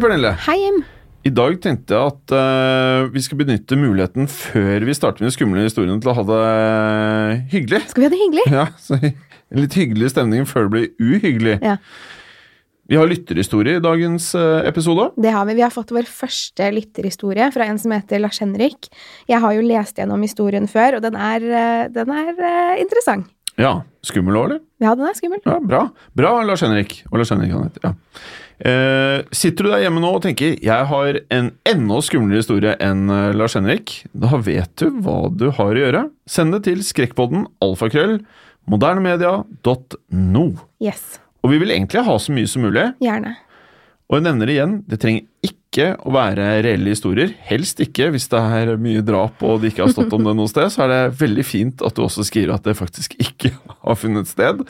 Pernille. 0.00 0.32
Hei, 0.46 0.56
Jim. 0.60 0.80
I 1.28 1.32
dag 1.36 1.58
tenkte 1.60 1.92
jeg 1.92 2.12
at 2.14 2.32
uh, 2.32 3.10
vi 3.12 3.20
skal 3.20 3.40
benytte 3.42 3.76
muligheten 3.76 4.28
før 4.32 4.86
vi 4.88 4.94
starter 4.96 5.20
med 5.20 5.28
de 5.28 5.34
skumle 5.34 5.64
historiene, 5.66 6.00
til 6.00 6.12
å 6.12 6.14
ha 6.16 6.24
det 6.30 6.44
hyggelig. 7.52 7.82
Skal 7.90 8.04
vi 8.04 8.08
ha 8.08 8.12
det 8.14 8.20
hyggelig? 8.22 8.46
Ja, 8.54 8.64
så 8.80 8.96
En 9.50 9.58
litt 9.64 9.74
hyggelig 9.74 10.12
stemning 10.12 10.46
før 10.46 10.68
det 10.68 10.72
blir 10.72 10.88
uhyggelig. 11.02 11.56
Ja. 11.66 11.76
Vi 12.90 12.98
har 12.98 13.06
lytterhistorie 13.10 13.78
i 13.78 13.82
dagens 13.82 14.28
eh, 14.38 14.66
episode. 14.66 15.08
Det 15.18 15.30
har 15.34 15.44
vi. 15.46 15.56
Vi 15.58 15.62
har 15.62 15.74
fått 15.74 15.90
vår 15.94 16.06
første 16.10 16.70
lytterhistorie 16.74 17.50
fra 17.54 17.66
en 17.66 17.78
som 17.78 17.94
heter 17.94 18.22
Lars 18.22 18.38
Henrik. 18.42 18.88
Jeg 19.30 19.42
har 19.42 19.54
jo 19.54 19.66
lest 19.66 19.98
gjennom 19.98 20.22
historien 20.22 20.66
før, 20.70 20.98
og 20.98 21.04
den 21.06 21.18
er, 21.18 21.46
eh, 21.50 21.84
den 21.94 22.14
er 22.14 22.32
interessant. 22.82 23.30
Ja, 23.60 23.80
Skummel 24.06 24.38
òg, 24.38 24.46
eller? 24.48 24.60
Ja, 24.80 24.94
den 24.96 25.04
er 25.04 25.16
skummel. 25.18 25.42
Ja, 25.44 25.58
Bra. 25.60 25.82
Bra, 26.16 26.32
Lars 26.46 26.62
Henrik. 26.64 27.02
Og 27.10 27.18
Lars 27.20 27.32
Henrik 27.34 27.52
han 27.52 27.66
heter, 27.66 27.90
ja. 27.90 27.92
Eh, 28.60 29.22
sitter 29.32 29.64
du 29.64 29.70
der 29.72 29.86
hjemme 29.86 30.02
nå 30.02 30.10
og 30.18 30.24
tenker 30.26 30.58
jeg 30.60 30.88
har 30.90 31.18
en 31.32 31.46
enda 31.68 32.00
skumlere 32.04 32.42
historie 32.42 32.74
enn 32.84 33.08
eh, 33.08 33.30
Lars 33.32 33.56
Henrik, 33.56 34.02
da 34.12 34.36
vet 34.36 34.74
du 34.82 35.00
hva 35.00 35.30
du 35.32 35.48
har 35.56 35.72
å 35.72 35.84
gjøre. 35.84 36.02
Send 36.28 36.52
det 36.56 36.66
til 36.68 36.82
skrekkpodden 36.84 37.46
alfakrøll 37.64 38.18
modernemedia.no. 38.70 40.46
Yes. 40.84 41.16
Og 41.40 41.54
vi 41.54 41.62
vil 41.62 41.72
egentlig 41.72 42.04
ha 42.04 42.18
så 42.20 42.36
mye 42.36 42.50
som 42.50 42.66
mulig. 42.66 42.90
Gjerne. 43.00 43.38
Og 44.10 44.18
jeg 44.18 44.26
nevner 44.26 44.50
det 44.50 44.54
igjen, 44.56 44.72
det 44.90 44.98
trenger 45.00 45.46
ikke 45.46 45.92
å 46.02 46.12
være 46.12 46.46
reelle 46.66 46.92
historier. 46.92 47.30
Helst 47.46 47.78
ikke 47.80 48.08
hvis 48.10 48.26
det 48.32 48.40
er 48.42 48.72
mye 48.82 49.04
drap 49.06 49.40
og 49.46 49.62
det 49.62 49.70
ikke 49.70 49.84
har 49.86 49.92
stått 49.94 50.16
om 50.16 50.26
det 50.26 50.34
noe 50.36 50.50
sted. 50.50 50.66
Så 50.74 50.82
er 50.84 50.90
det 50.90 51.20
veldig 51.20 51.44
fint 51.46 51.84
at 51.86 51.94
du 51.94 52.02
også 52.02 52.26
skriver 52.26 52.56
at 52.56 52.66
det 52.66 52.74
faktisk 52.76 53.14
ikke 53.22 53.54
har 53.86 54.00
funnet 54.00 54.28
sted. 54.28 54.64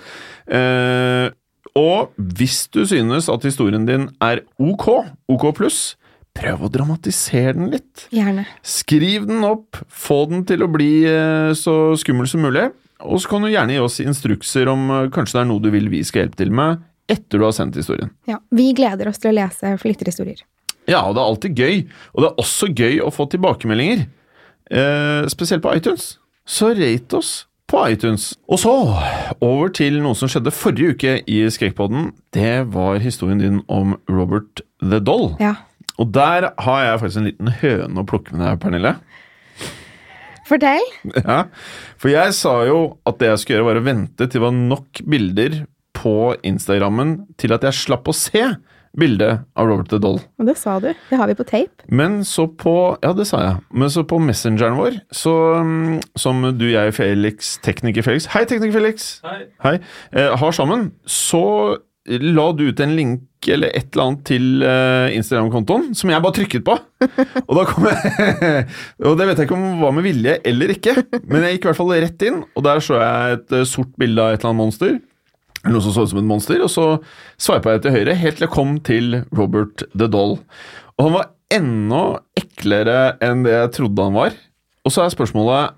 Eh, 0.44 1.32
og 1.78 2.12
hvis 2.16 2.65
du 2.72 2.82
synes 2.88 3.28
at 3.31 3.47
historien 3.47 3.87
din 3.87 4.09
er 4.22 4.43
ok, 4.59 4.87
ok 5.31 5.47
pluss, 5.56 5.81
prøv 6.37 6.66
å 6.66 6.71
dramatisere 6.72 7.56
den 7.56 7.72
litt. 7.75 8.06
Gjerne. 8.15 8.47
Skriv 8.62 9.26
den 9.28 9.44
opp, 9.47 9.81
få 9.88 10.22
den 10.31 10.44
til 10.48 10.65
å 10.65 10.71
bli 10.71 10.93
eh, 11.09 11.50
så 11.59 11.97
skummel 12.00 12.28
som 12.31 12.44
mulig. 12.47 12.69
Og 13.00 13.22
så 13.22 13.32
kan 13.32 13.44
du 13.44 13.50
gjerne 13.50 13.76
gi 13.76 13.82
oss 13.82 13.98
instrukser 14.04 14.71
om 14.71 14.87
eh, 14.94 15.10
kanskje 15.15 15.38
det 15.38 15.43
er 15.44 15.50
noe 15.50 15.65
du 15.65 15.71
vil 15.75 15.91
vi 15.93 16.04
skal 16.06 16.25
hjelpe 16.25 16.43
til 16.43 16.54
med 16.54 16.87
etter 17.10 17.41
du 17.41 17.47
har 17.47 17.54
sendt 17.56 17.78
historien. 17.78 18.12
Ja. 18.31 18.38
Vi 18.54 18.71
gleder 18.78 19.10
oss 19.10 19.19
til 19.19 19.32
å 19.32 19.37
lese 19.41 19.75
flytterhistorier. 19.82 20.44
Ja, 20.87 21.03
og 21.09 21.16
det 21.16 21.22
er 21.22 21.27
alltid 21.27 21.59
gøy. 21.59 21.77
Og 22.15 22.22
det 22.22 22.28
er 22.28 22.42
også 22.42 22.71
gøy 22.71 23.00
å 23.03 23.10
få 23.15 23.27
tilbakemeldinger. 23.32 24.06
Eh, 24.71 25.22
spesielt 25.32 25.65
på 25.65 25.75
iTunes. 25.75 26.12
Så 26.47 26.71
rate 26.78 27.19
oss 27.19 27.32
på 27.70 27.81
iTunes. 27.86 28.32
Og 28.50 28.60
så 28.62 28.72
over 29.41 29.70
til 29.75 30.00
noe 30.03 30.19
som 30.19 30.31
skjedde 30.31 30.53
forrige 30.54 30.97
uke 30.97 31.16
i 31.31 31.41
Skrekkpodden. 31.53 32.10
Det 32.34 32.66
var 32.75 33.00
historien 33.03 33.41
din 33.42 33.60
om 33.70 33.97
Robert 34.10 34.62
the 34.82 35.00
Doll. 35.00 35.34
Ja. 35.42 35.54
Og 36.00 36.10
der 36.14 36.50
har 36.59 36.82
jeg 36.84 37.00
faktisk 37.03 37.20
en 37.20 37.28
liten 37.28 37.53
høne 37.60 38.03
å 38.03 38.09
plukke 38.09 38.34
med 38.34 38.47
deg, 38.47 38.60
Pernille. 38.62 38.94
Fortell. 40.48 40.86
Ja, 41.20 41.44
For 42.00 42.10
jeg 42.12 42.34
sa 42.34 42.56
jo 42.66 42.80
at 43.06 43.20
det 43.20 43.30
jeg 43.30 43.42
skulle 43.42 43.60
gjøre, 43.60 43.69
var 43.70 43.82
å 43.82 43.86
vente 43.86 44.26
til 44.26 44.41
det 44.41 44.47
var 44.47 44.56
nok 44.56 45.03
bilder 45.06 45.60
på 46.00 46.16
Instagrammen 46.47 47.19
til 47.38 47.53
at 47.54 47.66
jeg 47.66 47.76
slapp 47.76 48.09
å 48.09 48.16
se 48.16 48.42
bildet 48.98 49.44
av 49.58 49.68
Robert 49.70 49.90
the 49.92 50.00
Doll. 50.02 50.18
Og 50.40 50.48
det 50.48 50.56
sa 50.58 50.78
du. 50.82 50.90
Det 51.10 51.18
har 51.18 51.30
vi 51.30 51.36
på 51.38 51.46
tape. 51.46 51.86
Men 51.88 52.20
så 52.26 52.46
på 52.48 52.74
Ja, 53.04 53.12
det 53.16 53.28
sa 53.30 53.42
jeg. 53.44 53.60
Men 53.70 53.92
så 53.92 54.04
på 54.08 54.18
messengeren 54.22 54.78
vår, 54.78 54.98
så 55.14 55.34
mm, 55.62 56.00
som 56.18 56.42
du, 56.58 56.66
jeg, 56.72 56.94
Felix, 56.96 57.56
tekniker 57.64 58.06
Felix 58.06 58.30
Hei, 58.34 58.44
tekniker 58.50 58.80
Felix! 58.80 59.12
Hei. 59.62 59.76
Eh, 60.12 60.34
har 60.40 60.56
sammen, 60.56 60.90
så 61.06 61.78
la 62.10 62.46
du 62.56 62.64
ut 62.70 62.80
en 62.80 62.94
link 62.96 63.48
eller 63.48 63.72
et 63.76 63.92
eller 63.92 64.04
annet 64.04 64.22
til 64.28 64.64
eh, 64.66 65.14
Instagram-kontoen, 65.16 65.90
som 65.96 66.10
jeg 66.12 66.22
bare 66.24 66.36
trykket 66.36 66.64
på. 66.66 66.76
Og 67.48 67.52
da 67.56 67.64
kom 67.68 67.86
jeg 67.88 68.64
Og 69.08 69.14
det 69.16 69.28
vet 69.28 69.40
jeg 69.40 69.48
ikke 69.48 69.56
om 69.56 69.80
var 69.80 69.94
med 69.96 70.04
vilje 70.04 70.38
eller 70.48 70.74
ikke, 70.74 70.96
men 71.22 71.46
jeg 71.46 71.56
gikk 71.56 71.68
i 71.68 71.70
hvert 71.70 71.80
fall 71.80 71.94
rett 71.94 72.26
inn, 72.26 72.42
og 72.52 72.66
der 72.66 72.82
så 72.84 72.98
jeg 73.00 73.38
et 73.38 73.56
eh, 73.60 73.68
sort 73.68 73.92
bilde 74.00 74.24
av 74.24 74.34
et 74.34 74.40
eller 74.40 74.52
annet 74.52 74.62
monster. 74.64 74.98
Noe 75.69 75.82
som 75.84 75.93
så 75.93 76.06
ut 76.06 76.12
som 76.15 76.22
et 76.22 76.28
monster, 76.28 76.62
og 76.65 76.71
så 76.72 76.87
sveipa 77.41 77.75
jeg 77.75 77.84
til 77.84 77.97
høyre 77.98 78.16
helt 78.16 78.38
til 78.38 78.47
jeg 78.47 78.54
kom 78.54 78.78
til 78.87 79.19
Robert 79.37 79.84
the 79.93 80.09
Doll. 80.09 80.38
Og 80.97 81.04
han 81.04 81.16
var 81.19 81.28
enda 81.53 82.03
eklere 82.38 83.00
enn 83.25 83.44
det 83.44 83.53
jeg 83.53 83.72
trodde 83.76 84.06
han 84.09 84.16
var. 84.16 84.37
Og 84.87 84.94
så 84.94 85.04
er 85.04 85.12
spørsmålet 85.12 85.76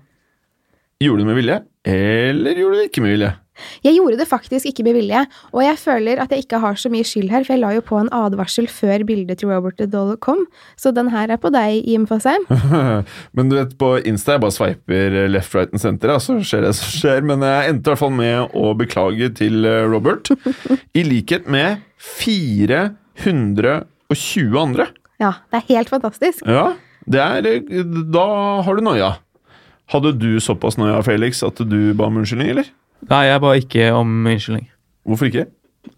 Gjorde 1.03 1.19
du 1.19 1.23
det 1.25 1.27
med 1.27 1.35
vilje, 1.35 1.55
eller 1.89 2.55
gjorde 2.55 2.77
du 2.77 2.79
det 2.79 2.87
ikke 2.87 3.01
med 3.03 3.11
vilje? 3.17 3.31
Jeg 3.85 3.95
gjorde 3.97 4.17
det 4.19 4.27
faktisk 4.29 4.65
ikke 4.69 4.83
med 4.87 4.93
vilje, 4.97 5.21
og 5.51 5.61
jeg 5.63 5.77
føler 5.81 6.15
at 6.23 6.29
jeg 6.33 6.39
ikke 6.45 6.59
har 6.63 6.75
så 6.79 6.87
mye 6.93 7.05
skyld 7.07 7.29
her, 7.33 7.43
for 7.45 7.53
jeg 7.53 7.61
la 7.63 7.69
jo 7.75 7.81
på 7.85 7.95
en 7.99 8.11
advarsel 8.15 8.67
før 8.71 9.03
bildet 9.07 9.37
til 9.41 9.47
Robert 9.51 9.75
the 9.77 9.87
Doll 9.89 10.15
kom, 10.17 10.41
så 10.79 10.87
den 10.95 11.09
her 11.13 11.27
er 11.33 11.39
på 11.41 11.49
deg, 11.53 11.71
Jim 11.89 12.05
Fasheim. 12.09 12.43
Men 13.35 13.43
du 13.51 13.55
vet, 13.59 13.71
på 13.79 13.89
Insta 14.09 14.29
jeg 14.37 14.43
bare 14.45 14.55
sveiper 14.55 15.07
left, 15.31 15.51
right 15.57 15.71
and 15.73 15.81
center, 15.83 16.07
så 16.23 16.31
skjer 16.41 16.61
det 16.67 16.73
som 16.79 16.87
skjer. 16.93 17.19
Men 17.27 17.37
jeg 17.45 17.69
endte 17.73 17.87
i 17.87 17.89
hvert 17.93 18.03
fall 18.03 18.15
med 18.15 18.35
å 18.57 18.73
beklage 18.77 19.27
til 19.37 19.55
eh, 19.69 19.83
Robert, 19.89 20.25
i 20.97 21.01
likhet 21.05 21.45
med 21.51 21.67
420 22.17 24.57
andre. 24.59 24.85
Ja, 25.21 25.31
det 25.51 25.57
er 25.61 25.67
helt 25.77 25.89
fantastisk. 25.93 26.41
Ja, 26.49 26.73
det 27.05 27.21
er 27.21 27.45
eh, 27.49 27.83
Da 28.13 28.25
har 28.65 28.73
du 28.79 28.83
noia. 28.85 29.11
Hadde 29.93 30.13
du 30.17 30.31
såpass 30.41 30.77
noia, 30.79 31.01
Felix, 31.05 31.43
at 31.45 31.59
du 31.59 31.93
ba 31.97 32.07
om 32.07 32.17
unnskyldning, 32.21 32.49
eller? 32.55 32.67
Nei, 33.09 33.23
jeg 33.27 33.41
ba 33.43 33.53
ikke 33.59 33.89
om 33.97 34.11
unnskyldning. 34.29 34.67
Hvorfor 35.07 35.29
ikke? 35.29 35.45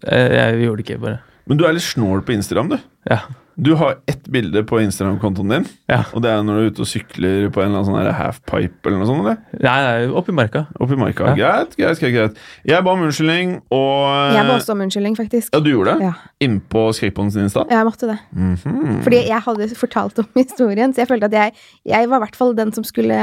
Jeg, 0.02 0.30
jeg 0.34 0.60
gjorde 0.64 0.82
det 0.82 0.86
ikke, 0.88 1.00
bare. 1.02 1.18
Men 1.46 1.60
du 1.60 1.66
er 1.66 1.76
litt 1.76 1.86
snål 1.86 2.24
på 2.26 2.34
Instagram, 2.34 2.72
du. 2.74 2.78
Ja. 3.10 3.20
Du 3.58 3.70
har 3.80 3.94
ett 4.06 4.26
bilde 4.28 4.60
på 4.68 4.76
Instagram-kontoen 4.82 5.48
din, 5.48 5.64
Ja. 5.88 6.02
og 6.12 6.20
det 6.22 6.28
er 6.30 6.42
når 6.44 6.56
du 6.58 6.60
er 6.60 6.70
ute 6.70 6.80
og 6.84 6.88
sykler 6.90 7.46
på 7.48 7.62
en 7.62 7.70
eller 7.72 7.80
annen 7.80 8.04
sånn 8.04 8.12
halfpipe 8.18 8.84
eller 8.90 8.98
noe 9.00 9.06
sånt? 9.08 9.20
eller? 9.24 9.38
Nei, 9.64 9.76
nei, 9.86 10.08
oppi 10.12 10.32
marka. 10.36 10.66
Opp 10.78 10.90
i 10.92 10.98
marka. 11.00 11.30
Greit, 11.38 11.72
greit, 11.78 11.98
greit, 12.02 12.12
greit. 12.12 12.36
Jeg 12.68 12.84
ba 12.84 12.90
om 12.92 13.00
unnskyldning, 13.06 13.54
og 13.72 14.34
Jeg 14.36 14.44
ba 14.46 14.58
også 14.58 14.72
om 14.76 14.80
unnskyldning, 14.84 15.16
faktisk. 15.16 15.54
Ja, 15.56 15.60
du 15.64 15.70
gjorde 15.72 15.94
det? 15.96 16.02
Ja. 16.02 16.12
Innpå 16.44 16.92
Skrekkpodden 16.92 17.32
sin 17.32 17.42
Insta? 17.48 17.64
Jeg 17.70 17.84
måtte 17.88 18.06
det. 18.12 18.18
Mhm. 18.36 19.00
Fordi 19.02 19.22
jeg 19.26 19.40
hadde 19.48 19.68
fortalt 19.74 20.18
om 20.18 20.26
historien, 20.36 20.92
så 20.92 20.98
jeg 21.06 21.08
følte 21.08 21.24
at 21.24 21.32
jeg, 21.32 21.52
jeg 21.86 22.08
var 22.10 22.16
i 22.20 22.24
hvert 22.26 22.36
fall 22.36 22.54
den 22.54 22.72
som 22.76 22.84
skulle 22.84 23.16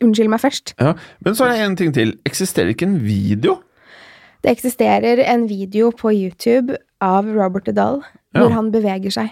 unnskylde 0.00 0.30
meg 0.30 0.40
først. 0.40 0.74
Ja, 0.78 0.94
Men 1.24 1.34
så 1.34 1.46
er 1.50 1.56
det 1.58 1.66
en 1.66 1.76
ting 1.76 1.92
til. 1.92 2.14
Eksisterer 2.24 2.68
ikke 2.70 2.86
en 2.86 3.00
video? 3.02 3.58
Det 4.44 4.52
eksisterer 4.54 5.18
en 5.34 5.48
video 5.48 5.90
på 5.90 6.12
YouTube 6.14 6.76
av 7.02 7.26
Robert 7.26 7.64
Dahl 7.74 8.02
Ja. 8.34 8.40
hvor 8.40 8.50
han 8.52 8.70
beveger 8.70 9.10
seg. 9.10 9.30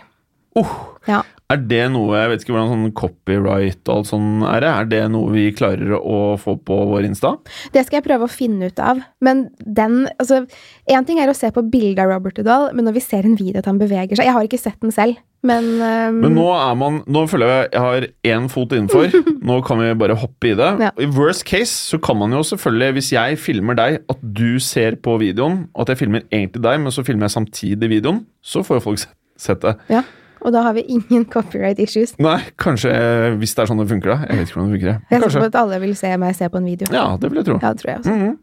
Oh, 0.59 0.99
Ja. 1.09 1.23
er 1.51 1.57
det 1.57 1.85
noe 1.93 2.17
Jeg 2.17 2.29
vet 2.31 2.43
ikke 2.45 2.53
hvordan 2.55 2.71
sånn 2.71 2.93
copyright 2.97 3.89
og 3.89 3.97
alt 3.97 4.09
sånn 4.11 4.29
er 4.47 4.61
det. 4.61 4.69
Er 4.71 4.87
det 4.91 5.03
noe 5.13 5.33
vi 5.33 5.47
klarer 5.53 5.97
å 5.99 6.37
få 6.41 6.57
på 6.61 6.77
vår 6.91 7.09
Insta? 7.09 7.35
Det 7.73 7.85
skal 7.87 8.01
jeg 8.01 8.07
prøve 8.07 8.29
å 8.29 8.33
finne 8.33 8.69
ut 8.69 8.79
av. 8.81 9.03
Men 9.21 9.51
den 9.65 10.07
altså, 10.19 10.47
Én 10.89 11.09
ting 11.09 11.21
er 11.21 11.29
å 11.29 11.37
se 11.37 11.51
på 11.53 11.65
bildet 11.65 12.05
av 12.05 12.13
Robert 12.13 12.39
Udahl 12.41 12.71
men 12.73 12.87
når 12.89 12.97
vi 12.99 13.05
ser 13.05 13.29
en 13.29 13.37
video 13.37 13.61
at 13.61 13.69
han 13.69 13.81
beveger 13.81 14.17
seg 14.17 14.29
Jeg 14.29 14.37
har 14.37 14.49
ikke 14.49 14.61
sett 14.61 14.81
den 14.81 14.95
selv, 14.95 15.21
men, 15.43 15.65
um... 15.83 16.21
Men 16.23 16.37
nå 16.39 16.47
er 16.55 16.77
man 16.79 17.01
Nå 17.11 17.25
føler 17.31 17.51
jeg 17.51 17.69
jeg 17.73 17.83
har 17.83 18.07
én 18.31 18.49
fot 18.53 18.73
innenfor. 18.77 19.11
Nå 19.49 19.59
kan 19.67 19.81
vi 19.83 19.91
bare 19.99 20.17
hoppe 20.19 20.53
i 20.53 20.55
det. 20.59 20.71
Ja. 20.83 20.93
I 21.01 21.09
worst 21.11 21.45
case 21.49 21.73
så 21.73 21.99
kan 21.99 22.19
man 22.21 22.35
jo 22.37 22.43
selvfølgelig, 22.47 22.97
hvis 22.99 23.11
jeg 23.15 23.41
filmer 23.43 23.79
deg, 23.79 23.99
at 24.13 24.23
du 24.23 24.61
ser 24.63 24.97
på 25.03 25.17
videoen, 25.23 25.65
at 25.79 25.91
jeg 25.91 25.99
filmer 26.05 26.23
egentlig 26.29 26.63
deg, 26.63 26.79
men 26.85 26.95
så 26.95 27.05
filmer 27.07 27.27
jeg 27.27 27.37
samtidig 27.41 27.91
videoen, 27.97 28.23
så 28.45 28.63
får 28.67 28.79
jo 28.79 28.85
folk 28.87 29.03
sett 29.43 29.65
det. 29.65 29.75
Ja. 29.91 30.05
Og 30.43 30.53
da 30.55 30.63
har 30.67 30.75
vi 30.75 30.83
ingen 30.91 31.25
copyright 31.31 31.79
issues. 31.83 32.15
Nei, 32.23 32.39
kanskje 32.61 32.91
eh, 32.93 33.37
hvis 33.39 33.55
det 33.55 33.63
er 33.65 33.71
sånn 33.71 33.79
det 33.83 33.89
funker, 33.91 34.11
da. 34.15 34.19
Jeg 34.29 34.39
vet 34.41 34.49
ikke 34.51 34.59
hvordan 34.59 34.71
det 34.73 34.79
funker. 34.81 35.01
Jeg 35.13 35.21
tror 35.23 35.31
sikker 35.35 35.45
på 35.47 35.51
at 35.53 35.61
alle 35.63 35.81
vil 35.85 35.95
se 35.99 36.11
meg 36.19 36.35
se 36.39 36.49
på 36.53 36.59
en 36.63 36.67
video. 36.71 36.89
Ja, 36.95 37.05
det 37.23 37.31
vil 37.31 37.43
jeg 37.43 37.49
tro. 37.51 37.59
Ja, 37.63 37.73
det 37.73 37.83
tror 37.85 37.93
jeg 37.93 38.01
også. 38.03 38.17
Mhm. 38.17 38.39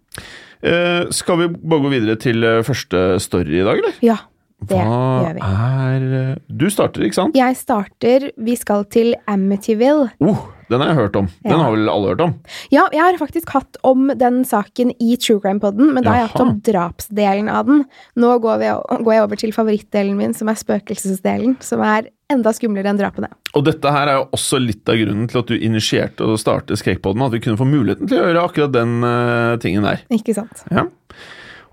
Eh, 0.59 1.05
skal 1.15 1.37
vi 1.39 1.47
bare 1.55 1.81
gå 1.85 1.89
videre 1.93 2.15
til 2.19 2.43
eh, 2.43 2.61
første 2.67 3.03
story 3.23 3.61
i 3.61 3.63
dag, 3.63 3.77
eller? 3.79 3.93
Ja, 4.03 4.17
det 4.59 4.75
Hva 4.75 4.97
gjør 5.23 5.37
vi. 5.37 5.43
er 5.47 6.07
eh, 6.19 6.33
Du 6.51 6.65
starter, 6.73 7.05
ikke 7.07 7.15
sant? 7.15 7.37
Jeg 7.39 7.55
starter 7.55 8.25
Vi 8.35 8.55
skal 8.59 8.83
til 8.91 9.13
Amityville. 9.31 10.09
Oh, 10.19 10.41
den 10.69 10.81
har 10.81 10.91
jeg 10.91 10.97
hørt 10.99 11.15
om. 11.19 11.27
Den 11.43 11.51
Ja. 11.51 11.57
har 11.63 11.71
vel 11.73 11.89
alle 11.89 12.11
hørt 12.13 12.21
om? 12.21 12.33
Ja, 12.71 12.83
jeg 12.93 13.01
har 13.01 13.17
faktisk 13.17 13.49
hatt 13.55 13.77
om 13.83 14.07
den 14.15 14.43
saken 14.45 14.91
i 15.01 15.15
True 15.17 15.39
Crime-podden, 15.41 15.93
men 15.93 16.03
da 16.03 16.11
har 16.13 16.19
jeg 16.21 16.29
hatt 16.29 16.41
om 16.45 16.61
drapsdelen 16.61 17.49
av 17.49 17.65
den. 17.65 17.85
Nå 18.15 18.39
går, 18.43 18.59
vi, 18.61 18.69
går 19.03 19.13
jeg 19.13 19.23
over 19.23 19.35
til 19.41 19.51
favorittdelen 19.55 20.15
min, 20.17 20.33
som 20.37 20.47
er 20.49 20.59
spøkelsesdelen, 20.61 21.57
som 21.65 21.81
er 21.81 22.09
enda 22.29 22.53
skumlere 22.53 22.91
enn 22.91 22.99
drapene. 23.01 23.29
Og 23.57 23.65
dette 23.65 23.89
her 23.91 24.07
er 24.07 24.19
jo 24.19 24.27
også 24.37 24.59
litt 24.61 24.87
av 24.89 24.95
grunnen 25.01 25.27
til 25.31 25.39
at 25.41 25.47
du 25.49 25.55
initierte 25.57 26.21
å 26.21 26.37
starte 26.37 26.77
Skrekkpodden, 26.77 27.25
at 27.25 27.33
vi 27.33 27.39
kunne 27.41 27.57
få 27.57 27.65
muligheten 27.65 28.07
til 28.07 28.19
å 28.21 28.27
gjøre 28.29 28.43
akkurat 28.45 28.71
den 28.75 28.99
uh, 29.03 29.57
tingen 29.57 29.83
der. 29.83 30.03
Ikke 30.13 30.35
sant? 30.37 30.61
Ja. 30.69 30.85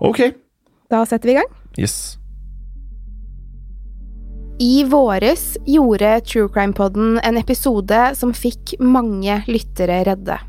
Ok. 0.01 0.23
Da 0.89 1.03
setter 1.05 1.29
vi 1.29 1.35
i 1.35 1.39
gang. 1.41 1.51
Yes. 1.77 2.17
I 4.59 4.83
våres 4.83 5.57
gjorde 5.65 6.21
True 6.21 6.49
Crime-podden 6.49 7.19
en 7.23 7.37
episode 7.37 7.97
som 8.17 8.31
fikk 8.33 8.73
mange 8.81 9.43
lyttere 9.45 9.99
redde. 10.07 10.39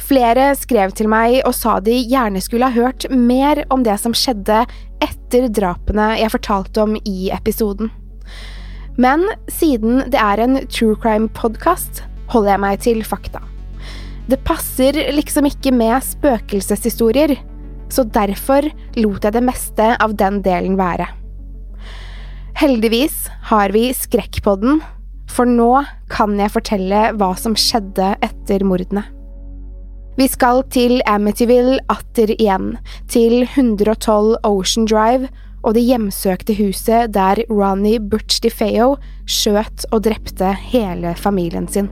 Flere 0.00 0.46
skrev 0.56 0.94
til 0.96 1.10
meg 1.12 1.42
og 1.42 1.52
sa 1.52 1.76
de 1.84 1.98
gjerne 1.98 2.40
skulle 2.40 2.70
ha 2.70 2.72
hørt 2.72 3.04
mer 3.12 3.60
om 3.68 3.84
det 3.84 3.98
som 4.00 4.16
skjedde 4.16 4.62
etter 5.04 5.50
drapene 5.52 6.14
jeg 6.16 6.32
fortalte 6.32 6.86
om 6.86 6.96
i 7.04 7.28
episoden. 7.36 7.92
Men 8.96 9.28
siden 9.52 10.06
det 10.08 10.24
er 10.24 10.40
en 10.40 10.62
true 10.72 10.96
crime-podkast, 10.96 12.00
holder 12.32 12.54
jeg 12.54 12.64
meg 12.64 12.82
til 12.88 13.04
fakta. 13.04 13.44
Det 14.32 14.40
passer 14.48 14.96
liksom 15.12 15.44
ikke 15.50 15.76
med 15.76 16.00
spøkelseshistorier, 16.08 17.36
så 17.92 18.08
derfor 18.08 18.72
lot 18.96 19.28
jeg 19.28 19.36
det 19.36 19.44
meste 19.44 19.92
av 20.00 20.16
den 20.16 20.40
delen 20.46 20.80
være. 20.80 21.19
Heldigvis 22.58 23.28
har 23.50 23.70
vi 23.74 23.88
Skrekkpodden, 23.94 24.80
for 25.30 25.48
nå 25.48 25.84
kan 26.10 26.34
jeg 26.40 26.52
fortelle 26.52 27.02
hva 27.16 27.30
som 27.38 27.54
skjedde 27.58 28.14
etter 28.26 28.64
mordene. 28.66 29.04
Vi 30.18 30.26
skal 30.28 30.64
til 30.74 30.98
Amityville 31.08 31.78
atter 31.92 32.34
igjen, 32.34 32.74
til 33.08 33.44
112 33.46 34.34
Ocean 34.44 34.88
Drive 34.90 35.30
og 35.62 35.76
det 35.76 35.84
hjemsøkte 35.86 36.56
huset 36.58 37.12
der 37.14 37.42
Ronny 37.48 37.98
Butch 38.00 38.40
DeFeo 38.44 38.94
skjøt 39.28 39.86
og 39.92 40.04
drepte 40.08 40.52
hele 40.72 41.14
familien 41.16 41.68
sin. 41.70 41.90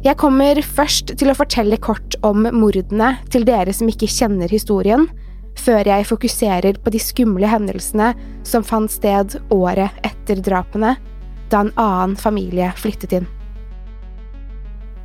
Jeg 0.00 0.16
kommer 0.16 0.56
først 0.64 1.12
til 1.20 1.28
å 1.28 1.36
fortelle 1.36 1.76
kort 1.76 2.16
om 2.24 2.46
mordene 2.56 3.18
til 3.30 3.44
dere 3.44 3.74
som 3.76 3.90
ikke 3.90 4.08
kjenner 4.08 4.48
historien, 4.48 5.10
før 5.58 5.88
jeg 5.88 6.06
fokuserer 6.08 6.78
på 6.82 6.92
de 6.92 7.00
skumle 7.02 7.48
hendelsene 7.50 8.12
som 8.46 8.64
fant 8.66 8.90
sted 8.92 9.36
året 9.52 9.90
etter 10.06 10.40
drapene, 10.44 10.96
da 11.50 11.64
en 11.64 11.74
annen 11.80 12.16
familie 12.18 12.70
flyttet 12.78 13.18
inn. 13.18 13.28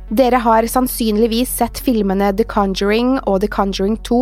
Dere 0.06 0.38
har 0.38 0.66
sannsynligvis 0.70 1.50
sett 1.58 1.80
filmene 1.82 2.30
The 2.38 2.46
Conjuring 2.46 3.16
og 3.26 3.40
The 3.42 3.50
Conjuring 3.50 3.96
2, 4.06 4.20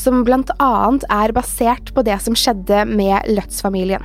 som 0.00 0.22
blant 0.24 0.48
annet 0.64 1.04
er 1.12 1.34
basert 1.36 1.92
på 1.92 2.04
det 2.06 2.16
som 2.24 2.36
skjedde 2.38 2.86
med 2.88 3.28
Lutz-familien. 3.28 4.04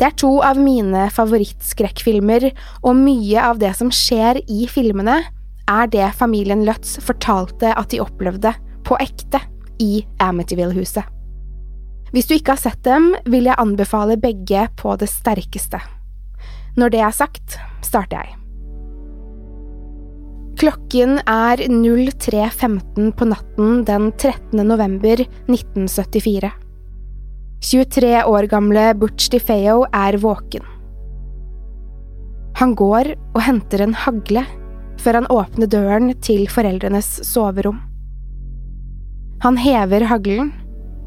Det 0.00 0.08
er 0.08 0.16
to 0.18 0.32
av 0.42 0.58
mine 0.58 1.04
favorittskrekkfilmer, 1.14 2.48
og 2.82 2.98
mye 2.98 3.44
av 3.44 3.60
det 3.62 3.70
som 3.78 3.92
skjer 3.94 4.40
i 4.50 4.64
filmene, 4.66 5.20
er 5.70 5.90
det 5.92 6.08
familien 6.18 6.64
Lutz 6.66 6.96
fortalte 7.04 7.70
at 7.76 7.92
de 7.92 8.00
opplevde, 8.02 8.54
på 8.82 8.96
ekte, 8.98 9.38
i 9.80 10.04
Amityville-huset. 10.22 11.06
Hvis 12.10 12.26
du 12.26 12.34
ikke 12.34 12.56
har 12.56 12.62
sett 12.62 12.82
dem, 12.86 13.12
vil 13.30 13.46
jeg 13.46 13.58
anbefale 13.62 14.18
begge 14.20 14.66
på 14.78 14.96
det 14.98 15.08
sterkeste. 15.10 15.78
Når 16.78 16.92
det 16.94 17.02
er 17.06 17.14
sagt, 17.14 17.58
starter 17.86 18.24
jeg. 18.24 18.36
Klokken 20.60 21.20
er 21.24 21.62
03.15 21.62 23.12
på 23.16 23.28
natten 23.30 23.84
den 23.88 24.10
13. 24.12 24.60
november 24.66 25.22
1974. 25.48 26.50
23 27.60 28.10
år 28.24 28.48
gamle 28.50 28.90
Butch 28.98 29.30
DeFeo 29.32 29.84
er 29.92 30.18
våken. 30.20 30.64
Han 32.60 32.74
går 32.76 33.14
og 33.32 33.40
henter 33.46 33.86
en 33.86 33.94
hagle 33.96 34.44
før 35.00 35.20
han 35.20 35.30
åpner 35.32 35.70
døren 35.70 36.12
til 36.20 36.44
foreldrenes 36.52 37.08
soverom. 37.24 37.78
Han 39.40 39.56
hever 39.56 40.04
haglen 40.04 40.50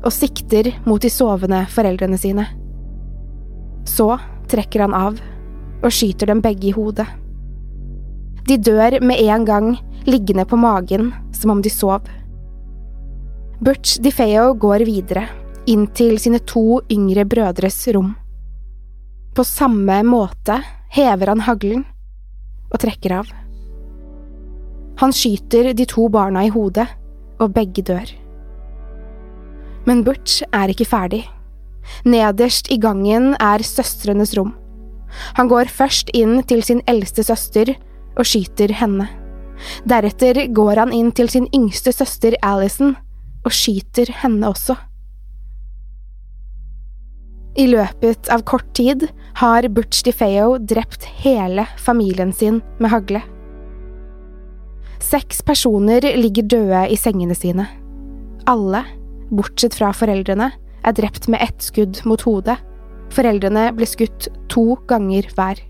og 0.04 0.10
sikter 0.14 0.72
mot 0.90 1.02
de 1.02 1.10
sovende 1.14 1.60
foreldrene 1.70 2.18
sine. 2.18 2.48
Så 3.86 4.08
trekker 4.50 4.82
han 4.88 4.96
av 4.98 5.20
og 5.84 5.92
skyter 5.94 6.32
dem 6.32 6.42
begge 6.42 6.72
i 6.72 6.74
hodet. 6.74 7.06
De 8.48 8.58
dør 8.58 8.98
med 9.06 9.22
en 9.22 9.46
gang, 9.46 9.68
liggende 10.10 10.48
på 10.50 10.58
magen 10.60 11.12
som 11.36 11.54
om 11.54 11.62
de 11.64 11.70
sov. 11.72 12.10
Butch 13.64 14.02
DeFeo 14.04 14.56
går 14.60 14.84
videre, 14.88 15.28
inn 15.70 15.86
til 15.96 16.18
sine 16.20 16.42
to 16.50 16.82
yngre 16.92 17.28
brødres 17.30 17.78
rom. 17.96 18.16
På 19.34 19.46
samme 19.46 20.02
måte 20.08 20.58
hever 20.94 21.32
han 21.32 21.46
haglen 21.46 21.86
og 22.74 22.82
trekker 22.82 23.16
av. 23.22 23.30
Han 25.00 25.14
skyter 25.14 25.72
de 25.78 25.86
to 25.90 26.10
barna 26.10 26.44
i 26.46 26.52
hodet, 26.54 26.90
og 27.42 27.54
begge 27.56 27.86
dør. 27.86 28.23
Men 29.86 30.04
Butch 30.04 30.44
er 30.56 30.72
ikke 30.72 30.88
ferdig. 30.88 31.24
Nederst 32.08 32.70
i 32.72 32.80
gangen 32.80 33.34
er 33.42 33.64
søstrenes 33.66 34.36
rom. 34.38 34.54
Han 35.38 35.50
går 35.52 35.70
først 35.70 36.10
inn 36.16 36.40
til 36.50 36.64
sin 36.66 36.82
eldste 36.90 37.26
søster 37.26 37.74
og 38.18 38.26
skyter 38.26 38.74
henne. 38.80 39.10
Deretter 39.88 40.40
går 40.56 40.80
han 40.82 40.94
inn 40.96 41.12
til 41.16 41.30
sin 41.30 41.46
yngste 41.56 41.94
søster 41.96 42.36
Alison 42.44 42.96
og 43.44 43.54
skyter 43.54 44.10
henne 44.24 44.50
også. 44.50 44.78
I 47.54 47.68
løpet 47.70 48.32
av 48.34 48.42
kort 48.50 48.72
tid 48.74 49.06
har 49.38 49.68
Butch 49.70 50.02
DeFeo 50.08 50.58
drept 50.58 51.06
hele 51.22 51.68
familien 51.78 52.32
sin 52.34 52.64
med 52.80 52.90
hagle. 52.90 53.22
Seks 55.04 55.44
personer 55.46 56.02
ligger 56.18 56.48
døde 56.50 56.88
i 56.90 56.98
sengene 56.98 57.36
sine. 57.38 57.68
Alle, 58.50 58.82
bortsett 59.34 59.76
fra 59.78 59.92
foreldrene, 59.96 60.52
er 60.84 60.96
drept 60.96 61.28
med 61.32 61.42
ett 61.44 61.62
skudd 61.64 62.02
mot 62.06 62.22
hodet. 62.28 62.58
Foreldrene 63.14 63.70
ble 63.76 63.88
skutt 63.88 64.28
to 64.52 64.74
ganger 64.90 65.28
hver. 65.36 65.62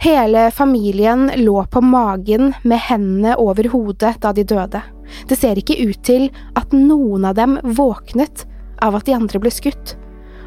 Hele 0.00 0.46
familien 0.50 1.28
lå 1.36 1.60
på 1.68 1.82
magen 1.84 2.54
med 2.64 2.80
hendene 2.88 3.34
over 3.36 3.68
hodet 3.68 4.14
da 4.22 4.32
de 4.32 4.46
døde. 4.48 4.80
Det 5.28 5.36
ser 5.36 5.58
ikke 5.60 5.76
ut 5.76 6.00
til 6.06 6.30
at 6.56 6.72
noen 6.72 7.26
av 7.28 7.36
dem 7.36 7.58
våknet 7.76 8.46
av 8.80 8.96
at 8.96 9.04
de 9.04 9.16
andre 9.16 9.42
ble 9.42 9.52
skutt, 9.52 9.96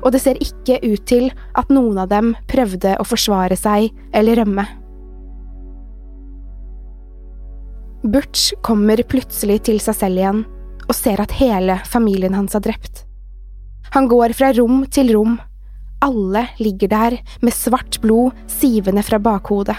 og 0.02 0.16
det 0.16 0.24
ser 0.24 0.40
ikke 0.42 0.80
ut 0.82 1.06
til 1.06 1.30
at 1.60 1.70
noen 1.70 2.02
av 2.02 2.10
dem 2.10 2.34
prøvde 2.50 2.96
å 2.98 3.06
forsvare 3.06 3.58
seg 3.60 3.92
eller 4.16 4.42
rømme. 4.42 4.66
Butch 8.04 8.52
kommer 8.66 9.00
plutselig 9.08 9.62
til 9.70 9.78
seg 9.80 9.96
selv 9.96 10.20
igjen 10.20 10.44
og 10.88 10.96
ser 10.98 11.22
at 11.24 11.36
hele 11.40 11.80
familien 11.88 12.36
hans 12.38 12.56
er 12.58 12.64
drept. 12.64 13.04
Han 13.94 14.10
går 14.10 14.34
fra 14.38 14.52
rom 14.58 14.84
til 14.92 15.14
rom. 15.16 15.38
Alle 16.04 16.48
ligger 16.60 16.92
der 16.92 17.18
med 17.42 17.56
svart 17.56 18.00
blod 18.02 18.34
sivende 18.52 19.04
fra 19.06 19.20
bakhodet. 19.22 19.78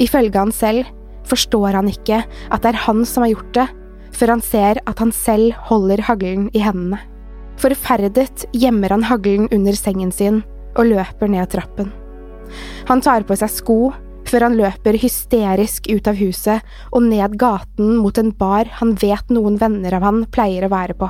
Ifølge 0.00 0.38
han 0.40 0.52
selv 0.52 0.88
forstår 1.28 1.78
han 1.78 1.88
ikke 1.90 2.22
at 2.24 2.62
det 2.62 2.72
er 2.72 2.84
han 2.86 3.04
som 3.08 3.24
har 3.24 3.34
gjort 3.34 3.52
det, 3.58 3.66
før 4.14 4.34
han 4.34 4.44
ser 4.44 4.80
at 4.86 5.02
han 5.02 5.12
selv 5.14 5.54
holder 5.68 6.02
haglen 6.08 6.48
i 6.54 6.62
hendene. 6.64 7.00
Forferdet 7.60 8.46
gjemmer 8.56 8.90
han 8.90 9.06
haglen 9.06 9.46
under 9.54 9.76
sengen 9.78 10.10
sin 10.14 10.42
og 10.74 10.88
løper 10.90 11.30
ned 11.30 11.52
trappen. 11.52 11.92
Han 12.88 13.02
tar 13.04 13.24
på 13.26 13.36
seg 13.38 13.52
sko 13.52 13.78
før 14.34 14.48
han 14.48 14.56
løper 14.58 14.96
hysterisk 14.98 15.86
ut 15.92 16.08
av 16.10 16.18
huset 16.18 16.64
og 16.90 17.04
ned 17.06 17.36
gaten 17.38 17.92
mot 18.02 18.16
en 18.18 18.32
bar 18.34 18.66
han 18.80 18.96
vet 18.98 19.30
noen 19.30 19.60
venner 19.60 19.94
av 19.94 20.02
han 20.02 20.24
pleier 20.34 20.66
å 20.66 20.72
være 20.72 20.96
på. 20.98 21.06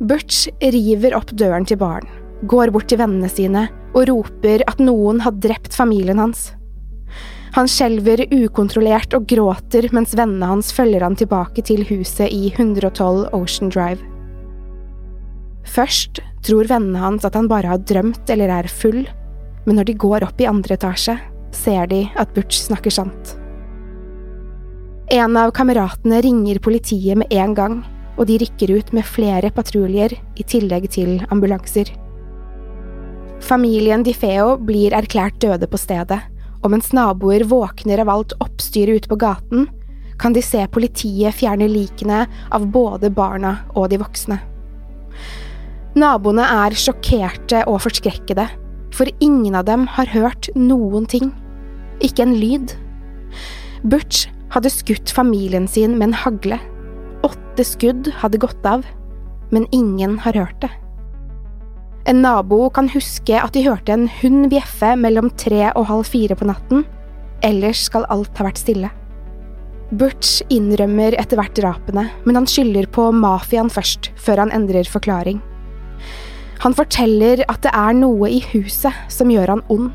Butch 0.00 0.46
river 0.62 1.16
opp 1.18 1.34
døren 1.34 1.66
til 1.66 1.80
baren, 1.82 2.06
går 2.46 2.70
bort 2.70 2.86
til 2.88 3.02
vennene 3.02 3.28
sine 3.28 3.66
og 3.90 4.06
roper 4.12 4.62
at 4.70 4.78
noen 4.78 5.18
har 5.26 5.34
drept 5.42 5.74
familien 5.74 6.22
hans. 6.22 6.52
Han 7.58 7.66
skjelver 7.66 8.22
ukontrollert 8.30 9.18
og 9.18 9.26
gråter 9.26 9.90
mens 9.90 10.14
vennene 10.14 10.52
hans 10.52 10.70
følger 10.72 11.02
han 11.02 11.18
tilbake 11.18 11.66
til 11.66 11.82
huset 11.90 12.30
i 12.30 12.52
112 12.54 13.26
Ocean 13.34 13.74
Drive. 13.74 14.06
Først 15.66 16.22
tror 16.46 16.70
vennene 16.70 17.02
hans 17.02 17.26
at 17.26 17.34
han 17.34 17.50
bare 17.50 17.74
har 17.74 17.82
drømt 17.90 18.30
eller 18.30 18.54
er 18.54 18.70
full, 18.70 19.02
men 19.66 19.78
når 19.78 19.90
de 19.90 19.98
går 20.00 20.24
opp 20.26 20.40
i 20.40 20.48
andre 20.48 20.76
etasje, 20.78 21.16
ser 21.54 21.86
de 21.90 22.04
at 22.18 22.32
Butch 22.34 22.62
snakker 22.64 22.94
sant. 22.94 23.34
En 25.10 25.36
av 25.36 25.50
kameratene 25.50 26.20
ringer 26.22 26.60
politiet 26.62 27.18
med 27.18 27.32
en 27.34 27.54
gang, 27.58 27.80
og 28.16 28.28
de 28.28 28.36
rykker 28.42 28.70
ut 28.76 28.92
med 28.94 29.08
flere 29.08 29.50
patruljer 29.54 30.14
i 30.38 30.46
tillegg 30.46 30.86
til 30.94 31.16
ambulanser. 31.34 31.90
Familien 33.40 34.04
DiFeo 34.04 34.54
blir 34.60 34.94
erklært 34.94 35.40
døde 35.42 35.66
på 35.66 35.80
stedet, 35.80 36.20
og 36.60 36.74
mens 36.74 36.92
naboer 36.92 37.46
våkner 37.48 38.02
av 38.04 38.12
alt 38.12 38.36
oppstyret 38.44 39.00
ute 39.00 39.10
på 39.10 39.18
gaten, 39.18 39.66
kan 40.20 40.36
de 40.36 40.42
se 40.44 40.60
politiet 40.68 41.34
fjerne 41.34 41.66
likene 41.70 42.26
av 42.52 42.66
både 42.68 43.08
barna 43.10 43.56
og 43.72 43.88
de 43.90 43.98
voksne. 44.02 44.36
Naboene 45.98 46.44
er 46.66 46.76
sjokkerte 46.78 47.64
og 47.66 47.80
forskrekkede, 47.82 48.44
for 48.94 49.10
ingen 49.20 49.54
av 49.54 49.66
dem 49.68 49.86
har 49.96 50.10
hørt 50.12 50.50
noen 50.56 51.06
ting. 51.06 51.32
Ikke 52.04 52.24
en 52.26 52.36
lyd. 52.40 52.74
Butch 53.82 54.28
hadde 54.54 54.72
skutt 54.72 55.12
familien 55.14 55.68
sin 55.68 55.96
med 55.98 56.10
en 56.10 56.20
hagle. 56.24 56.60
Åtte 57.26 57.66
skudd 57.66 58.10
hadde 58.20 58.40
gått 58.42 58.66
av, 58.66 58.86
men 59.50 59.68
ingen 59.72 60.18
har 60.24 60.38
hørt 60.38 60.60
det. 60.64 60.70
En 62.08 62.22
nabo 62.24 62.64
kan 62.72 62.88
huske 62.90 63.36
at 63.36 63.52
de 63.54 63.66
hørte 63.66 63.92
en 63.92 64.08
hund 64.20 64.48
bjeffe 64.50 64.94
mellom 64.96 65.28
tre 65.38 65.68
og 65.74 65.86
halv 65.90 66.08
fire 66.08 66.36
på 66.38 66.48
natten, 66.48 66.86
ellers 67.44 67.84
skal 67.86 68.08
alt 68.12 68.32
ha 68.40 68.48
vært 68.48 68.62
stille. 68.62 68.90
Butch 69.90 70.40
innrømmer 70.54 71.16
etter 71.18 71.38
hvert 71.40 71.56
drapene, 71.58 72.06
men 72.24 72.38
han 72.38 72.48
skylder 72.48 72.86
på 72.94 73.08
mafiaen 73.12 73.70
først, 73.72 74.12
før 74.16 74.44
han 74.44 74.52
endrer 74.54 74.86
forklaring. 74.88 75.40
Han 76.60 76.76
forteller 76.76 77.40
at 77.48 77.62
det 77.64 77.72
er 77.72 77.94
noe 77.96 78.28
i 78.28 78.42
huset 78.50 78.92
som 79.12 79.30
gjør 79.32 79.54
han 79.54 79.62
ond. 79.72 79.88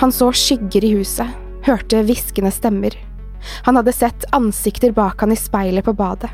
Han 0.00 0.12
så 0.14 0.30
skygger 0.32 0.84
i 0.86 0.94
huset, 0.96 1.28
hørte 1.66 2.00
hviskende 2.08 2.52
stemmer. 2.54 2.94
Han 3.66 3.76
hadde 3.76 3.92
sett 3.92 4.24
ansikter 4.32 4.94
bak 4.96 5.20
han 5.20 5.34
i 5.34 5.38
speilet 5.38 5.84
på 5.84 5.92
badet. 5.98 6.30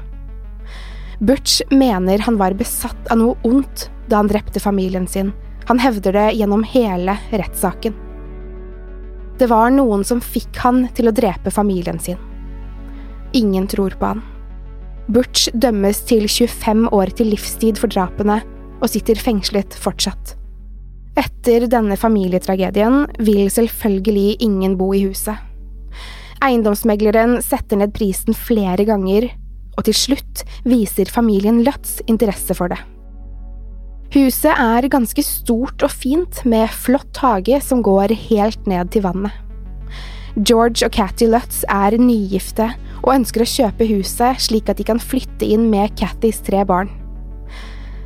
Butch 1.19 1.63
mener 1.71 2.23
han 2.27 2.39
var 2.39 2.55
besatt 2.59 3.11
av 3.11 3.19
noe 3.19 3.35
ondt 3.47 3.89
da 4.11 4.21
han 4.21 4.31
drepte 4.31 4.63
familien 4.63 5.07
sin. 5.11 5.33
Han 5.67 5.81
hevder 5.81 6.15
det 6.15 6.27
gjennom 6.39 6.63
hele 6.69 7.17
rettssaken. 7.33 7.95
Det 9.39 9.49
var 9.51 9.73
noen 9.75 10.05
som 10.07 10.23
fikk 10.23 10.61
han 10.63 10.85
til 10.95 11.11
å 11.11 11.15
drepe 11.15 11.51
familien 11.51 11.99
sin. 11.99 12.21
Ingen 13.35 13.67
tror 13.67 13.97
på 13.99 14.13
han. 14.13 14.23
Butch 15.11 15.49
dømmes 15.53 16.05
til 16.07 16.29
25 16.31 16.87
år 16.95 17.11
til 17.19 17.33
livstid 17.35 17.81
for 17.81 17.91
drapene, 17.91 18.39
og 18.81 18.91
sitter 18.91 19.19
fengslet 19.21 19.77
fortsatt. 19.81 20.35
Etter 21.19 21.69
denne 21.71 21.97
familietragedien 21.99 23.05
vil 23.23 23.47
selvfølgelig 23.53 24.43
ingen 24.43 24.75
bo 24.79 24.91
i 24.97 25.05
huset. 25.07 25.39
Eiendomsmegleren 26.45 27.39
setter 27.45 27.79
ned 27.81 27.95
prisen 27.95 28.35
flere 28.37 28.85
ganger, 28.89 29.31
og 29.79 29.87
til 29.87 29.97
slutt 29.97 30.43
viser 30.67 31.11
familien 31.11 31.63
Lutz 31.67 32.01
interesse 32.11 32.57
for 32.59 32.73
det. 32.73 32.81
Huset 34.15 34.53
er 34.53 34.87
ganske 34.91 35.23
stort 35.27 35.83
og 35.83 35.91
fint, 35.91 36.43
med 36.47 36.71
flott 36.71 37.19
hage 37.23 37.59
som 37.65 37.83
går 37.83 38.15
helt 38.29 38.69
ned 38.71 38.93
til 38.95 39.07
vannet. 39.07 39.33
George 40.35 40.83
og 40.87 40.91
Cathy 40.95 41.29
Lutz 41.31 41.63
er 41.71 41.95
nygifte 41.99 42.73
og 43.05 43.13
ønsker 43.15 43.45
å 43.45 43.49
kjøpe 43.49 43.87
huset 43.87 44.43
slik 44.43 44.71
at 44.71 44.81
de 44.81 44.87
kan 44.87 45.03
flytte 45.03 45.47
inn 45.47 45.69
med 45.71 45.95
Cathys 45.99 46.43
tre 46.43 46.65
barn. 46.67 46.91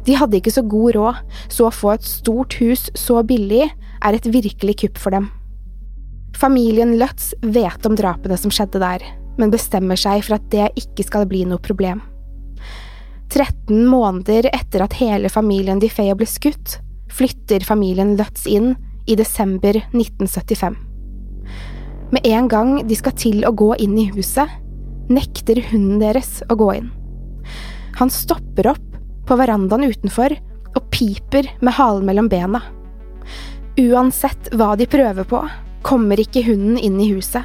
De 0.09 0.17
hadde 0.17 0.38
ikke 0.38 0.55
så 0.55 0.65
god 0.65 0.97
råd, 0.97 1.17
så 1.53 1.69
å 1.69 1.75
få 1.75 1.93
et 1.93 2.07
stort 2.07 2.57
hus 2.62 2.87
så 2.97 3.21
billig 3.29 3.67
er 3.69 4.17
et 4.17 4.29
virkelig 4.33 4.79
kupp 4.81 5.00
for 5.03 5.12
dem. 5.12 5.29
Familien 6.38 6.95
Lutz 7.00 7.35
vet 7.43 7.85
om 7.85 7.97
drapene 7.99 8.38
som 8.41 8.53
skjedde 8.55 8.81
der, 8.81 9.05
men 9.37 9.53
bestemmer 9.53 10.00
seg 10.00 10.25
for 10.25 10.38
at 10.38 10.47
det 10.55 10.71
ikke 10.81 11.05
skal 11.05 11.29
bli 11.29 11.43
noe 11.50 11.61
problem. 11.61 12.00
13 13.29 13.85
måneder 13.85 14.49
etter 14.55 14.87
at 14.87 14.97
hele 14.97 15.29
familien 15.29 15.83
DiFeo 15.83 16.17
ble 16.17 16.29
skutt, 16.31 16.79
flytter 17.12 17.67
familien 17.67 18.17
Lutz 18.17 18.47
inn 18.49 18.73
i 19.09 19.17
desember 19.19 19.77
1975. 19.93 20.79
Med 22.17 22.25
en 22.25 22.49
gang 22.49 22.75
de 22.88 22.97
skal 22.97 23.17
til 23.21 23.45
å 23.45 23.53
gå 23.53 23.75
inn 23.85 23.99
i 24.00 24.09
huset, 24.15 24.49
nekter 25.12 25.61
hunden 25.69 26.00
deres 26.00 26.38
å 26.49 26.57
gå 26.57 26.73
inn. 26.79 26.93
Han 28.00 28.12
stopper 28.12 28.71
opp 28.73 28.88
på 29.29 29.37
verandaen 29.37 29.85
utenfor 29.85 30.35
og 30.75 30.85
piper 30.93 31.51
med 31.61 31.77
halen 31.77 32.07
mellom 32.09 32.29
bena. 32.33 32.63
Uansett 33.79 34.51
hva 34.57 34.73
de 34.79 34.89
prøver 34.91 35.27
på, 35.29 35.43
kommer 35.87 36.21
ikke 36.21 36.43
hunden 36.47 36.79
inn 36.81 36.97
i 37.01 37.11
huset. 37.13 37.45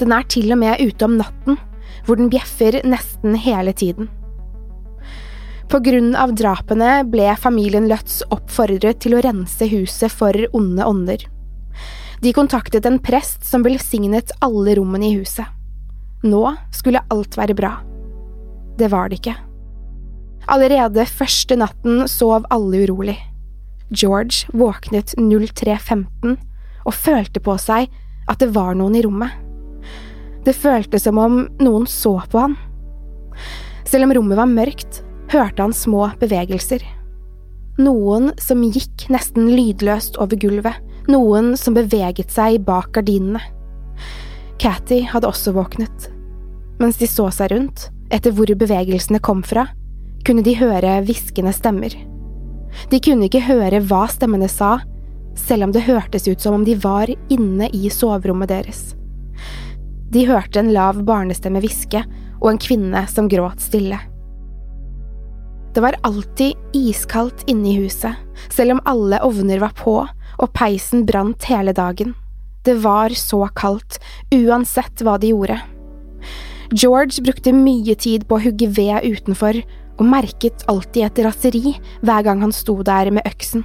Den 0.00 0.12
er 0.12 0.26
til 0.28 0.50
og 0.52 0.58
med 0.60 0.82
ute 0.82 1.06
om 1.06 1.14
natten, 1.20 1.58
hvor 2.06 2.18
den 2.18 2.30
bjeffer 2.32 2.80
nesten 2.84 3.36
hele 3.38 3.72
tiden. 3.72 4.10
På 5.70 5.80
grunn 5.80 6.10
av 6.18 6.34
drapene 6.36 6.98
ble 7.08 7.30
familien 7.40 7.86
Lutz 7.88 8.20
oppfordret 8.34 9.00
til 9.00 9.16
å 9.16 9.22
rense 9.24 9.68
huset 9.70 10.12
for 10.12 10.36
onde 10.52 10.84
ånder. 10.84 11.24
De 12.22 12.34
kontaktet 12.36 12.84
en 12.86 13.00
prest 13.02 13.46
som 13.48 13.64
velsignet 13.64 14.34
alle 14.44 14.76
rommene 14.78 15.08
i 15.08 15.16
huset. 15.16 15.46
Nå 16.22 16.42
skulle 16.74 17.02
alt 17.10 17.38
være 17.38 17.56
bra. 17.58 17.72
Det 18.78 18.90
var 18.92 19.08
det 19.08 19.22
ikke. 19.22 19.38
Allerede 20.50 21.04
første 21.06 21.56
natten 21.58 22.06
sov 22.10 22.46
alle 22.50 22.82
urolig. 22.86 23.18
George 23.92 24.48
våknet 24.56 25.14
03.15 25.18 26.36
og 26.82 26.94
følte 26.96 27.42
på 27.44 27.54
seg 27.60 27.92
at 28.30 28.40
det 28.40 28.50
var 28.56 28.74
noen 28.78 28.96
i 28.98 29.02
rommet. 29.04 29.30
Det 30.42 30.54
føltes 30.56 31.04
som 31.06 31.20
om 31.22 31.44
noen 31.62 31.86
så 31.86 32.16
på 32.30 32.40
han. 32.42 32.56
Selv 33.86 34.08
om 34.08 34.14
rommet 34.16 34.38
var 34.40 34.50
mørkt, 34.50 35.02
hørte 35.30 35.62
han 35.62 35.74
små 35.76 36.08
bevegelser. 36.20 36.82
Noen 37.78 38.32
som 38.42 38.64
gikk 38.66 39.06
nesten 39.12 39.52
lydløst 39.52 40.18
over 40.20 40.36
gulvet, 40.40 40.80
noen 41.10 41.54
som 41.58 41.76
beveget 41.76 42.32
seg 42.34 42.60
bak 42.66 42.90
gardinene. 42.96 43.40
Cathy 44.62 45.02
hadde 45.08 45.30
også 45.30 45.54
våknet. 45.54 46.10
Mens 46.82 46.98
de 46.98 47.06
så 47.10 47.28
seg 47.34 47.52
rundt, 47.54 47.88
etter 48.12 48.34
hvor 48.34 48.50
bevegelsene 48.58 49.22
kom 49.22 49.40
fra, 49.46 49.68
kunne 50.26 50.44
de 50.46 50.54
høre 50.58 51.00
hviskende 51.06 51.52
stemmer. 51.54 51.94
De 52.90 53.00
kunne 53.02 53.28
ikke 53.28 53.44
høre 53.44 53.82
hva 53.84 54.06
stemmene 54.10 54.48
sa, 54.50 54.78
selv 55.38 55.68
om 55.68 55.74
det 55.74 55.86
hørtes 55.86 56.28
ut 56.28 56.40
som 56.40 56.58
om 56.58 56.64
de 56.66 56.76
var 56.80 57.10
inne 57.32 57.68
i 57.72 57.90
soverommet 57.92 58.52
deres. 58.52 58.92
De 60.12 60.26
hørte 60.28 60.60
en 60.60 60.72
lav 60.74 61.00
barnestemme 61.08 61.62
hviske 61.64 62.02
og 62.42 62.48
en 62.50 62.60
kvinne 62.60 63.04
som 63.08 63.30
gråt 63.32 63.62
stille. 63.64 63.98
Det 65.72 65.80
var 65.80 65.96
alltid 66.04 66.52
iskaldt 66.76 67.46
inne 67.48 67.70
i 67.70 67.78
huset, 67.80 68.12
selv 68.52 68.74
om 68.74 68.82
alle 68.84 69.22
ovner 69.24 69.62
var 69.62 69.72
på 69.78 70.02
og 70.04 70.52
peisen 70.52 71.06
brant 71.08 71.46
hele 71.48 71.72
dagen. 71.72 72.12
Det 72.62 72.76
var 72.84 73.14
så 73.16 73.46
kaldt, 73.56 73.96
uansett 74.34 75.00
hva 75.02 75.16
de 75.18 75.32
gjorde. 75.32 75.56
George 76.72 77.24
brukte 77.24 77.54
mye 77.56 77.96
tid 77.96 78.28
på 78.28 78.36
å 78.36 78.44
hugge 78.44 78.68
ved 78.76 79.04
utenfor 79.04 79.58
og 80.02 80.10
merket 80.10 80.64
alltid 80.70 81.06
et 81.06 81.22
raseri 81.28 81.76
hver 82.02 82.26
gang 82.26 82.42
han 82.42 82.54
sto 82.54 82.80
der 82.86 83.12
med 83.14 83.26
øksen. 83.28 83.64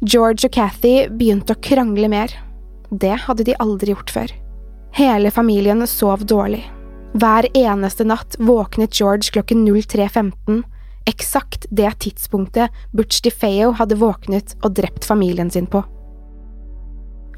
George 0.00 0.48
og 0.48 0.56
Cathy 0.56 1.08
begynte 1.12 1.54
å 1.54 1.60
krangle 1.62 2.08
mer. 2.12 2.32
Det 2.90 3.14
hadde 3.26 3.46
de 3.46 3.56
aldri 3.60 3.92
gjort 3.92 4.12
før. 4.12 4.32
Hele 4.94 5.32
familien 5.34 5.84
sov 5.90 6.24
dårlig. 6.28 6.62
Hver 7.14 7.46
eneste 7.54 8.06
natt 8.06 8.36
våknet 8.42 8.94
George 8.98 9.30
klokken 9.34 9.62
03.15, 9.66 10.62
eksakt 11.06 11.66
det 11.70 11.92
tidspunktet 12.02 12.74
Butch 12.92 13.20
DeFeo 13.22 13.72
hadde 13.78 13.98
våknet 14.00 14.56
og 14.62 14.74
drept 14.78 15.06
familien 15.06 15.50
sin 15.50 15.68
på. 15.70 15.84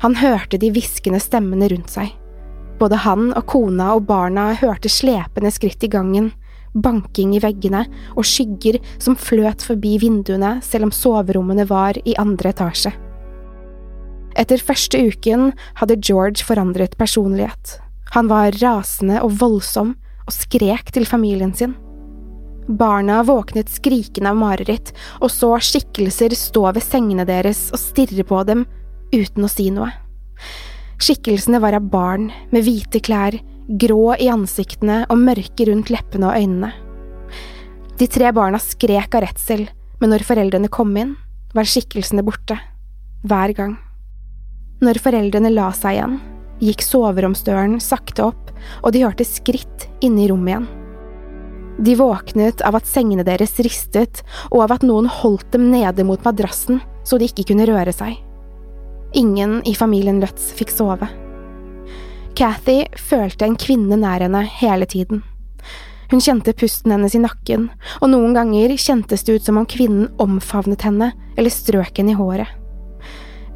Han 0.05 0.17
hørte 0.21 0.61
de 0.61 0.71
hviskende 0.73 1.21
stemmene 1.21 1.69
rundt 1.73 1.93
seg. 1.93 2.13
Både 2.81 2.99
han 3.05 3.31
og 3.33 3.47
kona 3.49 3.95
og 3.97 4.05
barna 4.09 4.51
hørte 4.61 4.93
slepende 4.93 5.53
skritt 5.53 5.85
i 5.85 5.93
gangen, 5.93 6.33
banking 6.83 7.35
i 7.37 7.41
veggene 7.43 7.85
og 8.15 8.27
skygger 8.29 8.79
som 8.99 9.17
fløt 9.19 9.65
forbi 9.65 9.97
vinduene 10.03 10.57
selv 10.65 10.89
om 10.89 10.95
soverommene 10.95 11.67
var 11.69 11.99
i 12.05 12.17
andre 12.21 12.53
etasje. 12.55 12.93
Etter 14.37 14.61
første 14.61 15.01
uken 15.01 15.51
hadde 15.81 15.97
George 16.05 16.45
forandret 16.45 16.99
personlighet. 17.01 17.79
Han 18.15 18.29
var 18.29 18.55
rasende 18.61 19.23
og 19.25 19.39
voldsom 19.41 19.95
og 20.27 20.35
skrek 20.35 20.93
til 20.93 21.09
familien 21.09 21.55
sin. 21.57 21.75
Barna 22.67 23.21
våknet 23.23 23.71
skrikende 23.71 24.33
av 24.33 24.39
mareritt 24.41 24.91
og 25.21 25.31
så 25.31 25.53
skikkelser 25.63 26.35
stå 26.37 26.65
ved 26.75 26.85
sengene 26.85 27.27
deres 27.29 27.69
og 27.73 27.81
stirre 27.81 28.27
på 28.27 28.43
dem 28.49 28.65
uten 29.15 29.47
å 29.47 29.51
si 29.51 29.71
noe. 29.71 29.93
Skikkelsene 30.99 31.61
var 31.63 31.77
av 31.77 31.87
barn 31.93 32.31
med 32.51 32.65
hvite 32.67 33.01
klær, 33.05 33.37
grå 33.67 34.15
i 34.23 34.29
ansiktene 34.31 35.05
og 35.11 35.19
mørke 35.21 35.67
rundt 35.69 35.91
leppene 35.91 36.31
og 36.31 36.39
øynene. 36.39 36.71
De 37.97 38.07
tre 38.13 38.31
barna 38.37 38.61
skrek 38.61 39.15
av 39.17 39.25
redsel, 39.25 39.67
men 40.01 40.13
når 40.13 40.27
foreldrene 40.29 40.71
kom 40.73 40.93
inn, 41.01 41.15
var 41.57 41.69
skikkelsene 41.69 42.25
borte. 42.27 42.59
Hver 43.27 43.55
gang. 43.57 43.77
Når 44.85 45.01
foreldrene 45.01 45.51
la 45.55 45.71
seg 45.75 45.97
igjen, 45.97 46.19
gikk 46.61 46.85
soveromsdøren 46.85 47.79
sakte 47.81 48.27
opp, 48.29 48.51
og 48.85 48.93
de 48.93 49.05
hørte 49.07 49.25
skritt 49.25 49.89
inne 50.05 50.27
i 50.27 50.29
rommet 50.31 50.53
igjen. 50.53 50.69
De 51.77 51.93
våknet 51.97 52.63
av 52.65 52.77
at 52.79 52.89
sengene 52.89 53.25
deres 53.25 53.57
ristet, 53.65 54.23
og 54.53 54.63
av 54.65 54.77
at 54.77 54.85
noen 54.87 55.09
holdt 55.13 55.51
dem 55.53 55.71
nede 55.73 56.05
mot 56.09 56.23
madrassen 56.25 56.81
så 57.07 57.19
de 57.21 57.29
ikke 57.29 57.51
kunne 57.51 57.69
røre 57.69 57.93
seg. 57.93 58.17
Ingen 59.17 59.61
i 59.69 59.77
familien 59.77 60.21
Lutz 60.21 60.51
fikk 60.57 60.73
sove. 60.73 61.09
Cathy 62.37 62.83
følte 63.01 63.47
en 63.47 63.57
kvinne 63.57 63.97
nær 63.97 64.21
henne 64.21 64.43
hele 64.59 64.85
tiden. 64.85 65.23
Hun 66.11 66.21
kjente 66.21 66.53
pusten 66.53 66.93
hennes 66.93 67.15
i 67.17 67.21
nakken, 67.23 67.71
og 68.05 68.11
noen 68.13 68.35
ganger 68.37 68.75
kjentes 68.77 69.25
det 69.25 69.39
ut 69.39 69.47
som 69.47 69.57
om 69.63 69.67
kvinnen 69.67 70.11
omfavnet 70.23 70.85
henne 70.85 71.09
eller 71.35 71.55
strøk 71.55 71.97
henne 71.97 72.13
i 72.13 72.19
håret. 72.19 72.51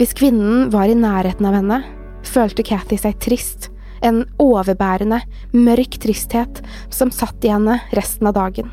Hvis 0.01 0.17
kvinnen 0.17 0.71
var 0.73 0.89
i 0.89 0.97
nærheten 0.97 1.45
av 1.45 1.59
henne, 1.59 1.83
følte 2.25 2.65
Cathy 2.65 2.97
seg 3.03 3.21
trist, 3.21 3.69
en 4.01 4.23
overbærende, 4.41 5.21
mørk 5.53 5.99
tristhet 6.01 6.63
som 6.89 7.13
satt 7.13 7.45
i 7.45 7.53
henne 7.53 7.83
resten 7.93 8.31
av 8.31 8.39
dagen. 8.39 8.73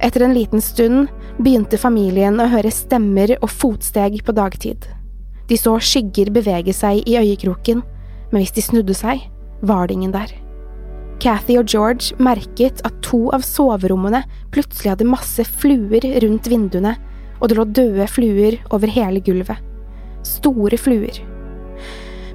Etter 0.00 0.24
en 0.24 0.32
liten 0.32 0.64
stund 0.64 1.12
begynte 1.36 1.76
familien 1.76 2.40
å 2.40 2.48
høre 2.48 2.72
stemmer 2.72 3.36
og 3.36 3.52
fotsteg 3.52 4.22
på 4.24 4.32
dagtid. 4.32 4.88
De 5.48 5.60
så 5.60 5.76
skygger 5.76 6.32
bevege 6.32 6.72
seg 6.72 7.04
i 7.04 7.18
øyekroken, 7.20 7.84
men 8.30 8.42
hvis 8.42 8.54
de 8.56 8.64
snudde 8.64 8.96
seg, 8.96 9.24
var 9.60 9.88
det 9.88 9.98
ingen 9.98 10.14
der. 10.14 10.32
Cathy 11.18 11.56
og 11.58 11.66
George 11.66 12.14
merket 12.22 12.82
at 12.86 13.00
to 13.02 13.24
av 13.34 13.42
soverommene 13.42 14.22
plutselig 14.54 14.92
hadde 14.92 15.08
masse 15.08 15.42
fluer 15.58 16.04
rundt 16.22 16.46
vinduene, 16.50 16.94
og 17.38 17.50
det 17.50 17.58
lå 17.58 17.66
døde 17.74 18.06
fluer 18.10 18.58
over 18.74 18.90
hele 18.92 19.22
gulvet. 19.24 19.58
Store 20.26 20.78
fluer. 20.78 21.18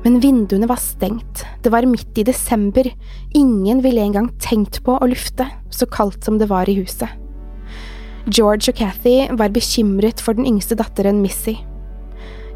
Men 0.03 0.19
vinduene 0.19 0.67
var 0.67 0.81
stengt, 0.83 1.45
det 1.63 1.71
var 1.71 1.87
midt 1.87 2.17
i 2.19 2.25
desember, 2.27 2.89
ingen 3.31 3.79
ville 3.85 4.03
engang 4.03 4.27
tenkt 4.43 4.81
på 4.83 4.97
å 4.99 5.07
lufte, 5.07 5.47
så 5.71 5.87
kaldt 5.87 6.27
som 6.27 6.39
det 6.41 6.49
var 6.51 6.67
i 6.67 6.75
huset. 6.81 7.07
George 8.27 8.71
og 8.71 8.79
Cathy 8.79 9.29
var 9.39 9.51
bekymret 9.55 10.19
for 10.23 10.35
den 10.35 10.47
yngste 10.47 10.75
datteren 10.79 11.21
Missy. 11.23 11.55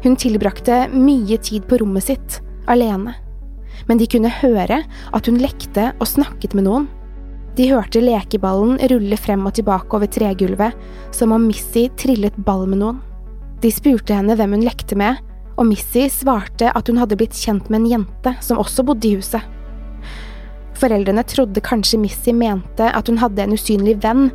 Hun 0.04 0.16
tilbrakte 0.20 0.86
mye 0.92 1.40
tid 1.44 1.64
på 1.68 1.80
rommet 1.80 2.04
sitt, 2.08 2.38
alene, 2.68 3.16
men 3.86 4.00
de 4.00 4.08
kunne 4.10 4.32
høre 4.40 4.82
at 5.14 5.28
hun 5.28 5.38
lekte 5.40 5.92
og 5.98 6.10
snakket 6.10 6.56
med 6.58 6.66
noen. 6.66 6.88
De 7.58 7.66
hørte 7.72 8.02
lekeballen 8.02 8.76
rulle 8.90 9.18
frem 9.18 9.46
og 9.48 9.56
tilbake 9.56 9.96
over 9.96 10.10
tregulvet, 10.10 10.74
som 11.14 11.32
om 11.34 11.46
Missy 11.48 11.88
trillet 11.98 12.36
ball 12.46 12.66
med 12.70 12.82
noen. 12.82 13.00
De 13.62 13.70
spurte 13.74 14.14
henne 14.14 14.36
hvem 14.38 14.54
hun 14.54 14.66
lekte 14.66 14.98
med, 14.98 15.18
og 15.58 15.66
Missy 15.66 16.06
svarte 16.12 16.70
at 16.70 16.90
hun 16.90 17.00
hadde 17.02 17.18
blitt 17.18 17.34
kjent 17.34 17.66
med 17.66 17.82
en 17.82 17.90
jente 17.96 18.34
som 18.44 18.60
også 18.62 18.84
bodde 18.86 19.08
i 19.10 19.16
huset. 19.18 19.42
Foreldrene 20.78 21.24
trodde 21.26 21.64
kanskje 21.66 21.98
Missy 21.98 22.30
mente 22.30 22.86
at 22.94 23.10
hun 23.10 23.18
hadde 23.18 23.42
en 23.42 23.56
usynlig 23.58 23.96
venn, 24.04 24.28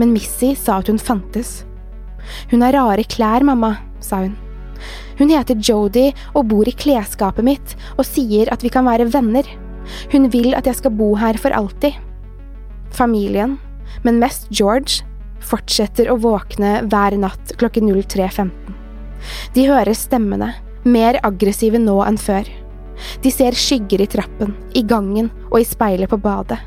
men 0.00 0.14
Missy 0.16 0.54
sa 0.56 0.78
at 0.80 0.88
hun 0.88 1.00
fantes. 1.00 1.60
Hun 2.48 2.64
har 2.64 2.72
rare 2.76 3.04
klær, 3.04 3.44
mamma, 3.44 3.76
sa 4.00 4.24
hun. 4.24 4.38
Hun 5.20 5.28
heter 5.28 5.58
Jodi 5.60 6.08
og 6.32 6.48
bor 6.48 6.68
i 6.68 6.72
klesskapet 6.72 7.44
mitt 7.44 7.74
og 7.98 8.06
sier 8.08 8.48
at 8.52 8.64
vi 8.64 8.72
kan 8.72 8.88
være 8.88 9.10
venner. 9.12 9.44
Hun 10.12 10.30
vil 10.32 10.54
at 10.56 10.68
jeg 10.68 10.80
skal 10.80 10.94
bo 10.96 11.12
her 11.20 11.36
for 11.40 11.52
alltid. 11.52 11.98
Familien, 12.96 13.58
men 14.02 14.20
mest 14.22 14.48
George, 14.48 15.04
fortsetter 15.44 16.10
å 16.12 16.18
våkne 16.20 16.80
hver 16.88 17.16
natt 17.20 17.54
klokken 17.60 17.88
03.15. 17.92 18.50
De 19.56 19.66
hører 19.68 19.96
stemmene, 19.96 20.52
mer 20.84 21.20
aggressive 21.26 21.80
nå 21.80 21.98
enn 22.06 22.18
før. 22.20 22.48
De 23.24 23.32
ser 23.32 23.56
skygger 23.56 24.04
i 24.04 24.08
trappen, 24.10 24.54
i 24.76 24.82
gangen 24.84 25.30
og 25.50 25.60
i 25.60 25.68
speilet 25.68 26.10
på 26.12 26.20
badet. 26.20 26.60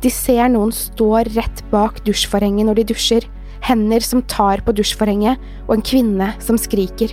De 0.00 0.12
ser 0.12 0.48
noen 0.52 0.72
stå 0.72 1.10
rett 1.34 1.64
bak 1.72 2.00
dusjforhenget 2.06 2.68
når 2.68 2.80
de 2.80 2.88
dusjer, 2.92 3.28
hender 3.64 4.04
som 4.04 4.22
tar 4.28 4.60
på 4.64 4.74
dusjforhenget, 4.76 5.40
og 5.66 5.78
en 5.78 5.84
kvinne 5.84 6.32
som 6.44 6.60
skriker. 6.60 7.12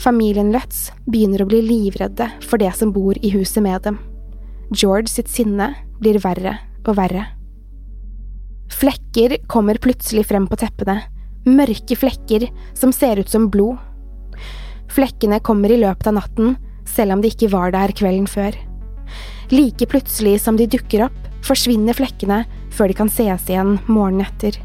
Familien 0.00 0.48
Lutz 0.48 0.88
begynner 1.04 1.42
å 1.44 1.48
bli 1.50 1.58
livredde 1.60 2.30
for 2.48 2.60
det 2.62 2.70
som 2.78 2.92
bor 2.94 3.18
i 3.20 3.34
huset 3.34 3.60
med 3.60 3.82
dem. 3.84 3.98
George 4.72 5.10
sitt 5.12 5.28
sinne 5.28 5.74
blir 6.00 6.16
verre 6.24 6.54
og 6.86 6.94
verre. 6.96 7.26
Flekker 8.72 9.36
kommer 9.50 9.76
plutselig 9.82 10.24
frem 10.30 10.46
på 10.48 10.56
teppene, 10.62 11.02
mørke 11.44 11.98
flekker 11.98 12.46
som 12.72 12.94
ser 12.96 13.20
ut 13.20 13.28
som 13.28 13.50
blod. 13.52 13.76
Flekkene 14.90 15.42
kommer 15.44 15.68
i 15.68 15.80
løpet 15.82 16.08
av 16.08 16.16
natten, 16.16 16.56
selv 16.88 17.18
om 17.18 17.20
de 17.20 17.28
ikke 17.34 17.50
var 17.52 17.74
der 17.76 17.92
kvelden 17.92 18.30
før. 18.30 18.56
Like 19.52 19.84
plutselig 19.90 20.38
som 20.46 20.56
de 20.56 20.70
dukker 20.70 21.10
opp, 21.10 21.20
forsvinner 21.44 21.98
flekkene 21.98 22.46
før 22.72 22.88
de 22.88 22.96
kan 23.02 23.12
ses 23.12 23.52
igjen 23.52 23.76
morgenen 23.90 24.24
etter. 24.24 24.56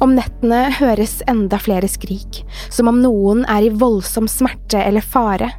Om 0.00 0.14
nettene 0.16 0.64
høres 0.78 1.20
enda 1.30 1.58
flere 1.60 1.88
skrik, 1.90 2.42
som 2.72 2.88
om 2.90 3.02
noen 3.02 3.44
er 3.50 3.66
i 3.66 3.72
voldsom 3.74 4.28
smerte 4.30 4.80
eller 4.80 5.04
fare, 5.04 5.50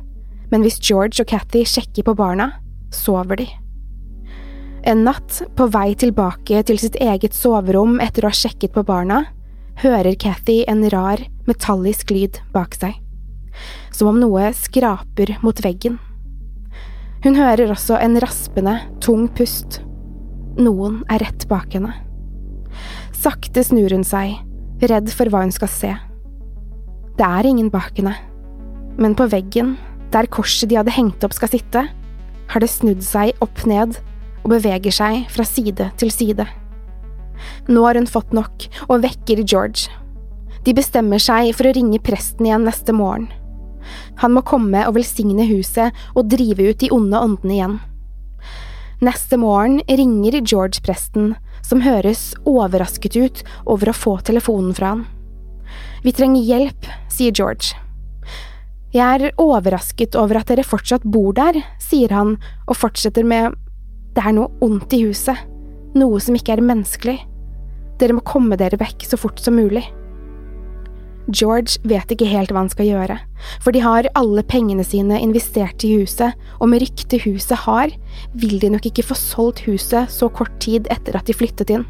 men 0.52 0.66
hvis 0.66 0.80
George 0.82 1.22
og 1.24 1.30
Cathy 1.30 1.64
sjekker 1.68 2.06
på 2.08 2.16
barna, 2.18 2.52
sover 2.94 3.40
de. 3.42 3.48
En 4.84 5.06
natt, 5.06 5.40
på 5.56 5.70
vei 5.72 5.94
tilbake 5.96 6.60
til 6.68 6.80
sitt 6.82 6.98
eget 7.00 7.36
soverom 7.38 8.02
etter 8.04 8.26
å 8.26 8.32
ha 8.34 8.36
sjekket 8.36 8.74
på 8.76 8.84
barna, 8.86 9.24
hører 9.80 10.18
Cathy 10.20 10.64
en 10.68 10.84
rar, 10.92 11.24
metallisk 11.48 12.12
lyd 12.12 12.42
bak 12.54 12.76
seg, 12.78 12.98
som 13.96 14.12
om 14.12 14.20
noe 14.20 14.52
skraper 14.58 15.38
mot 15.46 15.64
veggen. 15.64 15.98
Hun 17.24 17.40
hører 17.40 17.72
også 17.72 17.96
en 18.04 18.20
raspende, 18.20 18.76
tung 19.00 19.30
pust. 19.32 19.80
Noen 20.60 21.02
er 21.08 21.24
rett 21.24 21.48
bak 21.48 21.72
henne. 21.72 21.96
Sakte 23.24 23.62
snur 23.64 23.94
hun 23.96 24.04
seg, 24.04 24.34
redd 24.84 25.08
for 25.16 25.32
hva 25.32 25.46
hun 25.46 25.54
skal 25.56 25.70
se. 25.72 25.92
Det 27.16 27.24
er 27.24 27.48
ingen 27.48 27.70
bak 27.72 27.96
henne, 27.96 28.18
men 29.00 29.14
på 29.16 29.30
veggen, 29.32 29.78
der 30.12 30.28
korset 30.28 30.68
de 30.68 30.76
hadde 30.76 30.92
hengt 30.92 31.24
opp 31.24 31.36
skal 31.38 31.52
sitte, 31.54 31.86
har 32.52 32.64
det 32.64 32.70
snudd 32.74 33.06
seg 33.06 33.38
opp 33.46 33.64
ned 33.70 33.96
og 34.42 34.50
beveger 34.52 34.92
seg 34.92 35.30
fra 35.32 35.46
side 35.48 35.88
til 36.02 36.12
side. 36.12 36.48
Nå 37.72 37.86
har 37.88 37.96
hun 37.96 38.10
fått 38.10 38.36
nok 38.36 38.68
og 38.90 39.06
vekker 39.06 39.46
George. 39.46 39.88
De 40.68 40.76
bestemmer 40.76 41.22
seg 41.24 41.54
for 41.56 41.70
å 41.70 41.74
ringe 41.78 42.04
presten 42.04 42.50
igjen 42.50 42.68
neste 42.68 42.92
morgen. 42.96 43.30
Han 44.20 44.36
må 44.36 44.44
komme 44.48 44.84
og 44.84 44.98
velsigne 44.98 45.48
huset 45.48 45.96
og 46.12 46.28
drive 46.32 46.74
ut 46.74 46.84
de 46.84 46.92
onde 46.92 47.24
åndene 47.24 47.56
igjen. 47.56 47.80
Neste 49.04 49.36
morgen 49.38 49.82
ringer 49.88 50.38
George 50.46 50.80
presten 50.86 51.34
som 51.68 51.82
høres 51.84 52.30
overrasket 52.48 53.18
ut 53.20 53.42
over 53.68 53.90
å 53.92 53.96
få 53.98 54.14
telefonen 54.24 54.72
fra 54.78 54.94
han. 54.94 55.02
Vi 56.06 56.14
trenger 56.16 56.46
hjelp, 56.48 56.88
sier 57.12 57.36
George. 57.36 57.74
Jeg 58.96 59.04
er 59.04 59.36
overrasket 59.42 60.16
over 60.16 60.40
at 60.40 60.54
dere 60.54 60.64
fortsatt 60.64 61.04
bor 61.04 61.34
der, 61.36 61.60
sier 61.84 62.14
han 62.16 62.38
og 62.64 62.80
fortsetter 62.80 63.28
med 63.28 63.58
det 64.16 64.24
er 64.24 64.38
noe 64.38 64.54
ondt 64.64 64.96
i 64.96 65.02
huset, 65.04 65.36
noe 66.00 66.22
som 66.24 66.38
ikke 66.40 66.56
er 66.56 66.64
menneskelig. 66.64 67.18
Dere 68.00 68.16
må 68.16 68.24
komme 68.24 68.56
dere 68.62 68.80
vekk 68.80 69.04
så 69.10 69.20
fort 69.20 69.42
som 69.44 69.58
mulig. 69.60 69.84
George 71.32 71.80
vet 71.88 72.10
ikke 72.12 72.28
helt 72.28 72.52
hva 72.52 72.66
han 72.66 72.72
skal 72.72 72.90
gjøre, 72.90 73.16
for 73.64 73.72
de 73.76 73.84
har 73.84 74.10
alle 74.20 74.44
pengene 74.44 74.84
sine 74.84 75.22
investert 75.24 75.86
i 75.88 75.94
huset, 76.02 76.36
og 76.60 76.72
med 76.72 76.84
ryktet 76.84 77.24
huset 77.24 77.64
har, 77.64 77.94
vil 78.36 78.58
de 78.60 78.74
nok 78.74 78.90
ikke 78.90 79.06
få 79.08 79.16
solgt 79.16 79.64
huset 79.68 80.12
så 80.12 80.28
kort 80.28 80.52
tid 80.64 80.90
etter 80.92 81.16
at 81.16 81.30
de 81.30 81.36
flyttet 81.38 81.72
inn. 81.72 81.86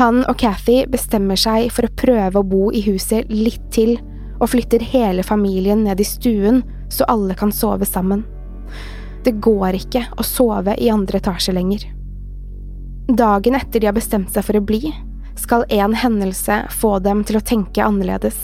Han 0.00 0.24
og 0.24 0.38
Cathy 0.40 0.86
bestemmer 0.90 1.38
seg 1.38 1.68
for 1.70 1.86
å 1.86 1.94
prøve 2.00 2.40
å 2.40 2.48
bo 2.48 2.70
i 2.74 2.80
huset 2.88 3.28
litt 3.30 3.62
til, 3.74 3.98
og 4.40 4.50
flytter 4.50 4.82
hele 4.90 5.22
familien 5.22 5.84
ned 5.84 6.00
i 6.00 6.06
stuen 6.08 6.64
så 6.90 7.06
alle 7.12 7.36
kan 7.38 7.52
sove 7.54 7.86
sammen. 7.86 8.24
Det 9.24 9.36
går 9.44 9.78
ikke 9.78 10.02
å 10.18 10.24
sove 10.26 10.74
i 10.80 10.90
andre 10.92 11.20
etasje 11.20 11.54
lenger. 11.54 11.86
Dagen 13.08 13.56
etter 13.56 13.80
de 13.80 13.88
har 13.88 13.96
bestemt 13.96 14.32
seg 14.32 14.44
for 14.46 14.58
å 14.58 14.64
bli, 14.64 14.90
skal 15.40 15.64
en 15.68 15.94
hendelse 15.98 16.62
få 16.72 16.98
dem 17.04 17.24
til 17.26 17.38
å 17.38 17.44
tenke 17.44 17.84
annerledes. 17.84 18.36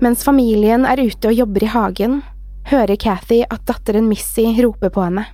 Mens 0.00 0.24
familien 0.24 0.84
er 0.88 1.00
ute 1.00 1.30
og 1.30 1.38
jobber 1.38 1.64
i 1.64 1.72
hagen, 1.72 2.20
hører 2.68 2.98
Cathy 3.00 3.42
at 3.48 3.64
datteren 3.68 4.08
Missy 4.10 4.48
roper 4.60 4.92
på 4.92 5.06
henne. 5.06 5.26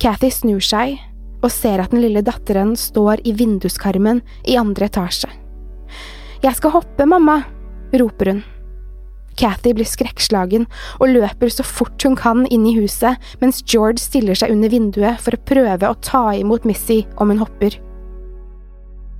Cathy 0.00 0.30
snur 0.32 0.62
seg 0.64 0.96
og 1.40 1.50
ser 1.52 1.82
at 1.82 1.92
den 1.92 2.02
lille 2.04 2.22
datteren 2.24 2.72
står 2.76 3.22
i 3.28 3.34
vinduskarmen 3.36 4.22
i 4.48 4.56
andre 4.60 4.88
etasje. 4.88 5.28
Jeg 6.40 6.56
skal 6.56 6.72
hoppe, 6.72 7.04
mamma, 7.08 7.42
roper 7.92 8.32
hun. 8.32 8.42
Cathy 9.40 9.72
blir 9.76 9.88
skrekkslagen 9.88 10.66
og 10.98 11.12
løper 11.14 11.52
så 11.52 11.64
fort 11.64 12.00
hun 12.04 12.16
kan 12.18 12.46
inn 12.52 12.66
i 12.68 12.74
huset, 12.76 13.20
mens 13.40 13.62
George 13.64 14.00
stiller 14.02 14.36
seg 14.36 14.52
under 14.52 14.72
vinduet 14.72 15.20
for 15.20 15.36
å 15.36 15.44
prøve 15.48 15.88
å 15.88 16.00
ta 16.04 16.26
imot 16.36 16.66
Missy 16.68 17.02
om 17.20 17.32
hun 17.32 17.40
hopper. 17.44 17.76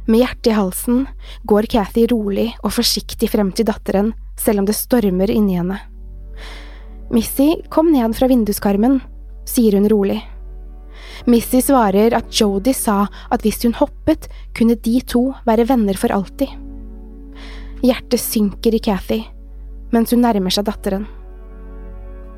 Med 0.06 0.22
hjertet 0.22 0.50
i 0.52 0.56
halsen 0.56 1.06
går 1.48 1.68
Cathy 1.70 2.06
rolig 2.10 2.48
og 2.62 2.74
forsiktig 2.78 3.30
frem 3.30 3.52
til 3.52 3.68
datteren, 3.68 4.12
selv 4.38 4.62
om 4.62 4.68
det 4.68 4.78
stormer 4.78 5.30
inni 5.30 5.58
henne. 5.58 5.78
Missy, 7.10 7.52
kom 7.68 7.90
ned 7.92 8.14
fra 8.16 8.28
vinduskarmen, 8.30 9.00
sier 9.48 9.76
hun 9.76 9.88
rolig. 9.90 10.20
Missy 11.26 11.60
svarer 11.64 12.14
at 12.16 12.30
Jodi 12.32 12.72
sa 12.74 13.02
at 13.30 13.42
hvis 13.44 13.60
hun 13.66 13.76
hoppet, 13.76 14.30
kunne 14.56 14.78
de 14.78 15.00
to 15.02 15.26
være 15.46 15.66
venner 15.68 15.98
for 15.98 16.14
alltid. 16.14 16.48
Hjertet 17.84 18.20
synker 18.20 18.76
i 18.76 18.82
Cathy 18.84 19.20
mens 19.90 20.14
hun 20.14 20.22
nærmer 20.24 20.54
seg 20.54 20.66
datteren. 20.68 21.06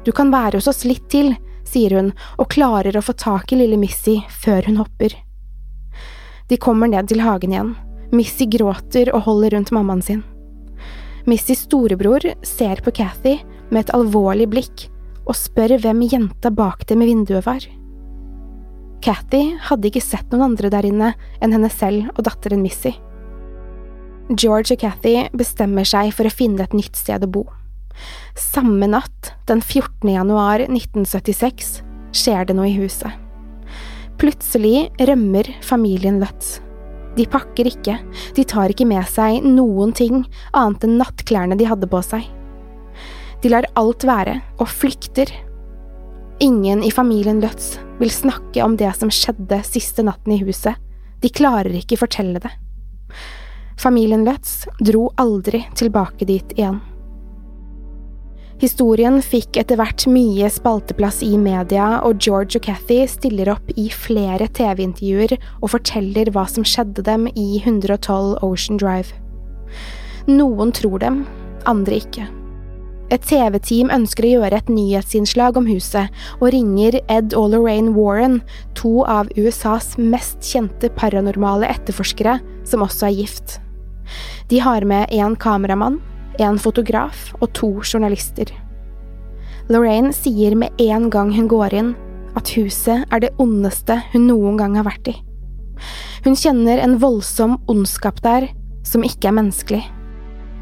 Du 0.03 0.11
kan 0.17 0.33
være 0.33 0.59
hos 0.59 0.71
oss 0.71 0.87
litt 0.89 1.05
til, 1.13 1.35
sier 1.69 1.95
hun 1.99 2.11
og 2.41 2.51
klarer 2.53 2.97
å 2.97 3.05
få 3.05 3.15
tak 3.19 3.53
i 3.53 3.61
lille 3.61 3.79
Missy 3.81 4.19
før 4.43 4.67
hun 4.67 4.81
hopper. 4.83 5.15
De 6.51 6.59
kommer 6.61 6.91
ned 6.91 7.11
til 7.11 7.23
hagen 7.23 7.55
igjen. 7.55 7.75
Missy 8.13 8.47
gråter 8.51 9.13
og 9.15 9.25
holder 9.29 9.57
rundt 9.57 9.73
mammaen 9.73 10.03
sin. 10.05 10.23
Missys 11.29 11.65
storebror 11.69 12.25
ser 12.45 12.83
på 12.83 12.93
Cathy 12.95 13.39
med 13.71 13.85
et 13.85 13.95
alvorlig 13.95 14.49
blikk 14.53 14.89
og 15.23 15.39
spør 15.39 15.77
hvem 15.81 16.03
jenta 16.11 16.51
bak 16.51 16.83
dem 16.91 17.05
i 17.05 17.09
vinduet 17.13 17.47
var. 17.47 17.63
Cathy 19.03 19.57
hadde 19.69 19.89
ikke 19.89 20.03
sett 20.03 20.29
noen 20.31 20.51
andre 20.51 20.71
der 20.71 20.87
inne 20.87 21.13
enn 21.43 21.55
henne 21.55 21.71
selv 21.73 22.11
og 22.17 22.25
datteren 22.27 22.63
Missy. 22.63 22.95
George 24.31 24.75
og 24.75 24.83
Cathy 24.83 25.27
bestemmer 25.37 25.87
seg 25.89 26.13
for 26.15 26.29
å 26.29 26.33
finne 26.33 26.63
et 26.65 26.77
nytt 26.77 26.99
sted 26.99 27.25
å 27.27 27.31
bo. 27.31 27.47
Samme 28.39 28.89
natt, 28.89 29.35
den 29.51 29.61
14. 29.61 30.09
januar 30.09 30.63
1976, 30.69 31.83
skjer 32.15 32.49
det 32.49 32.57
noe 32.57 32.71
i 32.71 32.79
huset. 32.79 33.11
Plutselig 34.23 34.93
rømmer 35.03 35.49
familien 35.67 36.21
Lutz. 36.23 36.61
De 37.17 37.25
pakker 37.27 37.67
ikke, 37.67 37.97
de 38.37 38.45
tar 38.47 38.71
ikke 38.71 38.87
med 38.87 39.03
seg 39.11 39.43
noen 39.43 39.91
ting 39.99 40.21
annet 40.55 40.87
enn 40.87 40.95
nattklærne 41.01 41.57
de 41.59 41.67
hadde 41.67 41.89
på 41.91 41.99
seg. 42.07 42.29
De 43.43 43.51
lar 43.51 43.67
alt 43.75 44.07
være 44.07 44.37
og 44.63 44.71
flykter. 44.71 45.27
Ingen 46.39 46.85
i 46.87 46.93
familien 46.95 47.43
Lutz 47.43 47.81
vil 47.99 48.15
snakke 48.15 48.63
om 48.63 48.79
det 48.79 48.93
som 48.95 49.11
skjedde 49.11 49.59
siste 49.67 50.07
natten 50.07 50.37
i 50.37 50.41
huset, 50.47 50.79
de 51.19 51.35
klarer 51.35 51.75
ikke 51.83 51.99
fortelle 52.05 52.39
det. 52.47 52.55
Familien 53.83 54.23
Lutz 54.23 54.69
dro 54.79 55.09
aldri 55.19 55.65
tilbake 55.75 56.31
dit 56.31 56.55
igjen. 56.55 56.79
Historien 58.63 59.17
fikk 59.27 59.57
etter 59.59 59.75
hvert 59.75 60.05
mye 60.07 60.47
spalteplass 60.47 61.17
i 61.27 61.33
media, 61.35 61.97
og 62.07 62.21
George 62.23 62.61
og 62.61 62.69
Cathy 62.69 63.01
stiller 63.11 63.49
opp 63.57 63.73
i 63.75 63.89
flere 63.91 64.47
TV-intervjuer 64.55 65.35
og 65.59 65.73
forteller 65.73 66.31
hva 66.31 66.45
som 66.47 66.63
skjedde 66.63 67.03
dem 67.09 67.27
i 67.35 67.59
112 67.59 68.37
Ocean 68.47 68.79
Drive. 68.79 69.19
Noen 70.31 70.71
tror 70.79 71.03
dem, 71.03 71.25
andre 71.67 71.99
ikke. 72.05 72.29
Et 73.11 73.27
TV-team 73.27 73.91
ønsker 73.93 74.29
å 74.29 74.33
gjøre 74.37 74.63
et 74.63 74.71
nyhetsinnslag 74.71 75.59
om 75.59 75.67
huset, 75.67 76.15
og 76.39 76.55
ringer 76.55 77.01
Ed 77.11 77.35
og 77.35 77.51
Lorraine 77.57 77.97
Warren, 77.99 78.39
to 78.79 79.03
av 79.03 79.27
USAs 79.35 79.97
mest 79.99 80.39
kjente 80.47 80.93
paranormale 81.03 81.67
etterforskere, 81.67 82.39
som 82.63 82.87
også 82.87 83.11
er 83.11 83.19
gift. 83.25 83.59
De 84.55 84.63
har 84.63 84.87
med 84.87 85.11
én 85.11 85.35
kameramann, 85.35 85.99
en 86.41 86.59
fotograf 86.61 87.31
og 87.41 87.51
to 87.57 87.71
journalister. 87.83 88.49
Lorraine 89.71 90.13
sier 90.15 90.57
med 90.59 90.81
en 90.83 91.09
gang 91.13 91.33
hun 91.35 91.49
går 91.51 91.75
inn, 91.79 91.93
at 92.39 92.49
huset 92.57 93.05
er 93.13 93.23
det 93.23 93.33
ondeste 93.43 93.99
hun 94.13 94.27
noen 94.31 94.59
gang 94.61 94.77
har 94.79 94.89
vært 94.89 95.13
i. 95.13 95.17
Hun 96.25 96.37
kjenner 96.39 96.81
en 96.81 96.99
voldsom 97.03 97.59
ondskap 97.71 98.21
der, 98.25 98.49
som 98.87 99.05
ikke 99.07 99.31
er 99.31 99.37
menneskelig. 99.39 99.83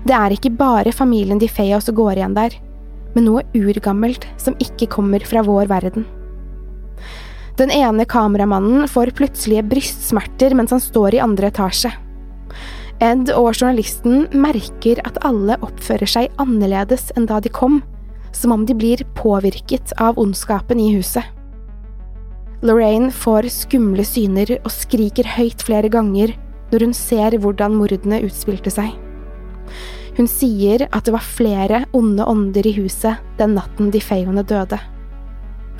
Det 0.06 0.16
er 0.16 0.32
ikke 0.32 0.52
bare 0.56 0.94
familien 0.96 1.40
de 1.40 1.48
Fea 1.48 1.80
som 1.84 1.96
går 1.96 2.18
igjen 2.18 2.36
der, 2.36 2.54
men 3.14 3.26
noe 3.26 3.44
urgammelt 3.56 4.26
som 4.40 4.56
ikke 4.62 4.88
kommer 4.92 5.24
fra 5.26 5.42
vår 5.44 5.68
verden. 5.70 6.06
Den 7.60 7.72
ene 7.74 8.06
kameramannen 8.08 8.86
får 8.88 9.12
plutselige 9.18 9.66
brystsmerter 9.68 10.54
mens 10.56 10.72
han 10.72 10.80
står 10.80 11.18
i 11.18 11.24
andre 11.24 11.50
etasje. 11.50 11.90
Ed 13.00 13.30
og 13.32 13.54
journalisten 13.54 14.26
merker 14.36 14.98
at 15.08 15.16
alle 15.24 15.56
oppfører 15.64 16.08
seg 16.08 16.40
annerledes 16.42 17.08
enn 17.16 17.24
da 17.30 17.38
de 17.40 17.48
kom, 17.48 17.78
som 18.36 18.52
om 18.52 18.66
de 18.68 18.76
blir 18.76 19.00
påvirket 19.16 19.94
av 19.96 20.20
ondskapen 20.20 20.80
i 20.80 20.90
huset. 20.98 21.24
Lorraine 22.60 23.08
får 23.08 23.48
skumle 23.54 24.04
syner 24.04 24.52
og 24.58 24.68
skriker 24.74 25.24
høyt 25.38 25.64
flere 25.64 25.88
ganger 25.88 26.34
når 26.70 26.84
hun 26.84 26.92
ser 26.94 27.38
hvordan 27.40 27.78
mordene 27.80 28.20
utspilte 28.26 28.72
seg. 28.74 28.92
Hun 30.18 30.28
sier 30.28 30.84
at 30.90 31.06
det 31.06 31.14
var 31.16 31.24
flere 31.24 31.84
onde 31.96 32.26
ånder 32.28 32.68
i 32.68 32.76
huset 32.76 33.16
den 33.40 33.56
natten 33.56 33.88
de 33.94 34.04
Fayone 34.04 34.44
døde. 34.44 34.76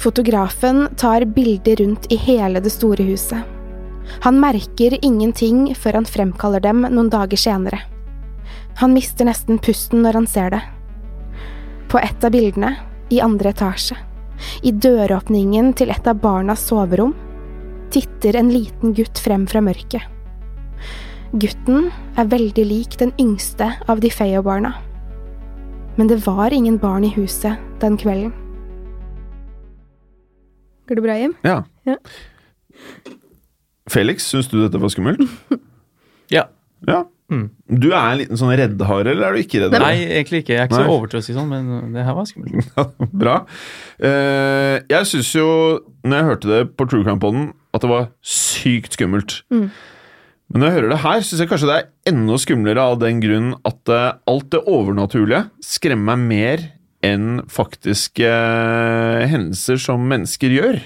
Fotografen 0.01 0.87
tar 0.97 1.29
bilder 1.29 1.83
rundt 1.85 2.09
i 2.09 2.17
hele 2.17 2.65
det 2.65 2.73
store 2.73 3.05
huset. 3.05 3.45
Han 4.25 4.41
merker 4.43 4.99
ingenting 5.05 5.71
før 5.79 6.01
han 6.01 6.09
fremkaller 6.09 6.63
dem 6.65 6.85
noen 6.89 7.11
dager 7.13 7.41
senere. 7.41 7.81
Han 8.81 8.95
mister 8.95 9.29
nesten 9.29 9.59
pusten 9.63 10.05
når 10.05 10.21
han 10.21 10.29
ser 10.31 10.55
det. 10.55 10.61
På 11.91 11.99
et 11.99 12.25
av 12.25 12.33
bildene, 12.35 12.77
i 13.11 13.19
andre 13.21 13.51
etasje, 13.51 13.97
i 14.63 14.71
døråpningen 14.73 15.73
til 15.77 15.91
et 15.91 16.07
av 16.07 16.21
barnas 16.23 16.63
soverom, 16.69 17.17
titter 17.91 18.39
en 18.39 18.53
liten 18.55 18.95
gutt 18.95 19.19
frem 19.19 19.49
fra 19.51 19.63
mørket. 19.65 20.05
Gutten 21.31 21.91
er 22.19 22.31
veldig 22.31 22.67
lik 22.67 22.97
den 22.99 23.13
yngste 23.23 23.73
av 23.91 24.01
de 24.03 24.11
Feo-barna. 24.11 24.73
Men 25.99 26.09
det 26.11 26.23
var 26.27 26.55
ingen 26.55 26.79
barn 26.79 27.05
i 27.07 27.13
huset 27.15 27.59
den 27.83 27.99
kvelden. 27.99 28.33
Går 30.89 30.99
det 30.99 31.03
bra, 31.05 31.19
Jim? 31.19 31.35
Ja. 31.47 31.63
Ja. 31.87 31.97
Felix, 33.91 34.29
syns 34.31 34.51
du 34.51 34.61
dette 34.63 34.81
var 34.81 34.93
skummelt? 34.93 35.25
Ja. 36.31 36.45
Ja. 36.87 37.01
Du 37.31 37.89
er 37.93 38.01
en 38.01 38.19
liten 38.19 38.39
sånn 38.39 38.51
reddhare, 38.59 39.13
eller 39.13 39.29
er 39.29 39.37
du 39.37 39.45
ikke 39.45 39.63
redd? 39.63 39.75
Nei, 39.79 40.03
egentlig 40.03 40.43
ikke. 40.43 40.57
Jeg 40.57 40.65
er 40.65 40.69
ikke 40.69 40.81
Nei. 40.81 40.87
så 40.89 40.97
overtrøstig 40.97 41.37
sånn, 41.37 41.51
men 41.53 41.93
det 41.95 42.03
her 42.07 42.17
var 42.17 42.27
skummelt. 42.27 42.73
Bra. 43.23 43.37
Uh, 44.03 44.77
jeg 44.91 45.09
syns 45.13 45.31
jo, 45.37 45.47
når 46.03 46.17
jeg 46.17 46.29
hørte 46.31 46.51
det 46.51 46.61
på 46.75 46.89
True 46.91 47.07
Crime 47.07 47.23
Poden, 47.23 47.49
at 47.75 47.85
det 47.85 47.93
var 47.93 48.09
sykt 48.27 48.99
skummelt. 48.99 49.41
Mm. 49.55 49.69
Men 50.51 50.63
når 50.63 50.67
jeg 50.67 50.77
hører 50.81 50.93
det 50.95 51.01
her, 51.05 51.23
syns 51.23 51.45
jeg 51.45 51.53
kanskje 51.53 51.71
det 51.71 51.79
er 51.79 51.89
enda 52.11 52.41
skumlere 52.43 52.89
av 52.93 52.99
den 53.05 53.23
grunn 53.23 53.53
at 53.69 53.95
uh, 53.95 54.19
alt 54.31 54.51
det 54.51 54.65
overnaturlige 54.67 55.45
skremmer 55.63 56.19
meg 56.19 56.27
mer 56.35 56.67
enn 57.07 57.45
faktiske 57.49 58.27
uh, 58.27 59.23
hendelser 59.31 59.79
som 59.81 60.03
mennesker 60.11 60.59
gjør. 60.59 60.83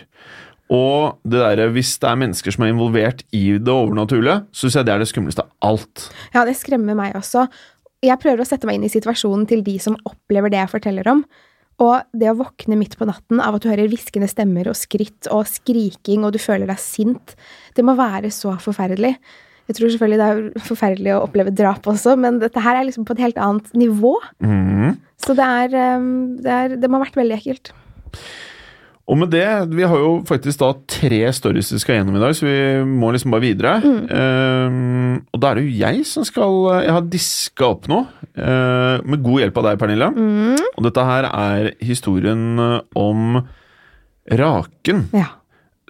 Og 0.72 1.20
det 1.28 1.40
der, 1.42 1.68
hvis 1.74 1.92
det 2.00 2.08
er 2.08 2.20
mennesker 2.20 2.54
som 2.54 2.64
er 2.64 2.72
involvert 2.72 3.24
i 3.36 3.58
det 3.60 3.72
overnaturlige, 3.72 4.40
syns 4.56 4.78
jeg 4.78 4.88
det 4.88 4.94
er 4.94 5.02
det 5.02 5.10
skumleste 5.10 5.44
av 5.44 5.72
alt. 5.74 6.06
Ja, 6.32 6.44
det 6.48 6.56
skremmer 6.56 6.96
meg 6.98 7.16
også. 7.18 7.46
Jeg 8.04 8.20
prøver 8.20 8.44
å 8.44 8.48
sette 8.48 8.68
meg 8.68 8.78
inn 8.78 8.86
i 8.88 8.92
situasjonen 8.92 9.44
til 9.48 9.64
de 9.64 9.76
som 9.80 9.98
opplever 10.08 10.52
det 10.52 10.62
jeg 10.62 10.72
forteller 10.72 11.08
om. 11.12 11.24
Og 11.82 12.04
det 12.14 12.28
å 12.30 12.36
våkne 12.38 12.78
midt 12.78 12.94
på 12.98 13.06
natten 13.08 13.40
av 13.42 13.56
at 13.56 13.64
du 13.64 13.70
hører 13.70 13.90
hviskende 13.90 14.28
stemmer 14.30 14.68
og 14.70 14.78
skritt 14.78 15.28
og 15.34 15.48
skriking, 15.50 16.22
og 16.22 16.36
du 16.36 16.40
føler 16.40 16.70
deg 16.70 16.80
sint, 16.80 17.34
det 17.74 17.84
må 17.86 17.96
være 17.98 18.30
så 18.34 18.54
forferdelig. 18.62 19.16
Jeg 19.64 19.78
tror 19.78 19.90
selvfølgelig 19.90 20.20
det 20.20 20.30
er 20.30 20.64
forferdelig 20.68 21.12
å 21.14 21.22
oppleve 21.24 21.54
drap 21.56 21.86
også, 21.88 22.18
men 22.20 22.38
dette 22.42 22.62
her 22.62 22.78
er 22.78 22.86
liksom 22.86 23.06
på 23.08 23.16
et 23.16 23.22
helt 23.24 23.40
annet 23.40 23.70
nivå. 23.76 24.12
Mm. 24.44 24.98
Så 25.24 25.36
det 25.36 25.44
er, 25.44 25.76
um, 25.96 26.36
det 26.44 26.52
er 26.52 26.76
Det 26.76 26.90
må 26.90 27.00
ha 27.00 27.06
vært 27.06 27.16
veldig 27.18 27.38
ekkelt. 27.40 27.72
Og 29.04 29.18
med 29.20 29.28
det, 29.34 29.44
vi 29.76 29.84
har 29.84 29.98
jo 30.00 30.12
faktisk 30.24 30.62
da 30.62 30.70
tre 30.88 31.18
stories 31.36 31.68
vi 31.74 31.80
skal 31.82 31.98
gjennom 31.98 32.14
i 32.16 32.22
dag, 32.22 32.32
så 32.38 32.46
vi 32.46 32.54
må 32.88 33.10
liksom 33.12 33.34
bare 33.34 33.44
videre. 33.44 33.72
Ehm, 33.84 35.18
og 35.28 35.42
da 35.42 35.50
er 35.50 35.58
det 35.60 35.64
jo 35.66 35.74
jeg 35.82 36.06
som 36.08 36.24
skal 36.24 36.56
Jeg 36.86 36.94
har 36.96 37.04
diska 37.12 37.66
opp 37.68 37.84
noe, 37.92 38.06
uh, 38.38 39.04
med 39.04 39.20
god 39.26 39.42
hjelp 39.42 39.60
av 39.60 39.66
deg, 39.68 39.78
Pernille. 39.82 40.08
Og 40.72 40.86
dette 40.88 41.04
her 41.04 41.28
er 41.28 41.68
historien 41.84 42.56
om 42.96 43.42
raken, 44.32 45.04
Ja. 45.12 45.26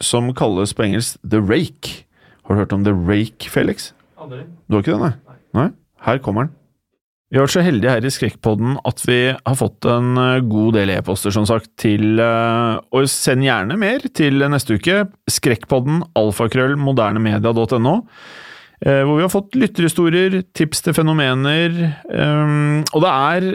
som 0.03 0.33
kalles 0.35 0.75
på 0.75 0.83
engelsk 0.89 1.19
The 1.23 1.39
Rake. 1.39 2.03
Har 2.45 2.57
du 2.57 2.61
hørt 2.65 2.73
om 2.75 2.83
The 2.85 2.93
Rake, 2.93 3.47
Felix? 3.49 3.93
Aldri. 4.19 4.43
Du 4.69 4.75
har 4.75 4.83
ikke 4.83 4.99
det, 4.99 5.01
nei? 5.01 5.15
Nei? 5.55 5.69
Her 6.05 6.19
kommer 6.19 6.49
den. 6.49 6.55
Vi 7.33 7.39
har 7.39 7.47
vært 7.47 7.55
så 7.57 7.65
heldige 7.65 7.93
her 7.93 8.05
i 8.05 8.13
Skrekkpodden 8.13 8.75
at 8.87 9.01
vi 9.09 9.19
har 9.33 9.57
fått 9.59 9.87
en 9.89 10.19
eh, 10.21 10.43
god 10.45 10.77
del 10.77 10.93
e-poster, 10.93 11.33
som 11.35 11.47
sagt, 11.49 11.71
til 11.81 12.21
eh, 12.21 12.77
Og 12.95 13.09
send 13.11 13.43
gjerne 13.47 13.79
mer 13.81 14.05
til 14.15 14.45
neste 14.53 14.77
uke. 14.77 15.07
Skrekkpodden, 15.33 16.03
alfakrøll, 16.21 16.77
modernemedia.no. 16.79 17.95
eh, 18.85 19.01
Hvor 19.03 19.17
vi 19.17 19.25
har 19.25 19.33
fått 19.33 19.57
lytterhistorier, 19.59 20.43
tips 20.55 20.85
til 20.85 20.97
fenomener. 20.97 21.79
Og 22.93 23.03
det 23.03 23.15
er 23.15 23.49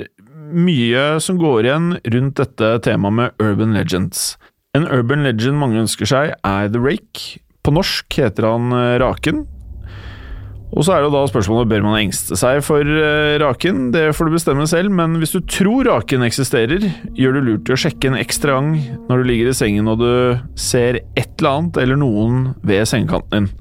mye 0.50 1.06
som 1.22 1.38
går 1.38 1.68
igjen 1.70 1.92
rundt 2.16 2.42
dette 2.42 2.72
temaet 2.90 3.16
med 3.20 3.46
urban 3.46 3.78
legends. 3.78 4.34
En 4.74 4.90
urban 4.90 5.24
legend 5.24 5.62
mange 5.62 5.86
ønsker 5.86 6.10
seg, 6.10 6.34
er 6.42 6.74
The 6.74 6.82
Rake. 6.82 7.40
På 7.62 7.72
norsk 7.76 8.18
heter 8.18 8.50
han 8.50 8.74
Raken. 9.02 9.46
Og 10.70 10.86
så 10.86 10.94
er 10.94 11.02
det 11.02 11.10
da 11.14 11.24
spørsmålet 11.26 11.70
bør 11.72 11.86
man 11.88 11.98
engste 11.98 12.38
seg 12.38 12.60
for 12.66 12.86
eh, 12.86 13.38
raken. 13.42 13.88
Det 13.94 14.12
får 14.14 14.30
du 14.30 14.36
bestemme 14.36 14.68
selv, 14.70 14.94
men 14.94 15.18
hvis 15.18 15.34
du 15.34 15.40
tror 15.50 15.90
raken 15.90 16.26
eksisterer, 16.28 16.86
gjør 17.18 17.40
du 17.40 17.42
lurt 17.48 17.72
i 17.72 17.74
å 17.74 17.80
sjekke 17.80 18.12
en 18.12 18.20
ekstra 18.20 18.60
gang 18.60 18.76
når 19.10 19.24
du 19.24 19.30
ligger 19.32 19.50
i 19.50 19.58
sengen 19.58 19.90
og 19.90 20.04
du 20.04 20.12
ser 20.60 21.02
et 21.18 21.34
eller 21.40 21.56
annet 21.56 21.82
eller 21.82 22.00
noen 22.00 22.46
ved 22.62 22.86
sengekanten 22.90 23.50
din. 23.50 23.52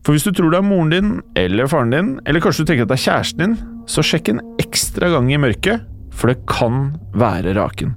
For 0.00 0.16
hvis 0.16 0.24
du 0.24 0.32
tror 0.32 0.54
det 0.54 0.62
er 0.62 0.64
moren 0.64 0.92
din 0.94 1.12
eller 1.36 1.68
faren 1.68 1.92
din, 1.92 2.12
eller 2.24 2.40
kanskje 2.40 2.64
du 2.64 2.70
tenker 2.70 2.88
at 2.88 2.94
det 2.94 2.96
er 2.96 3.04
kjæresten 3.04 3.44
din, 3.44 3.56
så 3.90 4.04
sjekk 4.06 4.32
en 4.32 4.44
ekstra 4.62 5.12
gang 5.12 5.28
i 5.28 5.40
mørket, 5.40 5.84
for 6.16 6.32
det 6.32 6.40
kan 6.48 6.94
være 7.12 7.52
raken. 7.58 7.92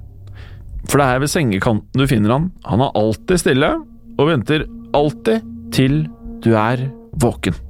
For 0.90 1.00
det 1.00 1.08
er 1.08 1.24
ved 1.24 1.32
sengekanten 1.32 1.96
du 1.96 2.04
finner 2.10 2.36
han. 2.36 2.50
Han 2.68 2.84
er 2.84 2.92
alltid 3.00 3.40
stille, 3.40 3.76
og 4.20 4.28
venter 4.28 4.68
alltid 4.94 5.48
til 5.74 6.02
du 6.44 6.52
er 6.52 6.90
våken. 7.24 7.63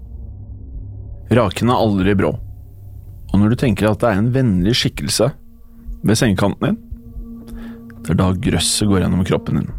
Raken 1.35 1.71
er 1.73 1.81
aldri 1.81 2.13
brå, 2.15 2.29
og 3.33 3.41
når 3.41 3.55
du 3.55 3.57
tenker 3.59 3.89
at 3.89 4.03
det 4.03 4.11
er 4.11 4.19
en 4.21 4.35
vennlig 4.35 4.75
skikkelse 4.79 5.33
ved 6.07 6.19
sengekanten 6.21 6.69
din, 6.69 6.77
det 8.05 8.13
er 8.13 8.19
da 8.21 8.29
grøsset 8.45 8.87
går 8.87 9.03
gjennom 9.03 9.25
kroppen 9.27 9.59
din. 9.59 9.71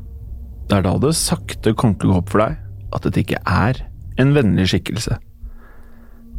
Det 0.68 0.80
er 0.80 0.84
da 0.88 0.96
det 1.00 1.14
sakte 1.16 1.76
kommer 1.78 1.96
til 2.02 2.10
å 2.10 2.16
gå 2.16 2.22
opp 2.24 2.34
for 2.34 2.44
deg 2.44 2.58
at 2.98 3.06
dette 3.06 3.22
ikke 3.22 3.40
er 3.48 3.80
en 4.20 4.34
vennlig 4.36 4.66
skikkelse, 4.74 5.16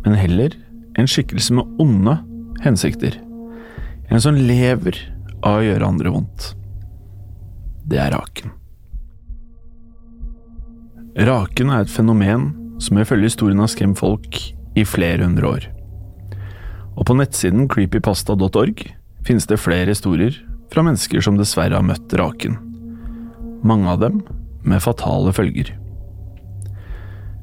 men 0.05 0.19
heller 0.19 0.59
en 1.01 1.09
skikkelse 1.09 1.57
med 1.57 1.81
onde 1.81 2.19
hensikter. 2.67 3.17
En 4.11 4.21
som 4.23 4.37
lever 4.37 4.99
av 5.47 5.63
å 5.63 5.65
gjøre 5.65 5.89
andre 5.89 6.13
vondt. 6.13 6.51
Det 7.87 8.03
er 8.03 8.13
raken. 8.13 8.53
Raken 11.17 11.73
er 11.73 11.87
et 11.87 11.95
fenomen 11.95 12.51
som 12.83 13.01
ifølge 13.01 13.31
historien 13.31 13.63
har 13.63 13.73
skremt 13.73 14.03
folk 14.03 14.43
i 14.77 14.85
flere 14.85 15.25
hundre 15.25 15.49
år. 15.49 15.67
Og 16.97 17.09
på 17.09 17.17
nettsiden 17.17 17.67
creepypasta.org 17.73 18.85
finnes 19.27 19.49
det 19.49 19.61
flere 19.61 19.93
historier 19.93 20.37
fra 20.73 20.85
mennesker 20.87 21.25
som 21.25 21.39
dessverre 21.39 21.77
har 21.77 21.87
møtt 21.87 22.13
raken. 22.17 22.59
Mange 23.67 23.91
av 23.91 24.03
dem 24.05 24.23
med 24.67 24.83
fatale 24.85 25.33
følger. 25.37 25.73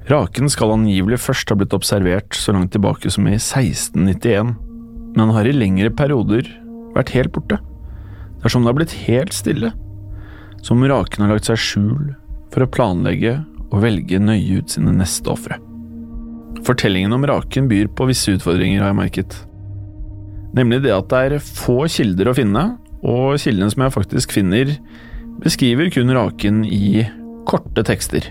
Raken 0.10 0.50
skal 0.52 0.74
angivelig 0.74 1.22
først 1.24 1.52
ha 1.52 1.56
blitt 1.56 1.76
observert 1.76 2.36
så 2.36 2.56
langt 2.56 2.74
tilbake 2.76 3.12
som 3.13 3.28
i 3.30 3.38
1691, 3.38 4.56
men 5.15 5.36
har 5.36 5.48
i 5.48 5.56
lengre 5.56 5.93
perioder 5.96 6.50
vært 6.96 7.13
helt 7.15 7.32
borte. 7.36 7.60
Er 8.43 8.52
det 8.52 8.67
har 8.67 8.76
blitt 8.76 8.98
helt 9.06 9.34
stille. 9.34 9.72
Som 10.63 10.84
raken 10.84 11.24
har 11.24 11.32
lagt 11.32 11.48
seg 11.48 11.60
skjul 11.60 12.12
for 12.52 12.65
å 12.65 12.72
planlegge 12.72 13.38
og 13.69 13.82
velge 13.84 14.19
nøye 14.19 14.60
ut 14.60 14.76
sine 14.76 14.91
neste 14.96 15.32
ofre. 15.32 15.58
Fortellingen 16.63 17.16
om 17.16 17.26
raken 17.28 17.68
byr 17.72 17.89
på 17.96 18.08
visse 18.10 18.36
utfordringer, 18.36 18.84
har 18.84 18.94
jeg 18.94 19.00
merket. 19.00 19.39
Nemlig 20.54 20.84
det 20.84 20.94
at 20.94 21.10
det 21.10 21.22
er 21.26 21.44
få 21.44 21.84
kilder 21.89 22.30
å 22.30 22.36
finne, 22.38 22.63
og 23.04 23.39
kildene 23.42 23.72
som 23.74 23.84
jeg 23.84 23.96
faktisk 23.96 24.36
finner, 24.36 24.76
beskriver 25.44 25.89
kun 25.92 26.13
raken 26.13 26.62
i 26.68 27.04
korte 27.50 27.84
tekster. 27.86 28.30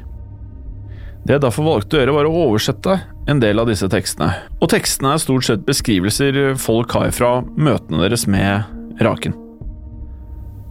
Det 1.22 1.36
jeg 1.36 1.42
derfor 1.44 1.66
valgte 1.66 1.98
å 1.98 2.00
gjøre, 2.00 2.14
var 2.16 2.28
å 2.28 2.38
oversette 2.48 2.96
en 3.30 3.42
del 3.42 3.62
av 3.62 3.68
disse 3.70 3.86
tekstene. 3.90 4.30
Og 4.58 4.70
tekstene 4.72 5.14
er 5.14 5.22
stort 5.22 5.46
sett 5.46 5.66
beskrivelser 5.66 6.56
folk 6.58 6.94
har 6.96 7.12
fra 7.14 7.36
møtene 7.42 8.02
deres 8.02 8.26
med 8.30 9.02
raken. 9.02 9.36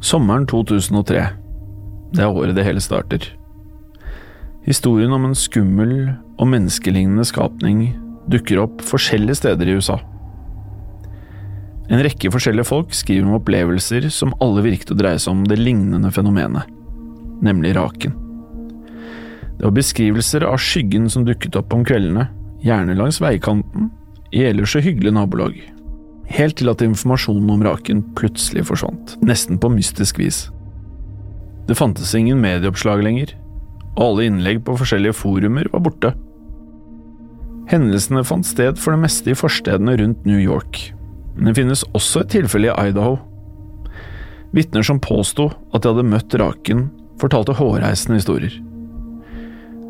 Sommeren 0.03 0.47
2003. 0.49 1.27
Det 2.11 2.25
er 2.25 2.33
året 2.33 2.57
det 2.57 2.65
hele 2.67 2.83
starter. 2.83 3.29
Historien 4.61 5.13
om 5.13 5.23
en 5.25 5.37
skummel 5.37 5.93
og 6.37 6.49
menneskelignende 6.51 7.25
skapning 7.25 7.87
dukker 8.29 8.61
opp 8.61 8.83
forskjellige 8.85 9.39
steder 9.39 9.69
i 9.71 9.77
USA. 9.79 9.97
En 11.91 12.03
rekke 12.05 12.29
forskjellige 12.31 12.69
folk 12.69 12.93
skriver 12.95 13.25
om 13.25 13.39
opplevelser 13.39 14.05
som 14.13 14.35
alle 14.43 14.61
virket 14.63 14.93
å 14.93 14.99
dreie 14.99 15.19
seg 15.19 15.33
om 15.33 15.41
det 15.49 15.57
lignende 15.59 16.13
fenomenet, 16.13 16.69
nemlig 17.43 17.73
raken. 17.75 18.13
Det 19.57 19.65
var 19.65 19.75
beskrivelser 19.75 20.45
av 20.45 20.61
skyggen 20.61 21.09
som 21.11 21.25
dukket 21.25 21.57
opp 21.57 21.73
om 21.73 21.83
kveldene, 21.85 22.29
gjerne 22.61 22.95
langs 22.97 23.19
veikanten, 23.21 23.89
i 24.31 24.45
ellers 24.47 24.77
så 24.77 24.79
hyggelige 24.85 25.17
nabolag. 25.17 25.57
Helt 26.31 26.61
til 26.61 26.71
at 26.71 26.85
informasjonen 26.85 27.49
om 27.51 27.65
raken 27.65 28.05
plutselig 28.15 28.69
forsvant, 28.69 29.17
nesten 29.25 29.59
på 29.59 29.73
mystisk 29.73 30.21
vis. 30.21 30.45
Det 31.67 31.75
fantes 31.77 32.13
ingen 32.15 32.39
medieoppslag 32.39 33.03
lenger, 33.03 33.33
og 33.97 34.03
alle 34.05 34.27
innlegg 34.29 34.61
på 34.65 34.77
forskjellige 34.79 35.17
forumer 35.19 35.67
var 35.73 35.83
borte. 35.85 36.13
Hendelsene 37.71 38.23
fant 38.27 38.47
sted 38.47 38.79
for 38.79 38.95
det 38.95 39.03
meste 39.03 39.31
i 39.31 39.37
forstedene 39.37 39.97
rundt 39.99 40.25
New 40.27 40.39
York, 40.39 40.89
men 41.35 41.51
det 41.51 41.57
finnes 41.59 41.85
også 41.95 42.23
et 42.23 42.33
tilfelle 42.35 42.71
i 42.71 42.91
Idaho. 42.91 43.17
Vitner 44.51 44.83
som 44.83 44.99
påsto 44.99 45.49
at 45.71 45.83
de 45.83 45.91
hadde 45.91 46.07
møtt 46.07 46.35
raken, 46.39 46.89
fortalte 47.21 47.55
hårreisende 47.55 48.19
historier. 48.19 48.57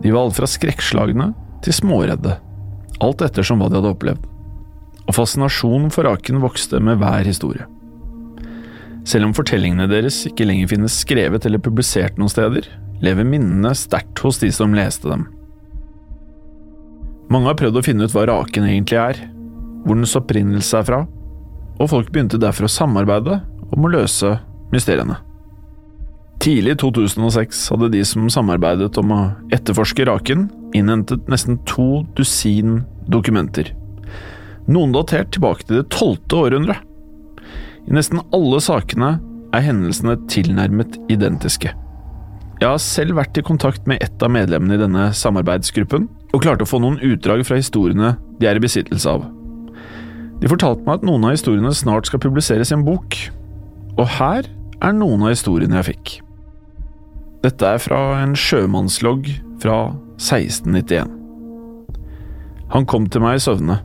De 0.02 0.12
var 0.12 0.26
alt 0.26 0.38
fra 0.38 0.50
skrekkslagne 0.50 1.32
til 1.66 1.78
småredde, 1.78 2.36
alt 3.02 3.24
ettersom 3.26 3.62
hva 3.62 3.70
de 3.70 3.80
hadde 3.80 3.94
opplevd. 3.96 4.28
Og 5.08 5.18
fascinasjonen 5.18 5.90
for 5.94 6.06
raken 6.06 6.42
vokste 6.44 6.82
med 6.84 7.02
hver 7.02 7.26
historie. 7.26 7.66
Selv 9.08 9.28
om 9.28 9.34
fortellingene 9.34 9.88
deres 9.90 10.20
ikke 10.30 10.46
lenger 10.46 10.70
finnes 10.76 11.00
skrevet 11.02 11.46
eller 11.48 11.62
publisert 11.64 12.20
noen 12.22 12.30
steder, 12.30 12.68
lever 13.02 13.28
minnene 13.28 13.74
sterkt 13.78 14.22
hos 14.24 14.40
de 14.42 14.52
som 14.54 14.76
leste 14.78 15.10
dem. 15.10 15.26
Mange 17.32 17.48
har 17.48 17.58
prøvd 17.60 17.80
å 17.80 17.84
finne 17.86 18.06
ut 18.06 18.14
hva 18.14 18.28
raken 18.28 18.68
egentlig 18.68 19.00
er, 19.00 19.20
hvor 19.86 19.98
dens 19.98 20.18
opprinnelse 20.20 20.82
er 20.82 20.88
fra, 20.88 21.02
og 21.82 21.90
folk 21.90 22.12
begynte 22.14 22.40
derfor 22.42 22.68
å 22.68 22.72
samarbeide 22.72 23.40
om 23.72 23.88
å 23.88 23.92
løse 23.92 24.36
mysteriene. 24.74 25.18
Tidlig 26.42 26.74
i 26.74 26.80
2006 26.82 27.60
hadde 27.70 27.92
de 27.94 28.02
som 28.08 28.26
samarbeidet 28.34 28.98
om 28.98 29.14
å 29.14 29.20
etterforske 29.54 30.08
raken, 30.10 30.48
innhentet 30.74 31.28
nesten 31.30 31.60
to 31.70 32.02
dusin 32.18 32.82
dokumenter. 33.14 33.70
Noen 34.72 34.94
datert 34.96 35.32
tilbake 35.36 35.68
til 35.68 35.82
det 35.82 35.92
tolvte 35.94 36.40
århundre. 36.46 36.80
I 37.86 37.94
nesten 37.98 38.22
alle 38.34 38.62
sakene 38.62 39.16
er 39.54 39.66
hendelsene 39.68 40.18
tilnærmet 40.32 40.98
identiske. 41.14 41.74
Jeg 42.62 42.70
har 42.70 42.78
selv 42.78 43.16
vært 43.18 43.40
i 43.40 43.42
kontakt 43.42 43.88
med 43.90 44.04
ett 44.06 44.22
av 44.22 44.30
medlemmene 44.30 44.76
i 44.78 44.82
denne 44.84 45.08
samarbeidsgruppen, 45.18 46.04
og 46.30 46.44
klarte 46.44 46.62
å 46.62 46.70
få 46.70 46.78
noen 46.84 47.00
utdrag 47.02 47.42
fra 47.48 47.58
historiene 47.58 48.12
de 48.38 48.46
er 48.46 48.60
i 48.60 48.62
besittelse 48.62 49.10
av. 49.10 49.24
De 50.42 50.50
fortalte 50.50 50.86
meg 50.86 51.00
at 51.00 51.08
noen 51.08 51.26
av 51.26 51.34
historiene 51.34 51.74
snart 51.74 52.06
skal 52.12 52.22
publiseres 52.22 52.70
i 52.70 52.76
en 52.78 52.86
bok, 52.86 53.18
og 53.98 54.06
her 54.20 54.46
er 54.78 54.94
noen 54.94 55.26
av 55.26 55.34
historiene 55.34 55.80
jeg 55.80 55.90
fikk. 55.90 56.14
Dette 57.42 57.66
er 57.66 57.82
fra 57.82 58.04
en 58.22 58.38
sjømannslogg 58.38 59.34
fra 59.66 59.80
1691. 60.22 61.10
Han 62.78 62.86
kom 62.86 63.10
til 63.10 63.26
meg 63.26 63.40
i 63.40 63.44
søvne. 63.44 63.82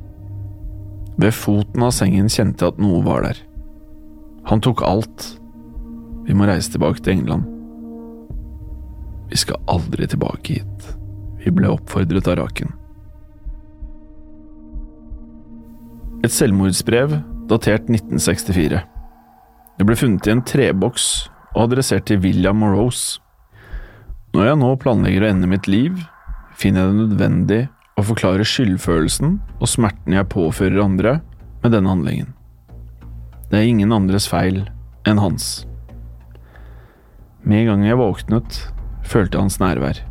Ved 1.17 1.33
foten 1.33 1.81
av 1.81 1.97
sengen 1.97 2.29
kjente 2.29 2.69
jeg 2.69 2.77
at 2.77 2.85
noe 2.85 3.01
var 3.09 3.25
der. 3.25 3.41
Han 4.53 4.61
tok 4.61 4.85
alt. 4.85 5.33
Vi 6.29 6.37
må 6.37 6.45
reise 6.45 6.77
tilbake 6.77 7.01
til 7.01 7.17
England. 7.17 7.56
Vi 9.31 9.37
skal 9.37 9.63
aldri 9.71 10.07
tilbake 10.07 10.59
hit. 10.59 10.91
Vi 11.43 11.53
ble 11.55 11.71
oppfordret 11.71 12.29
av 12.31 12.39
raken. 12.41 12.73
Et 16.27 16.33
selvmordsbrev 16.33 17.19
datert 17.51 17.91
1964. 17.91 18.83
Det 19.77 19.87
ble 19.87 19.97
funnet 19.99 20.27
i 20.27 20.33
en 20.33 20.43
treboks 20.47 21.29
og 21.55 21.69
adressert 21.69 22.09
til 22.09 22.23
William 22.25 22.65
og 22.67 22.75
Rose. 22.75 23.21
Når 24.35 24.51
jeg 24.51 24.61
nå 24.61 24.71
planlegger 24.83 25.25
å 25.25 25.31
ende 25.31 25.51
mitt 25.51 25.69
liv, 25.71 26.01
finner 26.57 26.85
jeg 26.85 26.93
det 26.93 27.03
nødvendig 27.03 27.61
å 27.97 28.05
forklare 28.05 28.45
skyldfølelsen 28.45 29.39
og 29.61 29.71
smerten 29.71 30.17
jeg 30.17 30.29
påfører 30.33 30.83
andre 30.83 31.19
med 31.63 31.73
denne 31.73 31.93
handlingen. 31.93 32.33
Det 33.51 33.61
er 33.61 33.71
ingen 33.71 33.95
andres 33.95 34.27
feil 34.29 34.65
enn 35.07 35.21
hans. 35.23 35.65
Med 37.47 37.63
en 37.63 37.71
gang 37.71 37.87
jeg 37.87 38.01
våknet, 38.01 38.59
følte 39.09 39.41
hans 39.41 39.59
nærvær. 39.63 40.03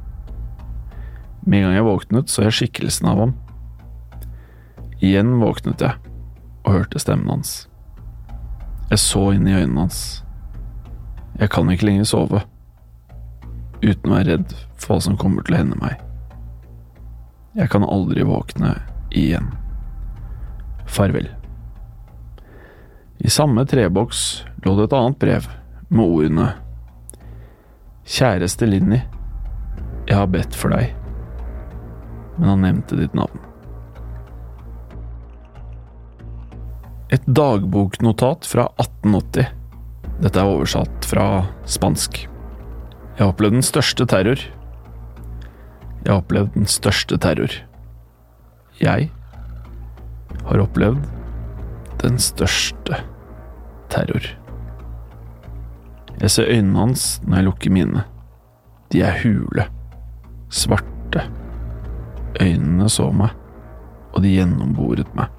Med 1.45 1.59
en 1.59 1.67
gang 1.67 1.75
jeg 1.77 1.87
våknet, 1.87 2.31
så 2.31 2.45
jeg 2.45 2.57
skikkelsen 2.57 3.09
av 3.11 3.21
ham. 3.21 3.33
Igjen 5.03 5.35
våknet 5.41 5.83
jeg 5.83 5.99
og 6.65 6.71
hørte 6.73 7.01
stemmen 7.01 7.29
hans. 7.35 7.67
Jeg 8.89 9.01
så 9.01 9.27
inn 9.35 9.47
i 9.49 9.53
øynene 9.55 9.85
hans. 9.85 10.01
Jeg 11.39 11.51
kan 11.53 11.69
ikke 11.69 11.89
lenger 11.89 12.09
sove 12.09 12.41
uten 13.83 14.11
å 14.11 14.15
være 14.15 14.29
redd 14.31 14.53
for 14.79 14.95
hva 14.95 15.03
som 15.03 15.17
kommer 15.19 15.45
til 15.45 15.57
å 15.57 15.61
hende 15.61 15.79
meg. 15.81 15.99
Jeg 17.55 17.69
kan 17.71 17.85
aldri 17.87 18.25
våkne 18.27 18.73
igjen. 19.15 19.51
Farvel. 20.89 21.29
I 23.19 23.31
samme 23.31 23.63
treboks 23.69 24.45
lå 24.65 24.75
det 24.75 24.89
et 24.89 24.95
annet 24.97 25.19
brev 25.21 25.49
med 25.89 26.05
ordene 26.05 26.47
Kjæreste 28.05 28.67
Linni, 28.69 28.99
jeg 30.05 30.13
har 30.13 30.27
bedt 30.29 30.53
for 30.53 30.69
deg, 30.75 30.91
men 32.37 32.51
han 32.51 32.61
nevnte 32.61 32.99
ditt 32.99 33.15
navn. 33.17 33.41
Et 37.09 37.25
dagboknotat 37.25 38.45
fra 38.45 38.67
1880. 38.77 39.49
Dette 40.21 40.37
er 40.37 40.53
oversatt 40.53 41.09
fra 41.09 41.25
spansk. 41.65 42.21
Jeg 43.15 43.23
har 43.23 43.33
opplevd 43.33 43.57
den 43.57 43.65
største 43.65 44.05
terror. 44.13 44.45
Jeg 46.05 46.11
har 46.11 46.21
opplevd 46.21 46.53
den 46.59 46.69
største 46.69 47.17
terror. 47.25 47.57
Jeg 48.77 49.09
har 50.45 50.61
opplevd 50.61 51.09
den 52.05 52.21
største 52.21 53.01
terror. 53.89 54.35
Jeg 56.21 56.31
ser 56.31 56.51
øynene 56.51 56.79
hans 56.79 57.07
når 57.25 57.37
jeg 57.37 57.47
lukker 57.49 57.73
mine. 57.75 58.03
De 58.91 59.01
er 59.03 59.17
hule. 59.23 59.67
Svarte. 60.49 61.25
Øynene 62.41 62.89
så 62.91 63.09
meg, 63.15 63.31
og 64.13 64.23
de 64.23 64.35
gjennomboret 64.35 65.11
meg. 65.15 65.31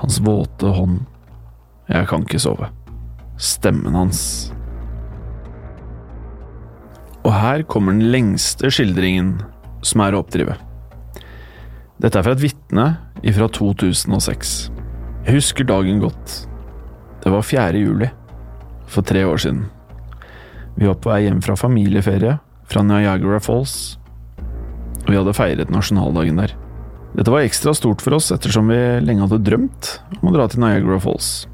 Hans 0.00 0.20
våte 0.24 0.72
hånd. 0.76 1.00
Jeg 1.88 2.08
kan 2.10 2.24
ikke 2.26 2.42
sove. 2.42 2.68
Stemmen 3.40 3.94
hans. 3.96 4.52
Og 7.26 7.32
her 7.34 7.64
kommer 7.66 7.96
den 7.96 8.10
lengste 8.12 8.70
skildringen 8.70 9.38
som 9.84 10.02
er 10.04 10.14
å 10.14 10.22
oppdrive. 10.22 10.56
Dette 12.02 12.20
er 12.20 12.26
fra 12.26 12.36
et 12.36 12.42
vitne 12.44 12.86
ifra 13.26 13.48
2006. 13.48 14.54
Jeg 15.26 15.38
husker 15.38 15.66
dagen 15.66 16.02
godt. 16.04 16.42
Det 17.24 17.32
var 17.32 17.42
4. 17.42 17.80
juli, 17.80 18.10
for 18.90 19.06
tre 19.06 19.24
år 19.26 19.40
siden. 19.42 19.64
Vi 20.76 20.88
var 20.88 20.98
på 21.00 21.10
vei 21.10 21.22
hjem 21.24 21.40
fra 21.44 21.56
familieferie 21.56 22.36
fra 22.66 22.82
Niagara 22.84 23.40
Falls, 23.40 23.96
og 25.04 25.10
vi 25.10 25.18
hadde 25.18 25.36
feiret 25.36 25.72
nasjonaldagen 25.72 26.40
der. 26.42 26.54
Dette 27.16 27.32
var 27.32 27.46
ekstra 27.46 27.72
stort 27.76 28.02
for 28.04 28.18
oss 28.18 28.32
ettersom 28.34 28.68
vi 28.68 28.78
lenge 29.04 29.24
hadde 29.24 29.44
drømt 29.46 29.92
om 30.20 30.28
å 30.28 30.34
dra 30.34 30.48
til 30.50 30.60
Niagara 30.60 30.98
Falls. 31.00 31.46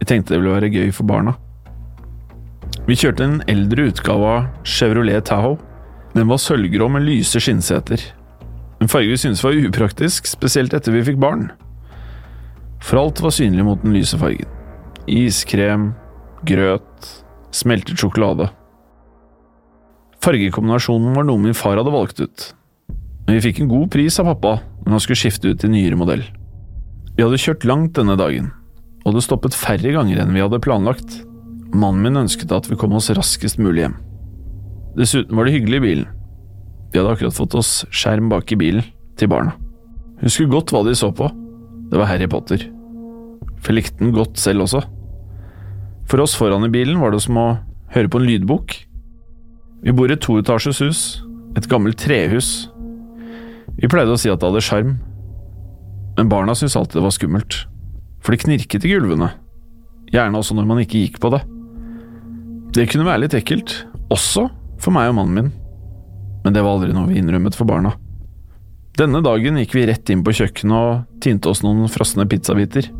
Vi 0.00 0.08
tenkte 0.10 0.34
det 0.34 0.40
ville 0.42 0.56
være 0.56 0.72
gøy 0.72 0.90
for 0.94 1.06
barna. 1.06 1.36
Vi 2.88 2.96
kjørte 2.98 3.24
en 3.24 3.38
eldre 3.48 3.88
utgave 3.92 4.32
av 4.32 4.48
Chevrolet 4.66 5.24
Tahoe. 5.28 5.60
Den 6.14 6.28
var 6.28 6.42
sølvgrå 6.42 6.88
med 6.92 7.06
lyse 7.06 7.40
skinnseter. 7.40 8.02
En 8.82 8.90
farge 8.90 9.12
vi 9.14 9.20
syntes 9.20 9.44
var 9.44 9.56
upraktisk, 9.56 10.26
spesielt 10.28 10.74
etter 10.76 10.92
vi 10.92 11.04
fikk 11.06 11.20
barn. 11.22 11.46
For 12.84 13.00
alt 13.00 13.22
var 13.24 13.32
synlig 13.32 13.64
mot 13.64 13.80
den 13.80 13.94
lyse 13.96 14.18
fargen. 14.20 14.50
Iskrem, 15.08 15.92
grøt, 16.48 17.08
smeltet 17.54 18.00
sjokolade. 18.00 18.50
Fargekombinasjonen 20.24 21.16
var 21.16 21.26
noe 21.28 21.40
min 21.42 21.56
far 21.56 21.76
hadde 21.78 21.92
valgt 21.92 22.22
ut, 22.22 22.46
men 23.26 23.36
vi 23.36 23.44
fikk 23.48 23.62
en 23.62 23.70
god 23.72 23.90
pris 23.92 24.16
av 24.20 24.30
pappa 24.32 24.56
når 24.84 24.96
han 24.96 25.04
skulle 25.04 25.20
skifte 25.20 25.52
ut 25.52 25.60
til 25.60 25.72
nyere 25.72 25.98
modell. 26.00 26.24
Vi 27.14 27.22
hadde 27.22 27.40
kjørt 27.40 27.66
langt 27.68 27.94
denne 27.98 28.16
dagen, 28.18 28.50
og 29.04 29.16
det 29.16 29.24
stoppet 29.26 29.56
færre 29.56 29.92
ganger 29.94 30.22
enn 30.22 30.34
vi 30.34 30.42
hadde 30.42 30.62
planlagt. 30.64 31.20
Mannen 31.74 32.02
min 32.06 32.22
ønsket 32.24 32.52
at 32.54 32.68
vi 32.70 32.78
kom 32.78 32.94
oss 32.96 33.10
raskest 33.14 33.60
mulig 33.62 33.84
hjem. 33.84 33.96
Dessuten 34.98 35.36
var 35.36 35.46
det 35.46 35.56
hyggelig 35.56 35.80
i 35.80 35.84
bilen. 35.84 36.10
Vi 36.92 37.00
hadde 37.00 37.14
akkurat 37.16 37.34
fått 37.34 37.56
oss 37.58 37.70
skjerm 37.90 38.28
bak 38.30 38.52
i 38.54 38.58
bilen, 38.58 38.84
til 39.18 39.30
barna. 39.30 39.54
Husker 40.22 40.50
godt 40.50 40.72
hva 40.74 40.84
de 40.86 40.94
så 40.98 41.10
på. 41.14 41.26
Det 41.90 41.98
var 41.98 42.08
Harry 42.10 42.28
Potter. 42.30 42.62
For 43.62 43.74
likte 43.74 43.98
den 44.00 44.14
godt 44.14 44.38
selv 44.40 44.66
også. 44.66 44.82
For 46.10 46.20
oss 46.20 46.36
foran 46.36 46.66
i 46.66 46.72
bilen 46.72 47.00
var 47.00 47.14
det 47.14 47.22
som 47.24 47.38
å 47.40 47.46
høre 47.94 48.10
på 48.10 48.20
en 48.20 48.28
lydbok. 48.28 48.74
Vi 49.84 49.94
bor 49.96 50.10
i 50.10 50.16
et 50.16 50.22
toetasjes 50.24 50.80
hus, 50.84 51.00
et 51.56 51.68
gammelt 51.70 51.98
trehus. 52.00 52.68
Vi 53.78 53.90
pleide 53.90 54.14
å 54.14 54.20
si 54.20 54.30
at 54.32 54.40
det 54.40 54.48
hadde 54.48 54.64
sjarm, 54.64 54.94
men 56.16 56.30
barna 56.30 56.54
syntes 56.54 56.76
alltid 56.78 57.00
det 57.00 57.06
var 57.06 57.14
skummelt, 57.16 57.58
for 58.22 58.34
det 58.34 58.44
knirket 58.44 58.86
i 58.86 58.92
gulvene, 58.94 59.32
gjerne 60.14 60.38
også 60.38 60.56
når 60.56 60.68
man 60.70 60.80
ikke 60.84 61.02
gikk 61.02 61.18
på 61.22 61.32
det. 61.34 61.42
Det 62.74 62.88
kunne 62.90 63.06
være 63.06 63.24
litt 63.24 63.36
ekkelt, 63.38 63.74
også 64.14 64.48
for 64.82 64.94
meg 64.94 65.10
og 65.10 65.18
mannen 65.18 65.38
min, 65.38 65.52
men 66.44 66.54
det 66.54 66.62
var 66.62 66.76
aldri 66.76 66.94
noe 66.94 67.08
vi 67.10 67.20
innrømmet 67.20 67.56
for 67.58 67.68
barna. 67.68 67.94
Denne 68.94 69.24
dagen 69.26 69.58
gikk 69.58 69.74
vi 69.74 69.88
rett 69.88 70.10
inn 70.12 70.22
på 70.22 70.34
kjøkkenet 70.38 70.74
og 70.74 71.22
tinte 71.24 71.50
oss 71.50 71.64
noen 71.64 71.90
frosne 71.90 72.28
pizzabiter, 72.30 72.92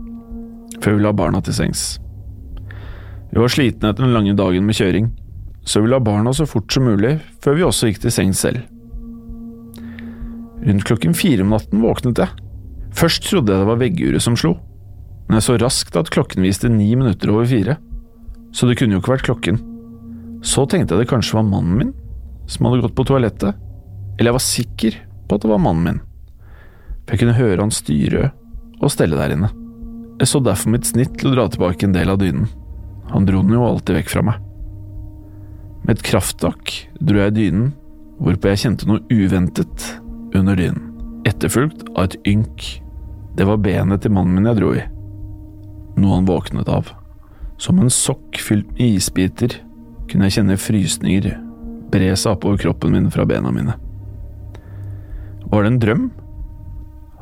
før 0.83 0.99
vi 0.99 1.05
la 1.05 1.15
barna 1.15 1.43
til 1.45 1.55
sengs. 1.55 1.93
Vi 3.35 3.41
var 3.43 3.51
slitne 3.51 3.91
etter 3.91 4.05
den 4.05 4.15
lange 4.15 4.31
dagen 4.39 4.63
med 4.63 4.77
kjøring, 4.79 5.09
så 5.67 5.81
vi 5.83 5.89
la 5.91 5.99
barna 5.99 6.31
så 6.31 6.45
fort 6.47 6.71
som 6.71 6.85
mulig 6.87 7.17
før 7.43 7.57
vi 7.59 7.65
også 7.67 7.89
gikk 7.91 8.05
til 8.05 8.15
sengs 8.15 8.39
selv. 8.45 8.63
Rundt 10.63 10.87
klokken 10.87 11.19
fire 11.19 11.43
om 11.43 11.51
natten 11.51 11.83
våknet 11.83 12.23
jeg. 12.23 12.31
Først 12.95 13.27
trodde 13.27 13.51
jeg 13.51 13.65
det 13.65 13.69
var 13.73 13.81
vegguret 13.83 14.23
som 14.23 14.39
slo, 14.39 14.55
men 15.27 15.41
jeg 15.41 15.49
så 15.49 15.59
raskt 15.59 15.99
at 15.99 16.15
klokken 16.15 16.47
viste 16.47 16.71
ni 16.71 16.93
minutter 16.95 17.35
over 17.35 17.51
fire, 17.51 17.75
så 18.55 18.71
det 18.71 18.79
kunne 18.79 18.95
jo 18.95 19.03
ikke 19.03 19.17
vært 19.17 19.27
klokken. 19.27 19.59
Så 20.47 20.69
tenkte 20.71 20.95
jeg 20.95 21.03
det 21.03 21.11
kanskje 21.11 21.41
var 21.41 21.51
mannen 21.51 21.77
min 21.81 21.95
som 22.47 22.69
hadde 22.69 22.87
gått 22.87 22.95
på 22.95 23.11
toalettet, 23.11 23.59
eller 24.15 24.31
jeg 24.31 24.39
var 24.39 24.47
sikker 24.47 25.05
på 25.27 25.35
at 25.35 25.43
det 25.43 25.57
var 25.57 25.65
mannen 25.67 25.89
min, 25.91 26.03
for 27.03 27.17
jeg 27.17 27.27
kunne 27.27 27.41
høre 27.43 27.63
han 27.67 27.75
styre 27.75 28.29
og 28.79 28.93
stelle 28.95 29.19
der 29.19 29.35
inne. 29.35 29.51
Jeg 30.21 30.31
så 30.31 30.39
derfor 30.39 30.71
mitt 30.71 30.87
snitt 30.87 31.19
til 31.19 31.33
å 31.33 31.41
dra 31.41 31.51
tilbake 31.51 31.89
en 31.89 31.97
del 31.99 32.15
av 32.15 32.23
dynen. 32.23 32.47
Han 33.13 33.27
dro 33.29 33.43
den 33.43 33.57
jo 33.57 33.67
alltid 33.67 33.99
vekk 34.01 34.13
fra 34.13 34.25
meg. 34.31 34.41
Med 35.85 35.99
et 35.99 36.07
krafttak 36.07 36.73
dro 37.01 37.21
jeg 37.21 37.37
dynen, 37.37 37.73
hvorpå 38.23 38.53
jeg 38.53 38.63
kjente 38.65 38.89
noe 38.89 39.03
uventet 39.13 39.89
under 40.35 40.57
dynen, 40.57 40.89
etterfulgt 41.29 41.85
av 41.93 42.09
et 42.09 42.19
ynk. 42.31 42.67
Det 43.37 43.47
var 43.49 43.63
benet 43.63 44.05
til 44.05 44.15
mannen 44.15 44.39
min 44.39 44.49
jeg 44.49 44.61
dro 44.61 44.73
i. 44.77 44.85
Noe 46.01 46.17
han 46.17 46.29
våknet 46.29 46.71
av. 46.71 46.89
Som 47.61 47.79
en 47.83 47.93
sokk 47.93 48.41
fylt 48.43 48.71
med 48.75 48.97
isbiter 48.97 49.59
kunne 50.11 50.29
jeg 50.29 50.41
kjenne 50.41 50.59
frysninger 50.61 51.35
bre 51.95 52.11
seg 52.19 52.35
oppover 52.35 52.59
kroppen 52.65 52.95
min 52.95 53.11
fra 53.15 53.27
bena 53.29 53.53
mine. 53.55 53.77
Var 55.51 55.63
det 55.63 55.71
en 55.71 55.83
drøm? 55.83 56.09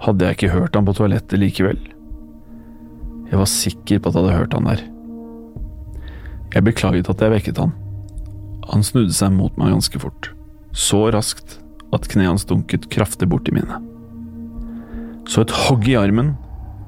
Hadde 0.02 0.26
jeg 0.28 0.38
ikke 0.38 0.54
hørt 0.54 0.78
han 0.78 0.86
på 0.86 0.94
toalettet 0.96 1.40
likevel? 1.40 1.78
Jeg 3.28 3.40
var 3.40 3.48
sikker 3.48 4.00
på 4.00 4.10
at 4.10 4.16
jeg 4.16 4.24
hadde 4.24 4.38
hørt 4.38 4.56
han 4.56 4.70
der. 4.70 4.82
Jeg 6.52 6.66
beklaget 6.66 7.08
at 7.08 7.22
jeg 7.24 7.32
vekket 7.32 7.60
han. 7.62 7.72
Han 8.70 8.84
snudde 8.86 9.14
seg 9.16 9.32
mot 9.34 9.56
meg 9.60 9.72
ganske 9.72 10.00
fort, 10.02 10.30
så 10.72 11.06
raskt 11.14 11.58
at 11.92 12.08
kneet 12.12 12.30
hans 12.30 12.46
dunket 12.48 12.88
kraftig 12.92 13.28
borti 13.32 13.54
mine. 13.54 13.80
Så 15.28 15.44
et 15.44 15.54
hogg 15.64 15.86
i 15.88 15.96
armen, 15.98 16.34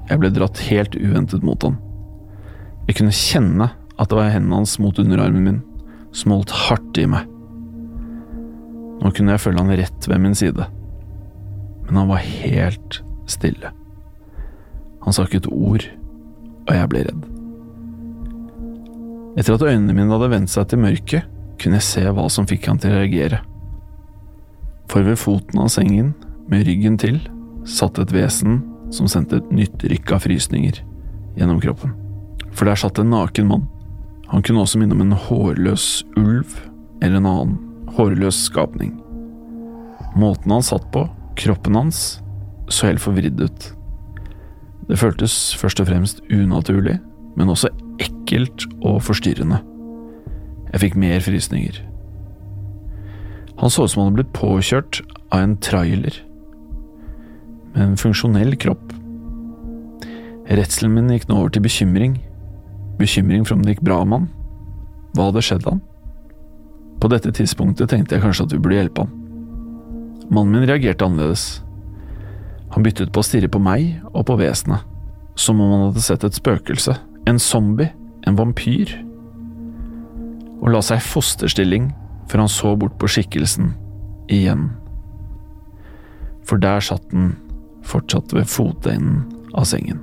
jeg 0.09 0.21
ble 0.21 0.31
dratt 0.33 0.61
helt 0.69 0.95
uventet 0.97 1.45
mot 1.45 1.61
han. 1.65 1.79
Jeg 2.85 2.99
kunne 2.99 3.15
kjenne 3.15 3.71
at 3.95 4.11
det 4.11 4.17
var 4.17 4.33
hendene 4.33 4.61
hans 4.61 4.77
mot 4.81 4.97
underarmen 5.01 5.47
min, 5.47 5.61
som 6.15 6.35
holdt 6.35 6.53
hardt 6.65 6.99
i 7.01 7.07
meg. 7.09 7.25
Nå 9.01 9.11
kunne 9.11 9.35
jeg 9.35 9.43
følge 9.43 9.63
han 9.63 9.77
rett 9.81 10.09
ved 10.09 10.21
min 10.21 10.37
side, 10.37 10.67
men 11.85 12.01
han 12.01 12.11
var 12.11 12.23
helt 12.23 13.01
stille. 13.29 13.73
Han 15.05 15.13
sa 15.13 15.25
ikke 15.25 15.43
et 15.43 15.51
ord, 15.51 15.85
og 16.65 16.73
jeg 16.73 16.91
ble 16.91 17.07
redd. 17.09 17.25
Etter 19.35 19.57
at 19.57 19.65
øynene 19.67 19.93
mine 19.93 20.11
hadde 20.13 20.31
vendt 20.31 20.51
seg 20.51 20.69
til 20.71 20.79
mørket, 20.79 21.27
kunne 21.59 21.79
jeg 21.79 21.87
se 21.87 22.03
hva 22.07 22.27
som 22.31 22.47
fikk 22.47 22.69
han 22.69 22.79
til 22.79 22.93
å 22.93 23.01
reagere. 23.01 23.41
For 24.91 25.03
ved 25.03 25.19
foten 25.19 25.59
av 25.59 25.71
sengen, 25.73 26.13
med 26.47 26.65
ryggen 26.67 26.97
til, 27.01 27.19
satt 27.65 27.99
et 27.99 28.13
vesen 28.13 28.61
som 28.93 29.09
sendte 29.09 29.39
et 29.41 29.53
nytt 29.53 29.83
rykk 29.89 30.13
av 30.15 30.25
frysninger 30.27 30.81
gjennom 31.35 31.59
kroppen. 31.63 31.95
For 32.55 32.69
der 32.69 32.79
satt 32.79 33.01
en 33.01 33.11
naken 33.11 33.49
mann. 33.49 33.65
Han 34.31 34.43
kunne 34.45 34.63
også 34.63 34.79
minne 34.79 34.95
om 34.95 35.03
en 35.03 35.17
hårløs 35.25 36.05
ulv 36.17 36.55
eller 37.03 37.19
en 37.19 37.29
annen 37.29 37.89
hårløs 37.97 38.37
skapning. 38.47 38.93
Måten 40.15 40.53
han 40.53 40.63
satt 40.63 40.85
på, 40.93 41.03
kroppen 41.35 41.75
hans, 41.75 42.21
så 42.71 42.89
helt 42.89 43.03
forvridd 43.03 43.41
ut. 43.41 43.67
Det 44.87 44.99
føltes 45.01 45.55
først 45.59 45.81
og 45.81 45.89
fremst 45.89 46.21
unaturlig, 46.31 46.99
men 47.35 47.51
også 47.51 47.71
ekkelt 48.01 48.67
og 48.81 49.01
forstyrrende. 49.05 49.61
Jeg 50.73 50.81
fikk 50.83 50.97
mer 50.99 51.23
frysninger. 51.23 51.79
Han 53.61 53.71
så 53.71 53.85
ut 53.85 53.93
som 53.93 54.01
han 54.01 54.11
hadde 54.11 54.23
blitt 54.23 54.35
påkjørt 54.35 55.01
av 55.31 55.43
en 55.45 55.57
trailer. 55.63 56.17
Med 57.75 57.83
en 57.85 57.99
funksjonell 57.99 58.57
kropp. 58.59 58.93
Redselen 60.45 60.93
min 60.93 61.11
gikk 61.13 61.29
nå 61.29 61.39
over 61.39 61.53
til 61.55 61.63
bekymring. 61.65 62.17
Bekymring 62.99 63.45
for 63.47 63.55
om 63.55 63.63
det 63.63 63.75
gikk 63.75 63.85
bra 63.87 64.01
med 64.03 64.25
han. 64.25 64.31
Hva 65.15 65.29
hadde 65.29 65.45
skjedd 65.47 65.69
han? 65.69 65.81
På 66.99 67.09
dette 67.11 67.31
tidspunktet 67.35 67.91
tenkte 67.91 68.15
jeg 68.17 68.23
kanskje 68.25 68.47
at 68.47 68.55
vi 68.55 68.59
burde 68.59 68.79
hjelpe 68.79 69.05
han. 69.05 69.15
Mannen 70.29 70.57
min 70.57 70.67
reagerte 70.67 71.05
annerledes. 71.05 71.61
Han 72.75 72.83
byttet 72.83 73.13
på 73.13 73.21
å 73.21 73.25
stirre 73.25 73.49
på 73.51 73.61
meg 73.61 74.01
og 74.11 74.25
på 74.27 74.37
vesenet, 74.39 74.83
som 75.39 75.59
om 75.61 75.71
han 75.71 75.83
hadde 75.89 76.03
sett 76.03 76.23
et 76.27 76.35
spøkelse, 76.35 76.95
en 77.25 77.39
zombie, 77.41 77.91
en 78.25 78.37
vampyr, 78.37 78.91
og 80.61 80.71
la 80.73 80.81
seg 80.85 81.01
i 81.01 81.05
fosterstilling 81.05 81.89
før 82.29 82.45
han 82.45 82.51
så 82.51 82.73
bort 82.79 82.97
på 83.01 83.09
skikkelsen 83.11 83.73
igjen. 84.33 84.69
For 86.45 86.61
der 86.61 86.83
satt 86.85 87.05
den 87.11 87.33
fortsatt 87.85 88.33
ved 88.33 88.49
fotenden 88.49 89.25
av 89.53 89.67
sengen. 89.69 90.01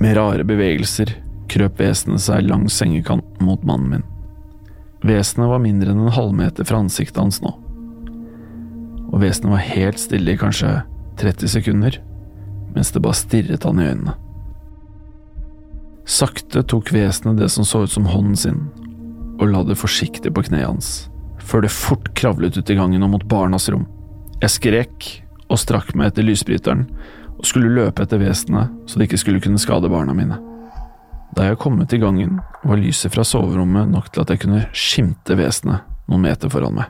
Med 0.00 0.16
rare 0.16 0.44
bevegelser 0.48 1.12
krøp 1.50 1.80
vesenet 1.80 2.22
seg 2.24 2.46
langs 2.46 2.76
sengekanten 2.78 3.44
mot 3.44 3.64
mannen 3.66 3.98
min. 3.98 4.06
Vesenet 5.04 5.50
var 5.50 5.62
mindre 5.62 5.92
enn 5.92 6.04
en 6.04 6.14
halvmeter 6.14 6.66
fra 6.68 6.80
ansiktet 6.82 7.20
hans 7.20 7.40
nå. 7.44 7.52
Og 9.08 9.20
vesenet 9.22 9.52
var 9.54 9.64
helt 9.64 10.00
stille 10.00 10.34
i 10.34 10.40
kanskje 10.40 10.80
30 11.20 11.52
sekunder, 11.52 12.00
mens 12.74 12.92
det 12.94 13.02
bare 13.02 13.18
stirret 13.18 13.66
han 13.66 13.80
i 13.80 13.88
øynene. 13.90 14.16
Sakte 16.08 16.62
tok 16.64 16.88
vesenet 16.94 17.36
det 17.36 17.50
som 17.52 17.66
så 17.68 17.82
ut 17.84 17.92
som 17.92 18.06
hånden 18.08 18.36
sin, 18.36 18.62
og 19.36 19.50
la 19.52 19.60
det 19.68 19.76
forsiktig 19.76 20.32
på 20.32 20.46
kneet 20.46 20.64
hans, 20.64 20.88
før 21.44 21.66
det 21.66 21.72
fort 21.74 22.08
kravlet 22.16 22.56
ut 22.56 22.70
i 22.72 22.76
gangen 22.78 23.04
og 23.04 23.12
mot 23.12 23.26
barnas 23.28 23.68
rom. 23.68 23.84
Jeg 24.40 24.54
skrek 24.54 25.08
og 25.52 25.60
strakk 25.60 25.92
meg 25.92 26.08
etter 26.08 26.24
lysbryteren 26.24 26.86
og 27.36 27.44
skulle 27.46 27.74
løpe 27.76 28.06
etter 28.06 28.22
vesenet 28.22 28.72
så 28.88 28.96
det 28.96 29.08
ikke 29.08 29.20
skulle 29.20 29.44
kunne 29.44 29.60
skade 29.60 29.90
barna 29.92 30.16
mine. 30.16 30.40
Da 31.36 31.44
jeg 31.44 31.60
kom 31.60 31.76
ut 31.76 31.92
i 31.92 32.00
gangen, 32.00 32.40
var 32.64 32.80
lyset 32.80 33.12
fra 33.12 33.26
soverommet 33.26 33.92
nok 33.92 34.08
til 34.08 34.24
at 34.24 34.32
jeg 34.32 34.46
kunne 34.46 34.64
skimte 34.72 35.36
vesenet 35.36 35.84
noen 36.08 36.24
meter 36.24 36.48
foran 36.48 36.80
meg. 36.80 36.88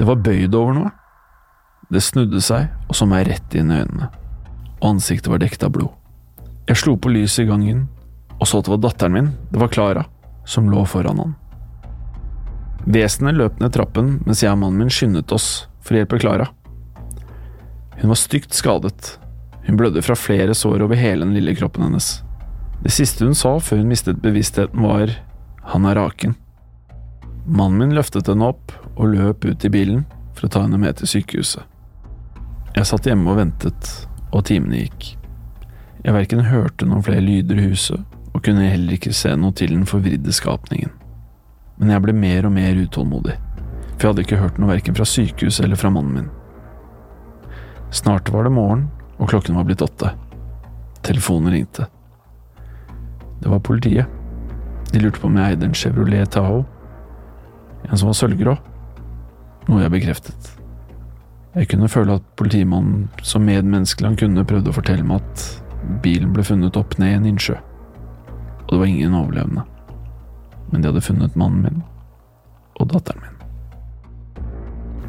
Det 0.00 0.08
var 0.08 0.22
bøyd 0.24 0.56
over 0.56 0.80
noe. 0.80 0.96
Det 1.92 2.00
snudde 2.00 2.40
seg 2.40 2.72
og 2.88 2.96
så 2.96 3.04
meg 3.04 3.28
rett 3.28 3.52
inn 3.58 3.68
i 3.68 3.82
øynene, 3.82 4.08
og 4.80 4.94
ansiktet 4.94 5.28
var 5.28 5.44
dekket 5.44 5.68
av 5.68 5.76
blod. 5.76 5.99
Jeg 6.70 6.78
slo 6.78 6.94
på 6.96 7.10
lyset 7.10 7.44
i 7.44 7.50
gangen 7.50 7.88
og 8.40 8.48
så 8.48 8.60
at 8.60 8.66
det 8.66 8.72
var 8.72 8.80
datteren 8.80 9.12
min, 9.12 9.30
det 9.52 9.60
var 9.60 9.68
Klara, 9.68 10.04
som 10.48 10.70
lå 10.72 10.84
foran 10.88 11.18
han. 11.20 11.34
Vesenet 12.88 13.36
løp 13.36 13.60
ned 13.60 13.74
trappen 13.76 14.14
mens 14.24 14.40
jeg 14.40 14.54
og 14.54 14.62
mannen 14.62 14.80
min 14.80 14.92
skyndet 14.92 15.32
oss 15.36 15.66
for 15.84 15.94
å 15.94 16.00
hjelpe 16.00 16.20
Klara. 16.22 16.48
Hun 18.00 18.14
var 18.14 18.16
stygt 18.16 18.56
skadet. 18.56 19.18
Hun 19.66 19.76
blødde 19.76 20.00
fra 20.02 20.16
flere 20.16 20.56
sår 20.56 20.86
over 20.86 20.96
hele 20.96 21.26
den 21.26 21.36
lille 21.36 21.52
kroppen 21.58 21.84
hennes. 21.84 22.22
Det 22.80 22.94
siste 22.96 23.28
hun 23.28 23.36
sa 23.36 23.58
før 23.60 23.82
hun 23.82 23.92
mistet 23.92 24.24
bevisstheten, 24.24 24.80
var 24.80 25.12
han 25.74 25.84
er 25.84 26.00
raken. 26.00 26.32
Mannen 27.44 27.76
min 27.82 27.96
løftet 27.98 28.32
henne 28.32 28.48
opp 28.54 28.72
og 28.94 29.12
løp 29.12 29.44
ut 29.44 29.68
i 29.68 29.72
bilen 29.72 30.06
for 30.32 30.48
å 30.48 30.54
ta 30.56 30.64
henne 30.64 30.80
med 30.80 30.96
til 30.96 31.12
sykehuset. 31.12 31.66
Jeg 32.72 32.88
satt 32.88 33.04
hjemme 33.10 33.28
og 33.28 33.42
ventet, 33.42 33.96
og 34.32 34.46
timene 34.48 34.86
gikk. 34.86 35.19
Jeg 36.00 36.16
verken 36.16 36.46
hørte 36.48 36.86
noen 36.88 37.04
flere 37.04 37.20
lyder 37.20 37.58
i 37.60 37.66
huset, 37.68 38.00
og 38.32 38.40
kunne 38.46 38.70
heller 38.70 38.96
ikke 38.96 39.12
se 39.12 39.34
noe 39.36 39.52
til 39.56 39.74
den 39.74 39.84
forvridde 39.88 40.32
skapningen. 40.32 40.92
Men 41.76 41.92
jeg 41.92 42.04
ble 42.06 42.14
mer 42.16 42.48
og 42.48 42.54
mer 42.54 42.78
utålmodig, 42.80 43.36
for 43.98 44.06
jeg 44.06 44.08
hadde 44.08 44.24
ikke 44.24 44.40
hørt 44.40 44.60
noe 44.60 44.72
verken 44.72 44.96
fra 44.96 45.04
sykehuset 45.08 45.66
eller 45.66 45.80
fra 45.80 45.92
mannen 45.92 46.16
min. 46.16 46.32
Snart 47.92 48.32
var 48.32 48.48
det 48.48 48.54
morgen, 48.56 48.88
og 49.18 49.28
klokken 49.28 49.58
var 49.58 49.68
blitt 49.68 49.84
åtte. 49.84 50.14
Telefonen 51.04 51.52
ringte. 51.52 51.88
Det 53.40 53.52
var 53.52 53.60
politiet. 53.60 54.06
De 54.92 55.00
lurte 55.00 55.20
på 55.20 55.28
om 55.28 55.36
jeg 55.36 55.52
eide 55.52 55.68
en 55.68 55.76
Chevrolet 55.76 56.32
Tahoe. 56.32 56.64
En 57.88 57.96
som 57.96 58.08
var 58.08 58.16
sølvgrå. 58.16 58.56
Noe 59.68 59.84
jeg 59.84 59.92
bekreftet. 59.92 60.52
Jeg 61.56 61.68
kunne 61.68 61.90
føle 61.90 62.16
at 62.16 62.28
politimannen, 62.38 63.08
så 63.26 63.40
medmenneskelig 63.42 64.12
han 64.12 64.20
kunne, 64.20 64.46
prøvde 64.46 64.70
å 64.70 64.76
fortelle 64.76 65.04
meg 65.04 65.20
at 65.20 65.48
bilen 66.02 66.32
ble 66.34 66.44
funnet 66.44 66.76
opp 66.76 66.96
ned 66.98 67.12
i 67.12 67.18
en 67.18 67.28
innsjø. 67.32 67.56
Og 68.66 68.72
det 68.72 68.80
var 68.80 68.90
ingen 68.90 69.16
overlevende. 69.16 69.64
Men 70.70 70.82
de 70.82 70.90
hadde 70.90 71.04
funnet 71.04 71.38
mannen 71.38 71.64
min 71.66 71.82
og 72.80 72.88
datteren 72.92 73.24
min. 73.24 73.36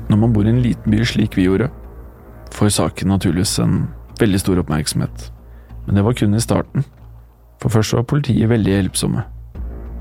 Når 0.10 0.18
man 0.20 0.34
bor 0.36 0.48
i 0.48 0.52
en 0.52 0.64
liten 0.64 0.92
by 0.92 1.06
slik 1.08 1.38
vi 1.38 1.46
gjorde, 1.46 1.70
får 2.52 2.74
saken 2.76 3.14
naturligvis 3.14 3.60
en 3.64 3.86
veldig 4.20 4.42
stor 4.42 4.60
oppmerksomhet. 4.60 5.30
Men 5.86 5.96
det 5.96 6.04
var 6.04 6.18
kun 6.20 6.36
i 6.36 6.42
starten. 6.44 6.84
For 7.62 7.70
først 7.70 7.94
var 7.94 8.10
politiet 8.10 8.50
veldig 8.50 8.74
hjelpsomme, 8.74 9.24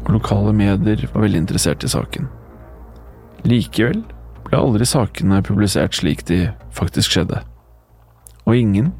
og 0.06 0.14
lokale 0.16 0.52
medier 0.56 1.04
var 1.12 1.26
veldig 1.26 1.42
interessert 1.44 1.84
i 1.84 1.92
saken. 1.92 2.26
Likevel 3.44 4.00
ble 4.46 4.58
aldri 4.58 4.88
sakene 4.88 5.42
publisert 5.44 5.94
slik 5.94 6.24
de 6.28 6.48
faktisk 6.74 7.12
skjedde. 7.12 7.42
Og 8.48 8.56
ingen, 8.56 8.90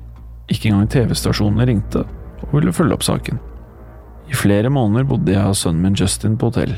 ikke 0.51 0.71
engang 0.71 0.91
TV-stasjonene, 0.91 1.67
ringte 1.69 2.05
og 2.47 2.57
ville 2.57 2.75
følge 2.75 2.97
opp 2.97 3.07
saken. 3.07 3.39
I 4.31 4.37
flere 4.39 4.71
måneder 4.71 5.07
bodde 5.09 5.35
jeg 5.35 5.53
og 5.53 5.59
sønnen 5.59 5.83
min 5.85 5.99
Justin 5.99 6.37
på 6.39 6.51
hotell, 6.51 6.75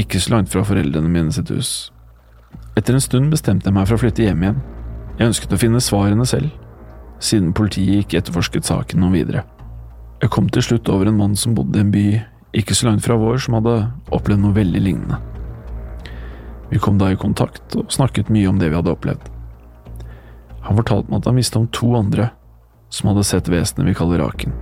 ikke 0.00 0.20
så 0.20 0.34
langt 0.34 0.52
fra 0.52 0.64
foreldrene 0.66 1.10
mine 1.10 1.32
sitt 1.34 1.52
hus. 1.52 1.90
Etter 2.78 2.96
en 2.96 3.02
stund 3.02 3.30
bestemte 3.32 3.68
jeg 3.68 3.76
meg 3.76 3.88
for 3.88 3.96
å 3.96 4.02
flytte 4.02 4.24
hjem 4.24 4.44
igjen. 4.44 4.62
Jeg 5.18 5.30
ønsket 5.30 5.52
å 5.54 5.60
finne 5.60 5.82
svarene 5.84 6.26
selv, 6.26 6.50
siden 7.22 7.52
politiet 7.54 8.04
ikke 8.04 8.20
etterforsket 8.20 8.66
saken 8.66 9.04
noe 9.04 9.14
videre. 9.14 9.44
Jeg 10.22 10.32
kom 10.34 10.48
til 10.50 10.64
slutt 10.64 10.88
over 10.90 11.10
en 11.10 11.18
mann 11.18 11.36
som 11.38 11.54
bodde 11.54 11.78
i 11.78 11.84
en 11.84 11.92
by 11.94 12.06
ikke 12.54 12.74
så 12.74 12.88
langt 12.88 13.04
fra 13.04 13.16
vår, 13.18 13.40
som 13.42 13.56
hadde 13.58 13.76
opplevd 14.14 14.42
noe 14.42 14.56
veldig 14.56 14.82
lignende. 14.82 15.18
Vi 16.70 16.80
kom 16.82 16.98
da 16.98 17.10
i 17.12 17.18
kontakt 17.18 17.76
og 17.78 17.92
snakket 17.92 18.30
mye 18.34 18.48
om 18.50 18.58
det 18.58 18.70
vi 18.70 18.78
hadde 18.78 18.94
opplevd. 18.94 19.28
Han 20.64 20.78
fortalte 20.80 21.10
meg 21.10 21.20
at 21.20 21.28
han 21.28 21.38
visste 21.38 21.60
om 21.60 21.68
to 21.74 21.90
andre 21.98 22.30
som 22.94 23.10
hadde 23.10 23.24
sett 23.26 23.50
vesenet 23.50 23.88
vi 23.88 23.94
kaller 23.98 24.22
Raken. 24.22 24.52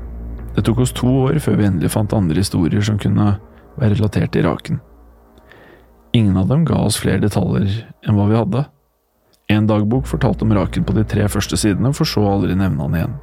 Det 0.55 0.65
tok 0.65 0.79
oss 0.85 0.93
to 0.97 1.09
år 1.27 1.37
før 1.41 1.59
vi 1.59 1.67
endelig 1.69 1.93
fant 1.93 2.13
andre 2.17 2.41
historier 2.41 2.85
som 2.85 3.01
kunne 3.01 3.35
være 3.77 3.97
relatert 3.99 4.33
til 4.33 4.47
Raken. 4.47 4.81
Ingen 6.17 6.39
av 6.41 6.49
dem 6.49 6.65
ga 6.69 6.79
oss 6.81 6.97
flere 7.01 7.21
detaljer 7.21 7.83
enn 8.05 8.17
hva 8.17 8.29
vi 8.31 8.39
hadde. 8.39 8.65
En 9.53 9.69
dagbok 9.69 10.09
fortalte 10.09 10.47
om 10.47 10.55
Raken 10.57 10.85
på 10.89 10.97
de 10.97 11.05
tre 11.09 11.29
første 11.29 11.59
sidene, 11.61 11.93
for 11.97 12.09
så 12.09 12.25
aldri 12.29 12.57
nevne 12.57 12.85
han 12.87 12.97
igjen. 12.97 13.15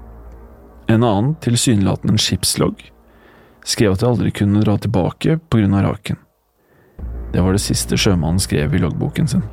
En 0.90 1.06
annen, 1.06 1.36
tilsynelatende 1.42 2.16
en 2.16 2.22
skipslogg, 2.22 2.82
skrev 3.66 3.94
at 3.94 4.04
jeg 4.04 4.10
aldri 4.10 4.34
kunne 4.34 4.62
dra 4.66 4.78
tilbake 4.82 5.40
på 5.50 5.62
grunn 5.62 5.78
av 5.78 5.86
Raken. 5.90 6.22
Det 7.34 7.42
var 7.46 7.54
det 7.54 7.66
siste 7.66 7.98
sjømannen 7.98 8.42
skrev 8.42 8.74
i 8.74 8.82
loggboken 8.82 9.30
sin. 9.30 9.46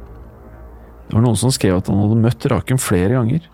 Det 1.06 1.16
var 1.16 1.24
noen 1.24 1.38
som 1.38 1.52
skrev 1.54 1.78
at 1.80 1.88
han 1.92 2.00
hadde 2.02 2.24
møtt 2.24 2.48
Raken 2.52 2.80
flere 2.80 3.16
ganger. 3.16 3.44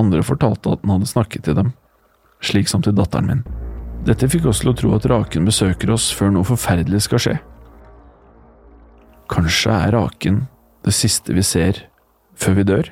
Andre 0.00 0.24
fortalte 0.26 0.72
at 0.72 0.82
han 0.82 0.96
hadde 0.96 1.12
snakket 1.12 1.46
til 1.46 1.60
dem 1.60 1.74
slik 2.44 2.68
som 2.68 2.82
til 2.84 2.96
datteren 2.96 3.28
min. 3.28 3.42
Dette 4.06 4.28
fikk 4.32 4.48
oss 4.48 4.62
til 4.62 4.72
å 4.72 4.76
tro 4.76 4.94
at 4.96 5.06
Raken 5.10 5.48
besøker 5.48 5.92
oss 5.92 6.08
før 6.16 6.32
noe 6.34 6.48
forferdelig 6.48 7.04
skal 7.04 7.22
skje. 7.22 7.36
Kanskje 9.30 9.74
er 9.76 9.94
Raken 9.94 10.46
det 10.86 10.94
siste 10.96 11.36
vi 11.36 11.44
ser 11.44 11.84
før 12.40 12.56
vi 12.56 12.66
dør? 12.70 12.88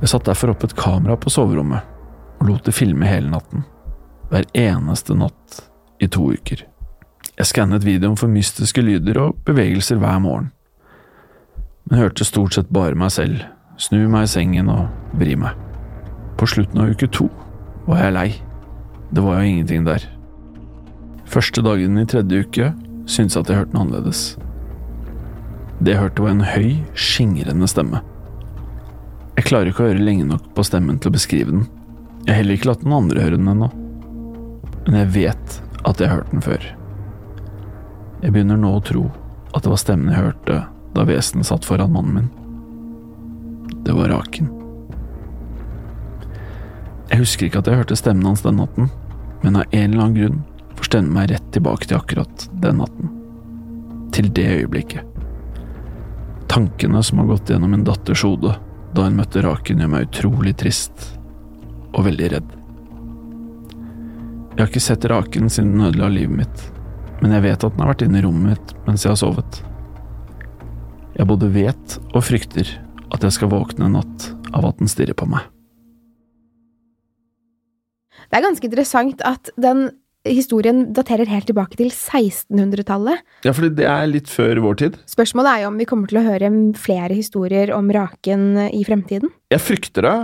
Jeg 0.00 0.12
satte 0.12 0.30
derfor 0.30 0.52
opp 0.52 0.64
et 0.64 0.76
kamera 0.76 1.16
på 1.20 1.32
soverommet 1.32 1.88
og 2.40 2.46
lot 2.48 2.64
det 2.64 2.72
filme 2.72 3.08
hele 3.08 3.28
natten, 3.32 3.66
hver 4.30 4.46
eneste 4.56 5.16
natt 5.16 5.58
i 6.00 6.08
to 6.08 6.30
uker. 6.32 6.62
Jeg 7.36 7.48
skannet 7.48 7.84
videoen 7.84 8.16
for 8.20 8.32
mystiske 8.32 8.84
lyder 8.84 9.18
og 9.20 9.42
bevegelser 9.48 10.00
hver 10.00 10.20
morgen, 10.24 10.52
men 11.88 12.00
hørte 12.00 12.24
stort 12.28 12.56
sett 12.56 12.72
bare 12.72 12.96
meg 12.96 13.12
selv 13.12 13.44
snu 13.80 14.04
meg 14.12 14.26
i 14.26 14.30
sengen 14.30 14.68
og 14.72 15.16
vri 15.18 15.34
meg. 15.40 15.56
På 16.36 16.48
slutten 16.48 16.82
av 16.82 16.92
uke 16.92 17.08
to 17.12 17.28
var 17.86 18.04
jeg 18.04 18.16
lei. 18.16 18.28
Det 19.10 19.24
var 19.24 19.40
jo 19.40 19.48
ingenting 19.50 19.86
der. 19.88 20.04
Første 21.30 21.62
dagen 21.64 21.98
i 21.98 22.06
tredje 22.08 22.44
uke 22.44 22.70
syntes 23.10 23.36
jeg 23.36 23.44
at 23.44 23.50
jeg 23.50 23.60
hørte 23.62 23.74
noe 23.74 23.86
annerledes. 23.86 24.22
Det 25.80 25.94
jeg 25.94 26.02
hørte 26.02 26.24
var 26.24 26.34
en 26.34 26.44
høy, 26.44 26.72
skingrende 26.92 27.68
stemme. 27.70 28.02
Jeg 29.38 29.46
klarer 29.48 29.70
ikke 29.70 29.86
å 29.86 29.88
høre 29.88 30.04
lenge 30.04 30.26
nok 30.28 30.50
på 30.56 30.64
stemmen 30.66 30.98
til 31.00 31.08
å 31.08 31.16
beskrive 31.16 31.54
den. 31.54 31.64
Jeg 32.26 32.34
har 32.34 32.42
heller 32.42 32.58
ikke 32.58 32.68
latt 32.68 32.84
noen 32.84 33.06
andre 33.06 33.24
høre 33.24 33.38
den 33.40 33.48
ennå. 33.48 33.70
Men 34.84 34.98
jeg 35.00 35.12
vet 35.14 35.56
at 35.88 36.02
jeg 36.02 36.10
har 36.10 36.20
hørt 36.20 36.34
den 36.34 36.44
før. 36.44 36.66
Jeg 38.20 38.34
begynner 38.34 38.60
nå 38.60 38.74
å 38.76 38.84
tro 38.84 39.06
at 39.54 39.64
det 39.64 39.72
var 39.72 39.80
stemmen 39.80 40.12
jeg 40.12 40.20
hørte 40.20 40.60
da 40.92 41.06
vesenet 41.08 41.48
satt 41.48 41.64
foran 41.64 41.94
mannen 41.94 42.18
min. 42.18 42.30
Det 43.84 43.92
var 43.96 44.08
Raken. 44.12 44.50
Jeg 47.10 47.18
husker 47.18 47.48
ikke 47.48 47.62
at 47.62 47.68
jeg 47.70 47.80
hørte 47.80 47.98
stemmen 47.98 48.28
hans 48.28 48.44
den 48.44 48.60
natten, 48.60 48.90
men 49.42 49.56
av 49.58 49.70
en 49.70 49.86
eller 49.90 50.04
annen 50.04 50.18
grunn 50.18 50.42
får 50.78 50.90
stemmen 50.90 51.14
meg 51.16 51.30
rett 51.32 51.48
tilbake 51.54 51.88
til 51.88 51.98
akkurat 51.98 52.44
den 52.62 52.78
natten. 52.82 53.14
Til 54.14 54.28
det 54.36 54.46
øyeblikket. 54.60 55.06
Tankene 56.50 57.02
som 57.06 57.22
har 57.22 57.30
gått 57.30 57.50
gjennom 57.50 57.72
min 57.74 57.86
datters 57.86 58.24
hode 58.26 58.56
da 58.94 59.06
hun 59.06 59.18
møtte 59.18 59.42
Raken, 59.44 59.78
gjør 59.82 59.90
meg 59.92 60.08
utrolig 60.08 60.56
trist 60.58 61.04
og 61.94 62.04
veldig 62.08 62.30
redd. 62.32 62.52
Jeg 64.50 64.64
har 64.64 64.70
ikke 64.70 64.82
sett 64.82 65.06
Raken 65.08 65.50
siden 65.50 65.76
den 65.76 65.86
ødela 65.88 66.10
livet 66.10 66.42
mitt, 66.42 66.64
men 67.22 67.34
jeg 67.36 67.46
vet 67.46 67.64
at 67.64 67.74
den 67.74 67.84
har 67.84 67.92
vært 67.92 68.02
inne 68.06 68.18
i 68.20 68.24
rommet 68.26 68.54
mitt 68.54 68.86
mens 68.86 69.06
jeg 69.06 69.14
har 69.14 69.20
sovet. 69.20 69.60
Jeg 71.16 71.28
både 71.30 71.50
vet 71.54 71.98
og 72.10 72.24
frykter 72.26 72.74
at 73.14 73.24
jeg 73.26 73.36
skal 73.36 73.52
våkne 73.52 73.88
en 73.88 73.98
natt 73.98 74.28
av 74.56 74.68
at 74.68 74.78
den 74.80 74.90
stirrer 74.90 75.16
på 75.16 75.28
meg. 75.30 75.48
Det 78.30 78.38
er 78.38 78.46
ganske 78.46 78.68
interessant 78.68 79.22
at 79.26 79.50
den 79.58 79.88
historien 80.28 80.82
daterer 80.94 81.28
helt 81.30 81.48
tilbake 81.48 81.78
til 81.78 81.88
1600-tallet. 81.88 83.22
Ja, 83.46 83.54
fordi 83.56 83.72
det 83.78 83.86
er 83.88 84.10
litt 84.10 84.28
før 84.30 84.60
vår 84.66 84.76
tid. 84.82 84.98
Spørsmålet 85.08 85.52
er 85.52 85.62
jo 85.64 85.70
om 85.70 85.80
vi 85.80 85.86
kommer 85.88 86.10
til 86.10 86.20
å 86.20 86.26
høre 86.26 86.50
flere 86.78 87.16
historier 87.16 87.72
om 87.74 87.88
Raken 87.94 88.68
i 88.68 88.82
fremtiden? 88.86 89.32
Jeg 89.52 89.64
frykter 89.64 90.06
det. 90.06 90.18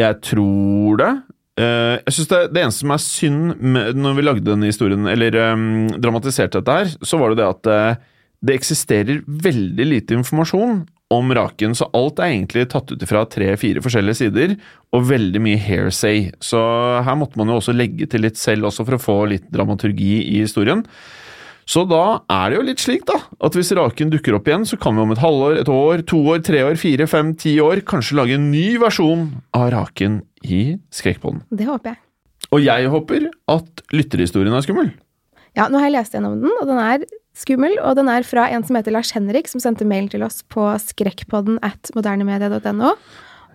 Jeg 0.00 0.18
tror 0.24 1.02
det. 1.02 1.12
Eh, 1.60 1.98
jeg 2.00 2.16
synes 2.16 2.30
det, 2.30 2.40
det 2.54 2.62
eneste 2.62 2.86
som 2.86 2.94
er 2.94 3.04
synd 3.04 3.42
med, 3.60 4.00
når 4.00 4.16
vi 4.16 4.24
lagde 4.24 4.46
denne 4.46 4.70
historien, 4.70 5.04
eller 5.10 5.36
um, 5.52 5.90
dramatiserte 6.00 6.62
dette 6.62 6.78
her, 6.78 6.94
så 7.04 7.20
var 7.20 7.32
det 7.32 7.42
det 7.42 7.50
at 7.50 7.68
uh, 7.68 8.08
det 8.42 8.56
eksisterer 8.56 9.20
veldig 9.26 9.86
lite 9.90 10.16
informasjon 10.16 10.80
om 11.12 11.32
Raken, 11.36 11.74
så 11.76 11.88
alt 11.96 12.20
er 12.20 12.32
egentlig 12.32 12.68
tatt 12.72 12.92
ut 12.92 13.02
fra 13.08 13.24
tre-fire 13.28 13.82
forskjellige 13.84 14.20
sider, 14.22 14.54
og 14.92 15.08
veldig 15.08 15.42
mye 15.44 15.60
hairsay. 15.60 16.30
Så 16.42 16.60
her 17.04 17.18
måtte 17.20 17.40
man 17.40 17.52
jo 17.52 17.58
også 17.60 17.74
legge 17.76 18.08
til 18.10 18.24
litt 18.24 18.40
selv 18.40 18.70
også 18.70 18.86
for 18.88 18.96
å 18.96 19.02
få 19.02 19.18
litt 19.34 19.50
dramaturgi 19.52 20.14
i 20.24 20.40
historien. 20.42 20.84
Så 21.68 21.84
da 21.86 22.22
er 22.32 22.50
det 22.50 22.56
jo 22.58 22.64
litt 22.66 22.82
slik, 22.82 23.04
da, 23.06 23.20
at 23.46 23.54
hvis 23.56 23.70
Raken 23.78 24.10
dukker 24.12 24.34
opp 24.36 24.48
igjen, 24.50 24.64
så 24.66 24.76
kan 24.80 24.96
vi 24.96 25.04
om 25.04 25.12
et 25.14 25.22
halvår, 25.22 25.60
et 25.60 25.70
år, 25.70 26.02
to 26.10 26.18
år, 26.32 26.42
tre 26.44 26.64
år, 26.66 26.74
fire, 26.80 27.06
fem, 27.10 27.32
ti 27.38 27.54
år 27.62 27.84
kanskje 27.88 28.18
lage 28.18 28.34
en 28.36 28.50
ny 28.52 28.66
versjon 28.82 29.28
av 29.56 29.70
Raken 29.76 30.20
i 30.42 30.62
Skrekkpodden. 30.92 31.44
Det 31.54 31.68
håper 31.68 31.94
jeg. 31.94 32.02
Og 32.52 32.64
jeg 32.64 32.90
håper 32.92 33.28
at 33.54 33.84
lytterhistorien 33.94 34.58
er 34.58 34.64
skummel. 34.66 34.90
Ja, 35.56 35.68
nå 35.68 35.78
har 35.78 35.88
jeg 35.88 35.96
lest 36.00 36.16
gjennom 36.16 36.40
den, 36.40 36.52
og 36.60 36.68
den 36.68 36.80
er 36.82 37.06
skummel, 37.36 37.74
og 37.80 37.96
den 37.98 38.10
er 38.12 38.24
fra 38.28 38.46
en 38.52 38.64
som 38.66 38.76
heter 38.78 38.94
Lars 38.94 39.12
Henrik, 39.16 39.48
som 39.50 39.62
sendte 39.62 39.86
mail 39.88 40.08
til 40.12 40.24
oss 40.26 40.42
på 40.52 40.64
skrekkpodden 40.82 41.58
at 41.64 41.92
modernemedia.no. 41.96 42.94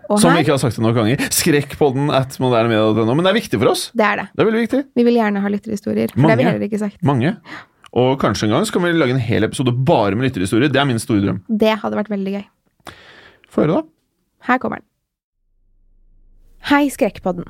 Som 0.07 0.37
vi 0.37 0.45
ikke 0.45 0.53
har 0.55 0.61
sagt 0.61 0.77
det 0.79 0.83
noen 0.85 0.95
ganger. 0.95 1.23
Skrekkpodden 1.35 2.11
at 2.15 2.37
modernemedia.no. 2.39 3.11
Men 3.11 3.25
det 3.27 3.31
er 3.33 3.39
viktig 3.41 3.59
for 3.59 3.73
oss. 3.73 3.89
Det 3.97 4.05
er 4.07 4.21
det. 4.21 4.27
Det 4.33 4.43
er 4.43 4.49
veldig 4.49 4.61
viktig. 4.63 4.83
Vi 4.95 5.05
vil 5.07 5.19
gjerne 5.19 5.41
ha 5.43 5.51
lytterhistorier, 5.51 6.13
for 6.13 6.23
Mange. 6.23 6.37
det 6.37 6.37
har 6.37 6.53
vi 6.53 6.55
heller 6.55 6.69
ikke 6.71 6.79
sagt. 6.85 7.01
Mange. 7.07 7.33
Og 7.97 8.13
kanskje 8.21 8.47
en 8.47 8.55
gang 8.55 8.67
så 8.67 8.75
kan 8.75 8.85
vi 8.85 8.93
lage 8.95 9.15
en 9.15 9.23
hel 9.23 9.47
episode 9.47 9.73
bare 9.87 10.15
med 10.15 10.29
lytterhistorier. 10.29 10.71
Det 10.71 10.79
er 10.79 10.87
min 10.87 11.01
store 11.01 11.25
drøm. 11.25 11.41
Det 11.47 11.75
hadde 11.83 11.99
vært 11.99 12.11
veldig 12.13 12.35
gøy. 12.37 12.45
Få 13.51 13.65
høre, 13.65 13.81
da. 13.81 13.83
Her 14.47 14.61
kommer 14.63 14.81
den. 14.81 14.87
Hei, 16.71 16.87
Skrekkpodden. 16.91 17.47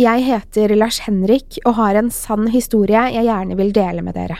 Jeg 0.00 0.24
heter 0.26 0.72
Lars 0.74 1.02
Henrik 1.04 1.58
og 1.66 1.76
har 1.76 1.98
en 2.00 2.10
sann 2.14 2.48
historie 2.50 3.02
jeg 3.12 3.26
gjerne 3.28 3.58
vil 3.58 3.74
dele 3.76 4.02
med 4.02 4.16
dere. 4.16 4.38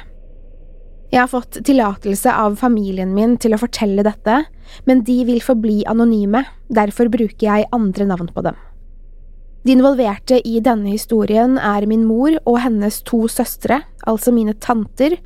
Jeg 1.12 1.20
har 1.20 1.28
fått 1.28 1.58
tillatelse 1.68 2.32
av 2.32 2.54
familien 2.56 3.10
min 3.12 3.34
til 3.36 3.52
å 3.52 3.60
fortelle 3.60 4.04
dette, 4.06 4.46
men 4.88 5.02
de 5.04 5.18
vil 5.28 5.42
forbli 5.44 5.82
anonyme, 5.90 6.40
derfor 6.72 7.10
bruker 7.12 7.44
jeg 7.44 7.68
andre 7.76 8.06
navn 8.08 8.30
på 8.32 8.44
dem. 8.46 8.56
De 9.62 9.76
involverte 9.76 10.40
i 10.48 10.56
denne 10.64 10.94
historien 10.94 11.58
er 11.60 11.84
min 11.86 12.06
mor 12.08 12.32
og 12.40 12.58
hennes 12.64 13.02
to 13.06 13.26
søstre, 13.28 13.82
altså 14.08 14.32
mine 14.32 14.56
tanter, 14.56 15.18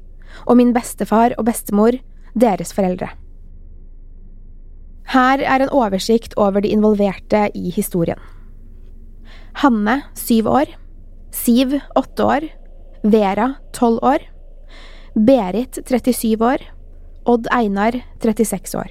og 0.44 0.58
min 0.58 0.74
bestefar 0.74 1.36
og 1.38 1.46
bestemor, 1.46 1.96
deres 2.36 2.74
foreldre. 2.76 3.14
Her 5.14 5.38
er 5.38 5.62
en 5.62 5.72
oversikt 5.72 6.34
over 6.36 6.66
de 6.66 6.74
involverte 6.74 7.46
i 7.54 7.70
historien. 7.70 8.18
Hanne, 9.62 10.00
syv 10.18 10.50
år. 10.50 10.72
Siv, 11.32 11.78
åtte 11.96 12.26
år. 12.26 12.48
Vera, 13.06 13.54
tolv 13.72 14.02
år. 14.02 14.26
Berit, 15.16 15.78
37 15.86 16.42
år. 16.44 16.58
Odd 17.24 17.46
Einar, 17.50 18.00
36 18.20 18.74
år. 18.74 18.90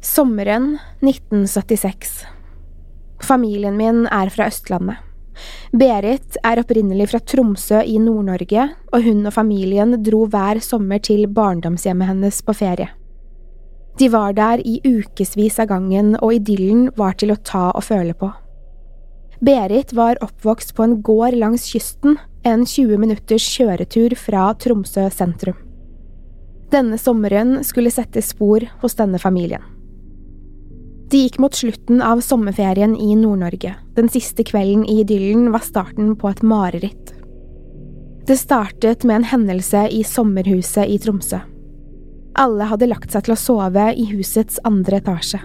Sommeren 0.00 0.78
1976. 1.00 2.24
Familien 3.22 3.76
min 3.76 4.08
er 4.10 4.32
fra 4.34 4.48
Østlandet. 4.50 4.98
Berit 5.70 6.40
er 6.42 6.58
opprinnelig 6.58 7.06
fra 7.12 7.22
Tromsø 7.22 7.84
i 7.86 7.94
Nord-Norge, 8.02 8.66
og 8.90 9.06
hun 9.06 9.22
og 9.30 9.36
familien 9.38 9.94
dro 10.02 10.24
hver 10.26 10.58
sommer 10.58 10.98
til 10.98 11.28
barndomshjemmet 11.30 12.10
hennes 12.10 12.42
på 12.42 12.58
ferie. 12.58 12.90
De 13.98 14.10
var 14.10 14.34
der 14.34 14.58
i 14.58 14.80
ukevis 14.82 15.62
av 15.62 15.70
gangen, 15.70 16.16
og 16.18 16.34
idyllen 16.34 16.88
var 16.98 17.14
til 17.14 17.30
å 17.30 17.38
ta 17.38 17.68
og 17.70 17.86
føle 17.86 18.18
på. 18.18 18.34
Berit 19.38 19.94
var 19.94 20.18
oppvokst 20.18 20.74
på 20.74 20.82
en 20.82 21.00
gård 21.02 21.38
langs 21.38 21.70
kysten, 21.70 22.18
en 22.44 22.66
20 22.66 22.98
minutters 23.00 23.44
kjøretur 23.56 24.14
fra 24.20 24.50
Tromsø 24.60 25.06
sentrum. 25.12 25.56
Denne 26.72 26.98
sommeren 27.00 27.62
skulle 27.64 27.92
sette 27.92 28.20
spor 28.24 28.66
hos 28.82 28.96
denne 28.98 29.20
familien. 29.22 29.62
Det 31.08 31.20
gikk 31.22 31.38
mot 31.40 31.54
slutten 31.54 32.02
av 32.02 32.20
sommerferien 32.24 32.96
i 32.96 33.14
Nord-Norge. 33.16 33.74
Den 33.94 34.08
siste 34.10 34.44
kvelden 34.44 34.84
i 34.88 35.00
idyllen 35.04 35.50
var 35.54 35.62
starten 35.64 36.14
på 36.18 36.32
et 36.32 36.42
mareritt. 36.42 37.12
Det 38.26 38.36
startet 38.40 39.04
med 39.04 39.20
en 39.20 39.28
hendelse 39.30 39.86
i 39.92 40.02
sommerhuset 40.04 40.88
i 40.90 40.98
Tromsø. 40.98 41.42
Alle 42.40 42.66
hadde 42.66 42.88
lagt 42.90 43.12
seg 43.14 43.26
til 43.26 43.36
å 43.36 43.38
sove 43.38 43.90
i 43.94 44.08
husets 44.10 44.58
andre 44.66 44.98
etasje. 44.98 45.38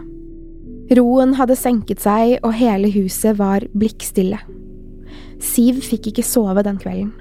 Roen 0.97 1.36
hadde 1.38 1.60
senket 1.60 2.02
seg, 2.02 2.39
og 2.41 2.56
hele 2.58 2.89
huset 2.89 3.38
var 3.38 3.68
blikkstille. 3.78 4.39
Siv 5.43 5.79
fikk 5.85 6.11
ikke 6.11 6.25
sove 6.25 6.63
den 6.65 6.79
kvelden. 6.81 7.13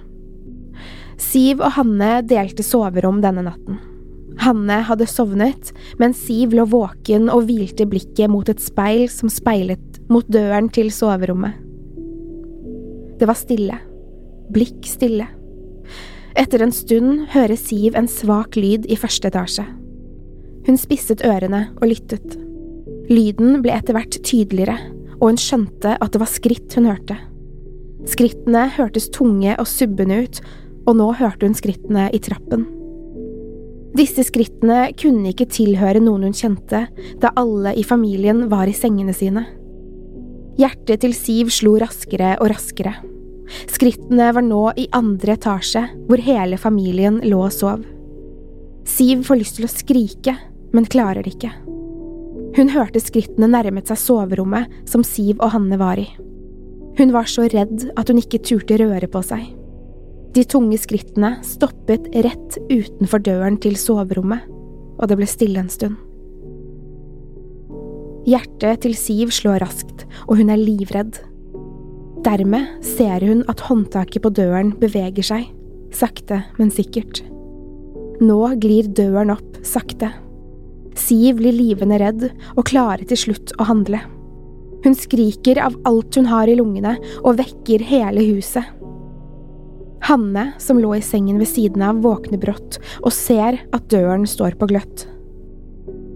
Siv 1.18 1.62
og 1.62 1.74
Hanne 1.74 2.18
delte 2.26 2.64
soverom 2.66 3.22
denne 3.22 3.44
natten. 3.46 3.78
Hanne 4.38 4.82
hadde 4.86 5.06
sovnet, 5.10 5.72
mens 5.98 6.20
Siv 6.26 6.54
lå 6.54 6.66
våken 6.70 7.26
og 7.32 7.48
hvilte 7.48 7.88
blikket 7.90 8.30
mot 8.30 8.48
et 8.50 8.62
speil 8.62 9.08
som 9.10 9.30
speilet 9.32 9.98
mot 10.10 10.26
døren 10.30 10.70
til 10.70 10.92
soverommet. 10.94 11.56
Det 13.18 13.26
var 13.26 13.38
stille. 13.38 13.80
Blikk 14.54 14.86
stille. 14.86 15.26
Etter 16.38 16.62
en 16.62 16.74
stund 16.74 17.26
hører 17.34 17.58
Siv 17.58 17.98
en 17.98 18.06
svak 18.10 18.54
lyd 18.56 18.86
i 18.86 18.98
første 18.98 19.26
etasje. 19.30 19.66
Hun 20.68 20.78
spisset 20.78 21.24
ørene 21.26 21.66
og 21.80 21.88
lyttet. 21.90 22.38
Lyden 23.10 23.58
ble 23.64 23.74
etter 23.74 23.96
hvert 23.96 24.20
tydeligere, 24.22 24.76
og 25.18 25.32
hun 25.32 25.40
skjønte 25.40 25.96
at 25.98 26.14
det 26.14 26.22
var 26.22 26.30
skritt 26.30 26.78
hun 26.78 26.86
hørte. 26.92 27.18
Skrittene 28.08 28.64
hørtes 28.78 29.10
tunge 29.12 29.54
og 29.60 29.68
subbende 29.68 30.22
ut, 30.24 30.40
og 30.88 30.96
nå 30.96 31.08
hørte 31.18 31.48
hun 31.48 31.56
skrittene 31.56 32.08
i 32.16 32.20
trappen. 32.24 32.64
Disse 33.98 34.22
skrittene 34.28 34.92
kunne 34.98 35.32
ikke 35.32 35.48
tilhøre 35.50 36.00
noen 36.00 36.28
hun 36.28 36.36
kjente, 36.36 36.86
da 37.20 37.32
alle 37.40 37.74
i 37.76 37.84
familien 37.84 38.46
var 38.52 38.70
i 38.70 38.76
sengene 38.76 39.14
sine. 39.16 39.44
Hjertet 40.58 41.02
til 41.04 41.14
Siv 41.16 41.52
slo 41.54 41.76
raskere 41.82 42.36
og 42.38 42.50
raskere. 42.52 42.94
Skrittene 43.70 44.30
var 44.34 44.44
nå 44.44 44.64
i 44.76 44.88
andre 44.96 45.36
etasje, 45.38 45.84
hvor 46.08 46.20
hele 46.22 46.58
familien 46.60 47.20
lå 47.24 47.40
og 47.46 47.54
sov. 47.54 47.84
Siv 48.88 49.24
får 49.28 49.40
lyst 49.40 49.58
til 49.58 49.68
å 49.68 49.72
skrike, 49.72 50.36
men 50.72 50.88
klarer 50.88 51.24
det 51.24 51.36
ikke. 51.36 51.52
Hun 52.56 52.72
hørte 52.72 53.00
skrittene 53.02 53.48
nærmet 53.50 53.90
seg 53.90 54.00
soverommet 54.00 54.72
som 54.88 55.04
Siv 55.06 55.36
og 55.38 55.52
Hanne 55.54 55.78
var 55.80 56.00
i. 56.00 56.08
Hun 56.98 57.14
var 57.14 57.28
så 57.30 57.46
redd 57.46 57.86
at 57.94 58.10
hun 58.10 58.18
ikke 58.18 58.40
turte 58.42 58.78
røre 58.80 59.06
på 59.10 59.22
seg. 59.22 59.44
De 60.34 60.42
tunge 60.44 60.76
skrittene 60.82 61.36
stoppet 61.46 62.08
rett 62.26 62.58
utenfor 62.68 63.22
døren 63.24 63.56
til 63.62 63.78
soverommet, 63.78 64.44
og 64.98 65.06
det 65.08 65.18
ble 65.20 65.28
stille 65.30 65.62
en 65.62 65.70
stund. 65.72 65.96
Hjertet 68.28 68.82
til 68.84 68.98
Siv 68.98 69.30
slår 69.32 69.62
raskt, 69.62 70.04
og 70.26 70.36
hun 70.42 70.50
er 70.52 70.60
livredd. 70.60 71.22
Dermed 72.26 72.82
ser 72.84 73.22
hun 73.24 73.44
at 73.48 73.62
håndtaket 73.70 74.24
på 74.24 74.34
døren 74.34 74.74
beveger 74.82 75.24
seg, 75.24 75.46
sakte, 75.94 76.42
men 76.58 76.74
sikkert. 76.74 77.22
Nå 78.20 78.40
glir 78.60 78.90
døren 78.90 79.30
opp 79.32 79.62
sakte. 79.64 80.10
Siv 80.98 81.38
blir 81.38 81.54
livende 81.54 82.02
redd 82.02 82.26
og 82.56 82.66
klarer 82.68 83.06
til 83.06 83.22
slutt 83.22 83.54
å 83.56 83.70
handle. 83.70 84.02
Hun 84.84 84.94
skriker 84.94 85.58
av 85.62 85.76
alt 85.88 86.16
hun 86.18 86.28
har 86.30 86.48
i 86.48 86.56
lungene, 86.58 86.96
og 87.24 87.38
vekker 87.40 87.82
hele 87.88 88.24
huset. 88.30 88.64
Hanne, 90.08 90.52
som 90.62 90.78
lå 90.80 90.94
i 90.96 91.04
sengen 91.04 91.40
ved 91.40 91.50
siden 91.50 91.82
av, 91.84 92.02
våkner 92.04 92.40
brått 92.40 92.78
og 93.02 93.12
ser 93.12 93.58
at 93.74 93.88
døren 93.90 94.26
står 94.30 94.54
på 94.60 94.68
gløtt. 94.70 95.08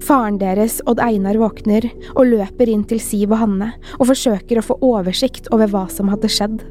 Faren 0.03 0.39
deres, 0.41 0.81
Odd 0.91 1.03
Einar, 1.03 1.39
våkner 1.39 1.87
og 2.17 2.27
løper 2.27 2.71
inn 2.71 2.83
til 2.89 2.99
Siv 3.03 3.35
og 3.35 3.43
Hanne 3.43 3.73
og 3.99 4.09
forsøker 4.11 4.59
å 4.59 4.65
få 4.67 4.79
oversikt 4.83 5.51
over 5.55 5.71
hva 5.71 5.85
som 5.93 6.11
hadde 6.11 6.31
skjedd. 6.31 6.63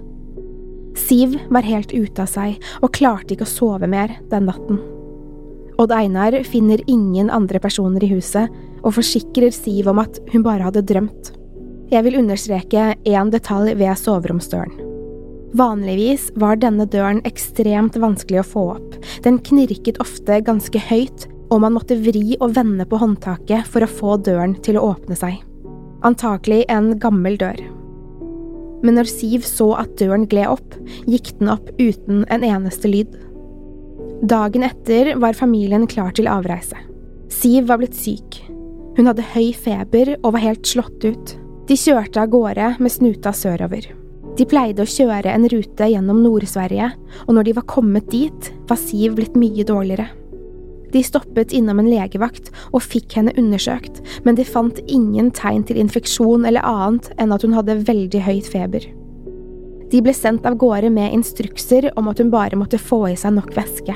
Siv 1.00 1.38
var 1.54 1.68
helt 1.68 1.94
ute 1.94 2.26
av 2.26 2.32
seg 2.32 2.58
og 2.82 2.92
klarte 2.96 3.36
ikke 3.36 3.48
å 3.48 3.54
sove 3.54 3.88
mer 3.92 4.18
den 4.32 4.50
natten. 4.50 4.82
Odd 5.80 5.94
Einar 5.96 6.36
finner 6.46 6.84
ingen 6.92 7.32
andre 7.32 7.62
personer 7.64 8.04
i 8.04 8.12
huset 8.12 8.52
og 8.82 8.98
forsikrer 8.98 9.54
Siv 9.56 9.88
om 9.92 10.02
at 10.04 10.20
hun 10.34 10.44
bare 10.46 10.68
hadde 10.68 10.84
drømt. 10.88 11.32
Jeg 11.92 12.06
vil 12.06 12.16
understreke 12.22 12.94
én 13.04 13.32
detalj 13.34 13.74
ved 13.76 14.00
soveromsdøren. 14.00 14.72
Vanligvis 15.60 16.30
var 16.40 16.56
denne 16.62 16.86
døren 16.88 17.20
ekstremt 17.28 17.98
vanskelig 18.00 18.40
å 18.40 18.48
få 18.48 18.64
opp, 18.78 18.94
den 19.26 19.42
knirket 19.44 20.00
ofte 20.00 20.38
ganske 20.48 20.80
høyt, 20.88 21.26
og 21.52 21.60
man 21.66 21.76
måtte 21.76 21.98
vri 22.00 22.38
og 22.38 22.54
vende 22.56 22.86
på 22.88 23.02
håndtaket 23.02 23.68
for 23.68 23.84
å 23.84 23.92
få 23.92 24.16
døren 24.24 24.56
til 24.64 24.80
å 24.80 24.86
åpne 24.94 25.18
seg. 25.20 25.42
Antakelig 26.08 26.64
en 26.72 26.94
gammel 27.04 27.36
dør. 27.42 27.60
Men 28.82 28.96
når 28.96 29.12
Siv 29.12 29.44
så 29.46 29.74
at 29.84 29.92
døren 30.00 30.24
gled 30.32 30.48
opp, 30.48 30.80
gikk 31.12 31.36
den 31.42 31.52
opp 31.52 31.68
uten 31.76 32.24
en 32.32 32.48
eneste 32.48 32.88
lyd. 32.88 33.12
Dagen 34.32 34.64
etter 34.64 35.12
var 35.20 35.36
familien 35.36 35.84
klar 35.92 36.16
til 36.16 36.32
avreise. 36.32 36.80
Siv 37.28 37.68
var 37.68 37.84
blitt 37.84 38.00
syk. 38.00 38.40
Hun 38.96 39.12
hadde 39.12 39.28
høy 39.36 39.52
feber 39.52 40.16
og 40.22 40.38
var 40.38 40.48
helt 40.48 40.72
slått 40.72 41.04
ut. 41.04 41.38
De 41.72 41.78
kjørte 41.80 42.20
av 42.20 42.28
gårde 42.28 42.66
med 42.84 42.92
snuta 42.92 43.32
sørover. 43.32 43.86
De 44.36 44.44
pleide 44.44 44.84
å 44.84 44.90
kjøre 44.92 45.32
en 45.32 45.46
rute 45.48 45.86
gjennom 45.88 46.18
Nord-Sverige, 46.20 46.90
og 47.24 47.30
når 47.38 47.48
de 47.48 47.54
var 47.56 47.66
kommet 47.72 48.10
dit, 48.12 48.50
var 48.68 48.80
Siv 48.82 49.16
blitt 49.16 49.38
mye 49.40 49.64
dårligere. 49.64 50.10
De 50.92 51.00
stoppet 51.08 51.56
innom 51.56 51.80
en 51.80 51.88
legevakt 51.88 52.50
og 52.74 52.84
fikk 52.84 53.16
henne 53.16 53.32
undersøkt, 53.40 54.02
men 54.28 54.36
de 54.36 54.44
fant 54.44 54.82
ingen 54.84 55.30
tegn 55.32 55.64
til 55.70 55.80
infeksjon 55.80 56.44
eller 56.50 56.68
annet 56.68 57.08
enn 57.16 57.32
at 57.32 57.48
hun 57.48 57.56
hadde 57.56 57.78
veldig 57.88 58.26
høyt 58.28 58.52
feber. 58.52 58.90
De 59.96 60.04
ble 60.04 60.18
sendt 60.18 60.44
av 60.44 60.60
gårde 60.60 60.92
med 60.92 61.16
instrukser 61.16 61.88
om 61.96 62.12
at 62.12 62.20
hun 62.20 62.36
bare 62.36 62.60
måtte 62.60 62.84
få 62.84 63.06
i 63.14 63.16
seg 63.16 63.38
nok 63.40 63.56
væske. 63.56 63.96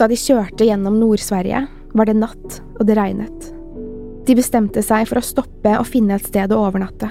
Da 0.00 0.08
de 0.08 0.16
kjørte 0.16 0.64
gjennom 0.64 0.96
Nord-Sverige, 1.04 1.66
var 1.92 2.08
det 2.08 2.16
natt, 2.24 2.62
og 2.80 2.88
det 2.88 2.96
regnet. 2.96 3.52
De 4.28 4.36
bestemte 4.36 4.82
seg 4.84 5.08
for 5.08 5.22
å 5.22 5.24
stoppe 5.24 5.72
og 5.78 5.88
finne 5.88 6.18
et 6.18 6.28
sted 6.28 6.52
å 6.52 6.60
overnatte. 6.66 7.08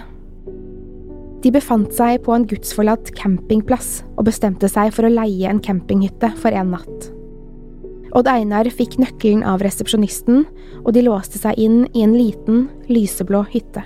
De 1.41 1.49
befant 1.53 1.89
seg 1.93 2.19
på 2.25 2.33
en 2.33 2.45
gudsforlatt 2.49 3.09
campingplass 3.17 4.03
og 4.15 4.27
bestemte 4.27 4.69
seg 4.69 4.91
for 4.93 5.07
å 5.07 5.13
leie 5.13 5.49
en 5.49 5.61
campinghytte 5.63 6.29
for 6.37 6.53
en 6.53 6.75
natt. 6.75 7.07
Odd 8.17 8.29
Einar 8.29 8.69
fikk 8.73 8.99
nøkkelen 9.01 9.43
av 9.45 9.61
resepsjonisten, 9.65 10.45
og 10.85 10.93
de 10.95 11.03
låste 11.05 11.41
seg 11.41 11.57
inn 11.61 11.83
i 11.91 12.03
en 12.05 12.15
liten, 12.17 12.67
lyseblå 12.89 13.43
hytte. 13.51 13.83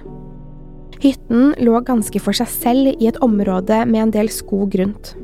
Hytten 1.02 1.56
lå 1.64 1.80
ganske 1.88 2.22
for 2.22 2.38
seg 2.38 2.52
selv 2.52 2.92
i 2.94 3.10
et 3.10 3.20
område 3.26 3.82
med 3.90 4.06
en 4.06 4.14
del 4.14 4.32
skog 4.32 4.76
rundt. 4.80 5.16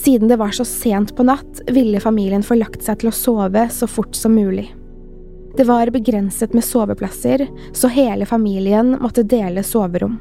Siden 0.00 0.28
det 0.28 0.40
var 0.40 0.52
så 0.52 0.66
sent 0.68 1.14
på 1.16 1.24
natt, 1.28 1.62
ville 1.72 2.02
familien 2.02 2.44
få 2.44 2.58
lagt 2.58 2.82
seg 2.84 3.00
til 3.00 3.12
å 3.12 3.16
sove 3.16 3.68
så 3.72 3.88
fort 3.88 4.16
som 4.18 4.34
mulig. 4.36 4.66
Det 5.56 5.64
var 5.64 5.90
begrenset 5.90 6.52
med 6.52 6.64
soveplasser, 6.64 7.46
så 7.72 7.88
hele 7.88 8.26
familien 8.26 8.96
måtte 9.00 9.22
dele 9.22 9.62
soverom. 9.62 10.18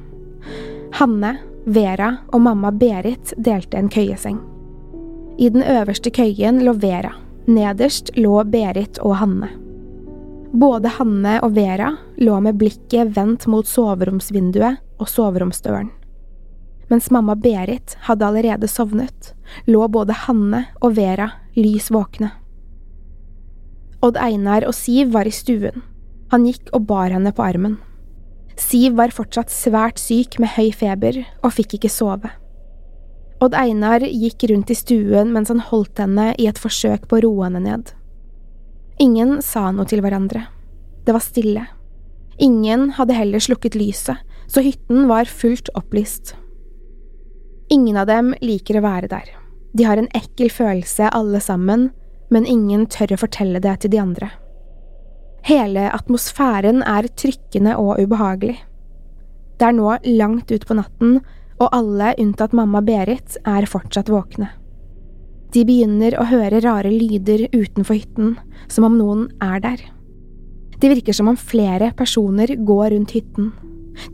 Hanne, 0.92 1.38
Vera 1.66 2.18
og 2.28 2.42
mamma 2.42 2.72
Berit 2.72 3.34
delte 3.38 3.78
en 3.78 3.90
køyeseng. 3.90 4.38
I 5.38 5.50
den 5.50 5.64
øverste 5.64 6.10
køyen 6.10 6.60
lå 6.66 6.74
Vera, 6.74 7.14
nederst 7.46 8.12
lå 8.16 8.44
Berit 8.44 9.00
og 9.02 9.16
Hanne. 9.16 9.50
Både 10.54 10.92
Hanne 11.00 11.40
og 11.42 11.56
Vera 11.56 11.96
lå 12.18 12.40
med 12.40 12.60
blikket 12.62 13.16
vendt 13.18 13.48
mot 13.48 13.68
soveromsvinduet 13.68 14.84
og 15.02 15.10
soveromsdøren. 15.10 15.90
Mens 16.92 17.10
mamma 17.12 17.34
Berit 17.36 17.98
hadde 18.06 18.28
allerede 18.28 18.68
sovnet, 18.68 19.34
lå 19.66 19.88
både 19.88 20.14
Hanne 20.28 20.66
og 20.82 20.94
Vera 21.00 21.32
lys 21.58 21.90
våkne. 21.92 22.30
Odd 24.04 24.20
Einar 24.20 24.66
og 24.68 24.76
Siv 24.76 25.14
var 25.14 25.28
i 25.30 25.32
stuen. 25.32 25.84
Han 26.34 26.48
gikk 26.48 26.72
og 26.76 26.88
bar 26.90 27.14
henne 27.14 27.32
på 27.32 27.44
armen. 27.46 27.78
Siv 28.60 28.98
var 29.00 29.14
fortsatt 29.16 29.52
svært 29.54 30.02
syk 30.02 30.38
med 30.44 30.54
høy 30.58 30.74
feber 30.76 31.22
og 31.42 31.54
fikk 31.56 31.78
ikke 31.78 31.92
sove. 31.92 32.30
Odd 33.44 33.56
Einar 33.58 34.04
gikk 34.04 34.44
rundt 34.52 34.72
i 34.72 34.78
stuen 34.78 35.32
mens 35.34 35.52
han 35.52 35.64
holdt 35.72 36.04
henne 36.04 36.32
i 36.40 36.50
et 36.52 36.60
forsøk 36.60 37.08
på 37.08 37.20
å 37.20 37.24
roe 37.26 37.48
henne 37.48 37.64
ned. 37.64 37.94
Ingen 39.02 39.40
sa 39.42 39.70
noe 39.72 39.88
til 39.90 40.04
hverandre. 40.04 40.46
Det 41.04 41.16
var 41.16 41.24
stille. 41.24 41.66
Ingen 42.44 42.92
hadde 42.98 43.16
heller 43.18 43.42
slukket 43.44 43.76
lyset, 43.78 44.20
så 44.48 44.64
hytten 44.64 45.08
var 45.10 45.30
fullt 45.30 45.72
opplyst. 45.78 46.36
Ingen 47.72 47.98
av 47.98 48.10
dem 48.10 48.34
liker 48.44 48.80
å 48.80 48.86
være 48.86 49.10
der. 49.12 49.32
De 49.74 49.88
har 49.88 49.98
en 49.98 50.12
ekkel 50.14 50.52
følelse 50.54 51.10
alle 51.10 51.40
sammen, 51.42 51.90
men 52.34 52.48
ingen 52.50 52.88
tør 52.90 53.14
å 53.14 53.22
fortelle 53.22 53.62
det 53.64 53.76
til 53.84 53.94
de 53.94 54.02
andre. 54.02 54.32
Hele 55.44 55.90
atmosfæren 55.92 56.82
er 56.88 57.10
trykkende 57.20 57.76
og 57.80 58.00
ubehagelig. 58.00 58.58
Det 59.60 59.70
er 59.70 59.76
nå 59.78 59.90
langt 60.18 60.52
utpå 60.56 60.78
natten, 60.80 61.18
og 61.62 61.76
alle 61.76 62.14
unntatt 62.20 62.56
mamma 62.58 62.82
Berit 62.84 63.38
er 63.48 63.68
fortsatt 63.70 64.10
våkne. 64.12 64.50
De 65.54 65.62
begynner 65.68 66.16
å 66.18 66.26
høre 66.26 66.64
rare 66.64 66.90
lyder 66.90 67.46
utenfor 67.54 68.00
hytten, 68.00 68.34
som 68.72 68.88
om 68.88 68.96
noen 68.98 69.28
er 69.44 69.62
der. 69.62 69.84
Det 70.82 70.90
virker 70.96 71.16
som 71.16 71.30
om 71.30 71.38
flere 71.38 71.92
personer 71.96 72.56
går 72.58 72.96
rundt 72.96 73.14
hytten. 73.14 73.52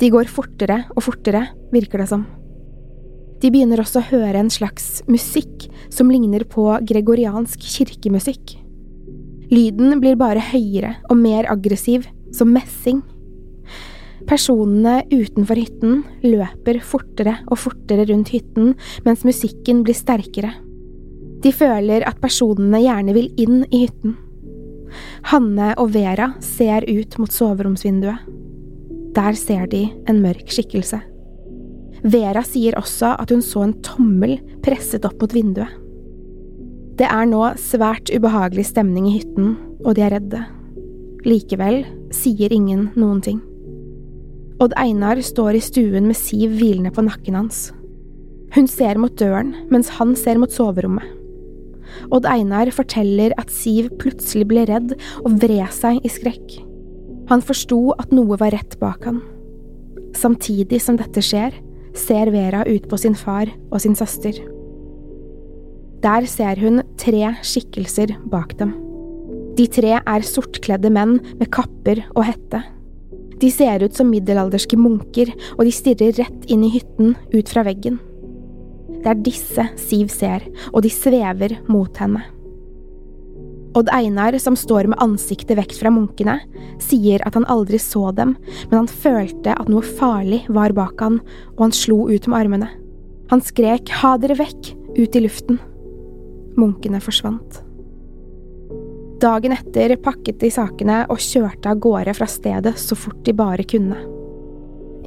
De 0.01 0.09
går 0.11 0.28
fortere 0.28 0.84
og 0.91 1.05
fortere, 1.05 1.45
virker 1.72 2.03
det 2.03 2.09
som. 2.11 2.28
De 3.39 3.51
begynner 3.51 3.79
også 3.79 4.01
å 4.01 4.07
høre 4.09 4.41
en 4.41 4.51
slags 4.51 4.99
musikk 5.07 5.69
som 5.93 6.11
ligner 6.11 6.43
på 6.49 6.65
gregoriansk 6.87 7.63
kirkemusikk. 7.63 8.57
Lyden 9.49 9.95
blir 10.01 10.19
bare 10.19 10.43
høyere 10.51 10.97
og 11.09 11.17
mer 11.17 11.47
aggressiv, 11.49 12.05
som 12.35 12.51
messing. 12.53 12.99
Personene 14.29 14.99
utenfor 15.09 15.57
hytten 15.57 16.01
løper 16.21 16.81
fortere 16.85 17.39
og 17.47 17.57
fortere 17.57 18.05
rundt 18.11 18.29
hytten 18.35 18.75
mens 19.07 19.23
musikken 19.25 19.81
blir 19.87 19.97
sterkere. 19.97 20.51
De 21.41 21.53
føler 21.55 22.03
at 22.05 22.19
personene 22.21 22.83
gjerne 22.83 23.15
vil 23.15 23.31
inn 23.39 23.63
i 23.71 23.85
hytten. 23.85 24.17
Hanne 25.31 25.71
og 25.79 25.93
Vera 25.95 26.33
ser 26.43 26.85
ut 26.89 27.17
mot 27.21 27.31
soveromsvinduet. 27.33 28.27
Der 29.15 29.37
ser 29.37 29.65
de 29.71 29.87
en 30.09 30.21
mørk 30.21 30.51
skikkelse. 30.53 30.99
Vera 32.03 32.43
sier 32.47 32.77
også 32.79 33.15
at 33.19 33.31
hun 33.33 33.43
så 33.43 33.65
en 33.65 33.75
tommel 33.85 34.37
presset 34.63 35.05
opp 35.07 35.19
mot 35.21 35.35
vinduet. 35.35 35.71
Det 36.99 37.07
er 37.07 37.27
nå 37.31 37.41
svært 37.59 38.11
ubehagelig 38.11 38.65
stemning 38.73 39.07
i 39.07 39.19
hytten, 39.19 39.53
og 39.85 39.95
de 39.95 40.03
er 40.03 40.17
redde. 40.17 40.41
Likevel 41.23 41.85
sier 42.15 42.51
ingen 42.51 42.89
noen 42.99 43.21
ting. 43.23 43.39
Odd 44.59 44.75
Einar 44.79 45.21
står 45.23 45.55
i 45.55 45.63
stuen 45.63 46.09
med 46.09 46.17
Siv 46.19 46.57
hvilende 46.59 46.91
på 46.91 47.05
nakken 47.05 47.37
hans. 47.39 47.69
Hun 48.55 48.67
ser 48.67 48.99
mot 48.99 49.13
døren, 49.19 49.53
mens 49.71 49.93
han 49.99 50.11
ser 50.19 50.39
mot 50.41 50.51
soverommet. 50.51 51.05
Odd 52.11 52.27
Einar 52.27 52.71
forteller 52.75 53.31
at 53.39 53.51
Siv 53.53 53.87
plutselig 54.01 54.49
ble 54.49 54.65
redd 54.67 54.95
og 55.23 55.39
vred 55.39 55.71
seg 55.75 56.03
i 56.03 56.11
skrekk. 56.11 56.59
Han 57.31 57.43
forsto 57.45 57.93
at 57.95 58.11
noe 58.15 58.35
var 58.41 58.51
rett 58.55 58.75
bak 58.81 59.07
han. 59.07 59.21
Samtidig 60.17 60.81
som 60.83 60.97
dette 60.99 61.23
skjer, 61.23 61.55
ser 61.99 62.31
Vera 62.33 62.63
ut 62.67 62.87
på 62.89 62.97
sin 62.99 63.17
far 63.17 63.51
og 63.69 63.81
sin 63.83 63.97
søster. 63.99 64.37
Der 65.99 66.25
ser 66.31 66.59
hun 66.63 66.81
tre 66.99 67.33
skikkelser 67.43 68.15
bak 68.31 68.55
dem. 68.59 68.73
De 69.59 69.65
tre 69.67 69.97
er 69.99 70.23
sortkledde 70.23 70.91
menn 70.95 71.17
med 71.35 71.49
kapper 71.51 72.05
og 72.15 72.23
hette. 72.29 72.61
De 73.39 73.49
ser 73.51 73.83
ut 73.83 73.95
som 73.95 74.07
middelalderske 74.11 74.79
munker, 74.79 75.31
og 75.57 75.65
de 75.67 75.73
stirrer 75.75 76.15
rett 76.19 76.47
inn 76.51 76.63
i 76.63 76.71
hytten 76.71 77.15
ut 77.35 77.51
fra 77.51 77.63
veggen. 77.67 77.99
Det 78.99 79.07
er 79.11 79.21
disse 79.23 79.67
Siv 79.79 80.11
ser, 80.11 80.43
og 80.73 80.83
de 80.83 80.91
svever 80.91 81.59
mot 81.71 81.99
henne. 81.99 82.23
Odd 83.78 83.89
Einar, 83.93 84.34
som 84.41 84.55
står 84.57 84.89
med 84.89 85.01
ansiktet 85.03 85.57
vekk 85.59 85.76
fra 85.78 85.91
munkene, 85.93 86.39
sier 86.82 87.22
at 87.28 87.36
han 87.38 87.45
aldri 87.51 87.78
så 87.82 88.09
dem, 88.15 88.34
men 88.70 88.78
han 88.82 88.89
følte 88.89 89.53
at 89.53 89.70
noe 89.70 89.86
farlig 89.86 90.41
var 90.49 90.74
bak 90.78 91.01
han, 91.03 91.20
og 91.57 91.67
han 91.67 91.76
slo 91.76 92.07
ut 92.09 92.28
med 92.28 92.39
armene. 92.39 92.70
Han 93.30 93.43
skrek 93.45 93.91
ha 94.01 94.15
dere 94.17 94.39
vekk, 94.39 94.72
ut 94.97 95.15
i 95.15 95.22
luften. 95.22 95.59
Munkene 96.57 97.01
forsvant. 97.03 97.61
Dagen 99.22 99.53
etter 99.53 99.93
pakket 100.01 100.39
de 100.41 100.49
sakene 100.53 101.03
og 101.11 101.22
kjørte 101.22 101.70
av 101.70 101.82
gårde 101.84 102.15
fra 102.15 102.28
stedet 102.30 102.74
så 102.80 102.95
fort 102.97 103.20
de 103.28 103.36
bare 103.36 103.67
kunne. 103.67 103.99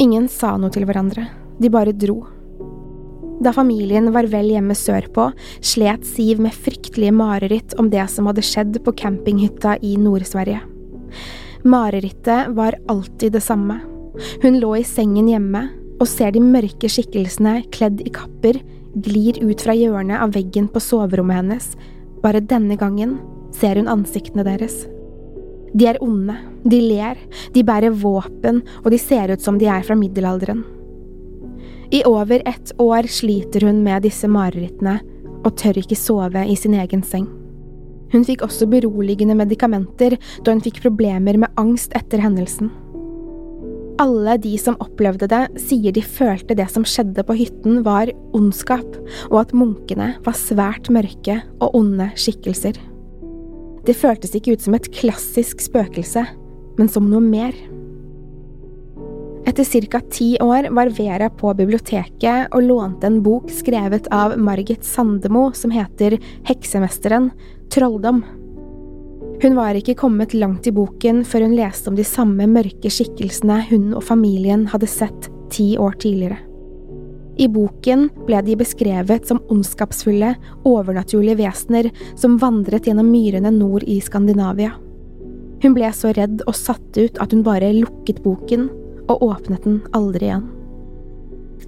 Ingen 0.00 0.28
sa 0.30 0.54
noe 0.60 0.72
til 0.72 0.86
hverandre, 0.86 1.26
de 1.58 1.70
bare 1.72 1.96
dro. 1.96 2.20
Da 3.42 3.50
familien 3.50 4.12
var 4.14 4.28
vel 4.30 4.52
hjemme 4.52 4.74
sørpå, 4.78 5.30
slet 5.64 6.04
Siv 6.06 6.38
med 6.42 6.54
fryktelige 6.54 7.14
mareritt 7.16 7.74
om 7.80 7.88
det 7.90 8.04
som 8.12 8.28
hadde 8.30 8.44
skjedd 8.46 8.78
på 8.84 8.94
campinghytta 8.94 9.78
i 9.82 9.96
Nord-Sverige. 9.98 10.60
Marerittet 11.66 12.52
var 12.54 12.78
alltid 12.90 13.34
det 13.34 13.42
samme. 13.42 13.80
Hun 14.42 14.60
lå 14.62 14.76
i 14.78 14.86
sengen 14.86 15.30
hjemme 15.30 15.64
og 15.98 16.08
ser 16.10 16.34
de 16.34 16.42
mørke 16.42 16.90
skikkelsene 16.90 17.62
kledd 17.74 18.02
i 18.04 18.12
kapper 18.14 18.60
glir 19.02 19.38
ut 19.42 19.62
fra 19.64 19.74
hjørnet 19.74 20.22
av 20.22 20.34
veggen 20.36 20.68
på 20.70 20.82
soverommet 20.82 21.40
hennes. 21.40 21.68
Bare 22.22 22.42
denne 22.42 22.76
gangen 22.78 23.16
ser 23.54 23.80
hun 23.80 23.90
ansiktene 23.90 24.44
deres. 24.46 24.84
De 25.72 25.88
er 25.88 25.98
onde, 26.04 26.36
de 26.68 26.78
ler, 26.84 27.18
de 27.54 27.64
bærer 27.64 27.94
våpen, 28.02 28.60
og 28.84 28.90
de 28.92 29.00
ser 29.00 29.32
ut 29.32 29.42
som 29.42 29.58
de 29.58 29.70
er 29.72 29.82
fra 29.86 29.96
middelalderen. 29.98 30.62
I 31.92 32.04
over 32.08 32.42
ett 32.48 32.72
år 32.80 33.02
sliter 33.02 33.60
hun 33.60 33.82
med 33.84 34.06
disse 34.06 34.28
marerittene 34.28 34.94
og 35.42 35.50
tør 35.60 35.76
ikke 35.82 35.98
sove 35.98 36.44
i 36.48 36.54
sin 36.56 36.72
egen 36.80 37.02
seng. 37.04 37.26
Hun 38.12 38.24
fikk 38.24 38.44
også 38.46 38.68
beroligende 38.72 39.36
medikamenter 39.36 40.16
da 40.16 40.54
hun 40.54 40.62
fikk 40.64 40.80
problemer 40.84 41.36
med 41.42 41.52
angst 41.60 41.92
etter 41.96 42.22
hendelsen. 42.24 42.70
Alle 44.00 44.38
de 44.40 44.54
som 44.58 44.78
opplevde 44.80 45.28
det, 45.28 45.42
sier 45.60 45.92
de 45.92 46.00
følte 46.00 46.56
det 46.56 46.70
som 46.72 46.84
skjedde 46.88 47.26
på 47.28 47.36
hytten 47.36 47.82
var 47.84 48.08
ondskap, 48.32 48.96
og 49.28 49.42
at 49.42 49.52
munkene 49.52 50.14
var 50.24 50.38
svært 50.38 50.88
mørke 50.92 51.42
og 51.60 51.76
onde 51.76 52.08
skikkelser. 52.16 52.80
Det 53.84 53.98
føltes 53.98 54.32
ikke 54.38 54.56
ut 54.56 54.64
som 54.64 54.78
et 54.78 54.88
klassisk 54.96 55.60
spøkelse, 55.60 56.24
men 56.80 56.88
som 56.88 57.12
noe 57.12 57.20
mer. 57.20 57.52
Etter 59.46 59.90
ca. 59.90 60.00
ti 60.00 60.38
år 60.40 60.68
var 60.70 60.90
Vera 60.94 61.26
på 61.30 61.50
biblioteket 61.54 62.52
og 62.54 62.62
lånte 62.62 63.08
en 63.08 63.22
bok 63.24 63.50
skrevet 63.50 64.06
av 64.14 64.36
Margit 64.38 64.84
Sandemo 64.86 65.48
som 65.52 65.72
heter 65.74 66.14
Heksemesteren– 66.46 67.30
trolldom. 67.74 68.20
Hun 69.42 69.56
var 69.58 69.74
ikke 69.74 69.96
kommet 69.98 70.36
langt 70.38 70.68
i 70.70 70.72
boken 70.72 71.24
før 71.26 71.48
hun 71.48 71.56
leste 71.58 71.90
om 71.90 71.98
de 71.98 72.06
samme 72.06 72.46
mørke 72.46 72.90
skikkelsene 72.92 73.58
hun 73.72 73.88
og 73.96 74.04
familien 74.06 74.68
hadde 74.70 74.86
sett 74.86 75.26
ti 75.50 75.72
år 75.74 75.98
tidligere. 75.98 76.38
I 77.42 77.48
boken 77.50 78.06
ble 78.28 78.42
de 78.46 78.54
beskrevet 78.60 79.26
som 79.26 79.40
ondskapsfulle, 79.50 80.36
overnaturlige 80.68 81.40
vesener 81.40 81.88
som 82.14 82.36
vandret 82.38 82.86
gjennom 82.86 83.10
myrene 83.10 83.50
nord 83.56 83.82
i 83.90 83.98
Skandinavia. 84.04 84.76
Hun 85.62 85.74
ble 85.74 85.90
så 85.96 86.12
redd 86.14 86.44
og 86.46 86.54
satt 86.54 87.00
ut 87.00 87.18
at 87.18 87.34
hun 87.34 87.42
bare 87.46 87.72
lukket 87.74 88.22
boken 88.22 88.68
og 89.10 89.22
åpnet 89.26 89.64
den 89.66 89.80
aldri 89.96 90.28
igjen. 90.28 90.50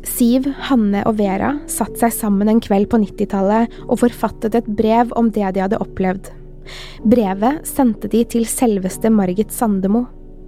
Siv, 0.04 0.46
Hanne 0.68 1.04
og 1.08 1.16
Vera 1.20 1.54
satte 1.70 1.96
seg 2.02 2.12
sammen 2.16 2.50
en 2.50 2.60
kveld 2.62 2.90
på 2.92 3.00
90-tallet 3.02 3.72
og 3.86 4.00
forfattet 4.02 4.56
et 4.58 4.68
brev 4.68 5.12
om 5.18 5.30
det 5.32 5.54
de 5.54 5.62
hadde 5.64 5.80
opplevd. 5.80 6.30
Brevet 7.08 7.64
sendte 7.68 8.10
de 8.12 8.22
til 8.28 8.46
selveste 8.48 9.10
Margit 9.12 9.52
Sandemo, 9.52 10.06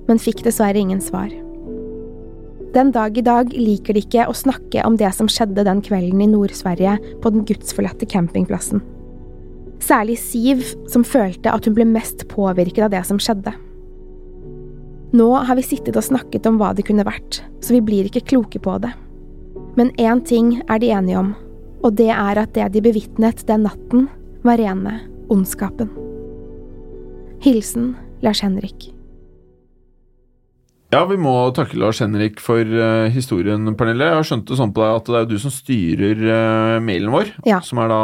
men 0.08 0.20
fikk 0.22 0.44
dessverre 0.46 0.80
ingen 0.80 1.02
svar. 1.04 1.30
Den 2.76 2.90
dag 2.92 3.16
i 3.16 3.24
dag 3.24 3.52
liker 3.56 3.96
de 3.96 4.02
ikke 4.04 4.26
å 4.28 4.34
snakke 4.36 4.82
om 4.84 4.98
det 5.00 5.08
som 5.16 5.30
skjedde 5.32 5.64
den 5.64 5.80
kvelden 5.84 6.20
i 6.20 6.28
Nord-Sverige 6.28 6.98
på 7.22 7.32
den 7.32 7.46
gudsforlatte 7.48 8.08
campingplassen. 8.10 8.82
Særlig 9.80 10.18
Siv, 10.20 10.64
som 10.92 11.04
følte 11.04 11.52
at 11.52 11.68
hun 11.68 11.76
ble 11.76 11.86
mest 11.88 12.26
påvirket 12.32 12.84
av 12.88 12.92
det 12.92 13.02
som 13.08 13.20
skjedde. 13.22 13.54
Nå 15.14 15.28
har 15.46 15.54
vi 15.58 15.62
sittet 15.62 15.96
og 15.96 16.04
snakket 16.04 16.46
om 16.48 16.58
hva 16.58 16.72
det 16.74 16.86
kunne 16.88 17.06
vært, 17.06 17.42
så 17.62 17.76
vi 17.76 17.82
blir 17.84 18.08
ikke 18.08 18.24
kloke 18.32 18.58
på 18.62 18.78
det. 18.82 18.90
Men 19.76 19.92
én 20.00 20.22
ting 20.26 20.56
er 20.66 20.80
de 20.82 20.90
enige 20.90 21.20
om, 21.20 21.34
og 21.84 21.94
det 22.00 22.10
er 22.10 22.40
at 22.40 22.54
det 22.56 22.70
de 22.74 22.82
bevitnet 22.82 23.44
den 23.46 23.66
natten, 23.68 24.08
var 24.46 24.58
rene 24.60 25.00
ondskapen. 25.32 25.90
Hilsen 27.42 27.94
Lars 28.22 28.40
Henrik. 28.44 28.92
Ja, 30.94 31.02
vi 31.10 31.16
må 31.18 31.32
takke 31.54 31.78
Lars 31.80 31.98
Henrik 32.00 32.38
for 32.40 32.62
uh, 32.62 33.08
historien, 33.12 33.66
Pernille. 33.76 34.06
Jeg 34.06 34.20
har 34.20 34.28
skjønt 34.28 34.46
det 34.48 34.58
sånn 34.58 34.72
på 34.74 34.84
deg 34.84 35.00
at 35.00 35.10
det 35.10 35.18
er 35.18 35.28
du 35.32 35.36
som 35.42 35.52
styrer 35.52 36.22
uh, 36.22 36.76
mailen 36.82 37.10
vår, 37.12 37.32
Ja. 37.46 37.58
som 37.60 37.82
er 37.82 37.90
da 37.90 38.00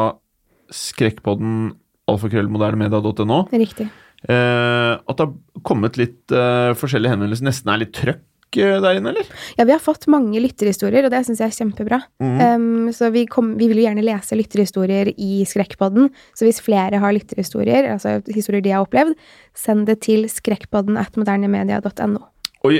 skrekkpodden 0.72 1.72
alfakrøllmodernemedia.no. 2.10 3.44
Riktig. 3.54 3.86
Uh, 4.28 5.00
at 5.00 5.16
det 5.18 5.24
har 5.26 5.62
kommet 5.66 5.98
litt 5.98 6.34
uh, 6.34 6.74
forskjellige 6.78 7.16
henvendelser. 7.16 7.48
Nesten 7.48 7.72
er 7.72 7.80
litt 7.82 7.94
trøkk 7.96 8.58
uh, 8.60 8.76
der 8.84 8.98
inne, 9.00 9.12
eller? 9.12 9.30
Ja, 9.58 9.66
vi 9.68 9.74
har 9.74 9.82
fått 9.82 10.08
mange 10.12 10.42
lytterhistorier, 10.42 11.06
og 11.06 11.14
det 11.14 11.24
syns 11.26 11.42
jeg 11.42 11.50
er 11.50 11.58
kjempebra. 11.58 12.00
Mm. 12.22 12.36
Um, 12.40 12.90
så 12.94 13.10
vi, 13.14 13.24
kom, 13.30 13.54
vi 13.60 13.70
vil 13.70 13.82
jo 13.82 13.86
gjerne 13.88 14.06
lese 14.06 14.38
lytterhistorier 14.38 15.12
i 15.16 15.42
Skrekkpodden. 15.48 16.12
Så 16.38 16.46
hvis 16.46 16.62
flere 16.64 17.02
har 17.02 17.16
lytterhistorier, 17.16 17.90
altså 17.96 18.20
historier 18.30 18.64
de 18.64 18.76
har 18.76 18.86
opplevd, 18.86 19.16
send 19.58 19.88
det 19.90 20.00
til 20.06 20.28
skrekkpodden 20.30 21.00
at 21.00 21.18
modernemedia.no. 21.20 22.31
Og 22.62 22.76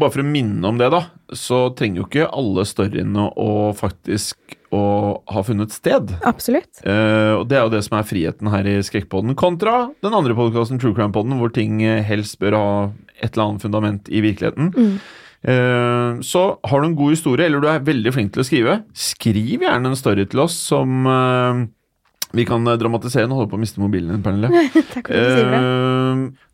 bare 0.00 0.12
for 0.12 0.20
å 0.20 0.26
minne 0.28 0.68
om 0.68 0.76
det, 0.80 0.90
da, 0.92 1.06
så 1.32 1.66
trenger 1.76 2.02
jo 2.02 2.08
ikke 2.08 2.28
alle 2.28 2.66
storyene 2.68 3.30
å 3.40 3.72
faktisk 3.76 4.58
å 4.74 4.84
ha 5.30 5.42
funnet 5.46 5.72
sted. 5.74 6.12
Absolutt. 6.26 6.82
Eh, 6.82 7.32
og 7.38 7.46
det 7.48 7.58
er 7.58 7.66
jo 7.66 7.72
det 7.72 7.82
som 7.86 7.98
er 7.98 8.08
friheten 8.08 8.50
her 8.52 8.68
i 8.68 8.78
Skrekkpodden, 8.84 9.36
kontra 9.38 9.88
den 10.04 10.16
andre 10.16 10.36
podkasten, 10.36 10.80
True 10.82 10.96
Crime-podden, 10.96 11.36
hvor 11.40 11.52
ting 11.54 11.78
eh, 11.86 12.02
helst 12.04 12.40
bør 12.42 12.58
ha 12.58 12.66
et 13.20 13.30
eller 13.30 13.46
annet 13.46 13.64
fundament 13.64 14.10
i 14.10 14.24
virkeligheten. 14.24 14.72
Mm. 14.74 14.96
Eh, 15.44 16.20
så 16.26 16.44
har 16.64 16.82
du 16.82 16.88
en 16.88 16.98
god 16.98 17.14
historie, 17.14 17.46
eller 17.46 17.62
du 17.62 17.70
er 17.70 17.86
veldig 17.86 18.14
flink 18.16 18.34
til 18.34 18.42
å 18.42 18.48
skrive, 18.48 18.76
skriv 18.96 19.64
gjerne 19.64 19.92
en 19.92 19.98
story 19.98 20.26
til 20.30 20.44
oss 20.46 20.56
som 20.72 21.08
eh, 21.10 21.64
vi 22.34 22.46
kan 22.48 22.66
dramatisere. 22.66 23.28
Nå 23.30 23.38
holder 23.38 23.50
du 23.50 23.54
på 23.54 23.60
å 23.60 23.62
miste 23.62 23.82
mobilen 23.82 24.16
din, 24.16 24.24
Pernille. 24.24 24.50
Takk 24.94 25.06
for 25.06 25.14
at 25.14 25.28
du 25.28 25.36
sier 25.38 25.52
det. 25.54 25.62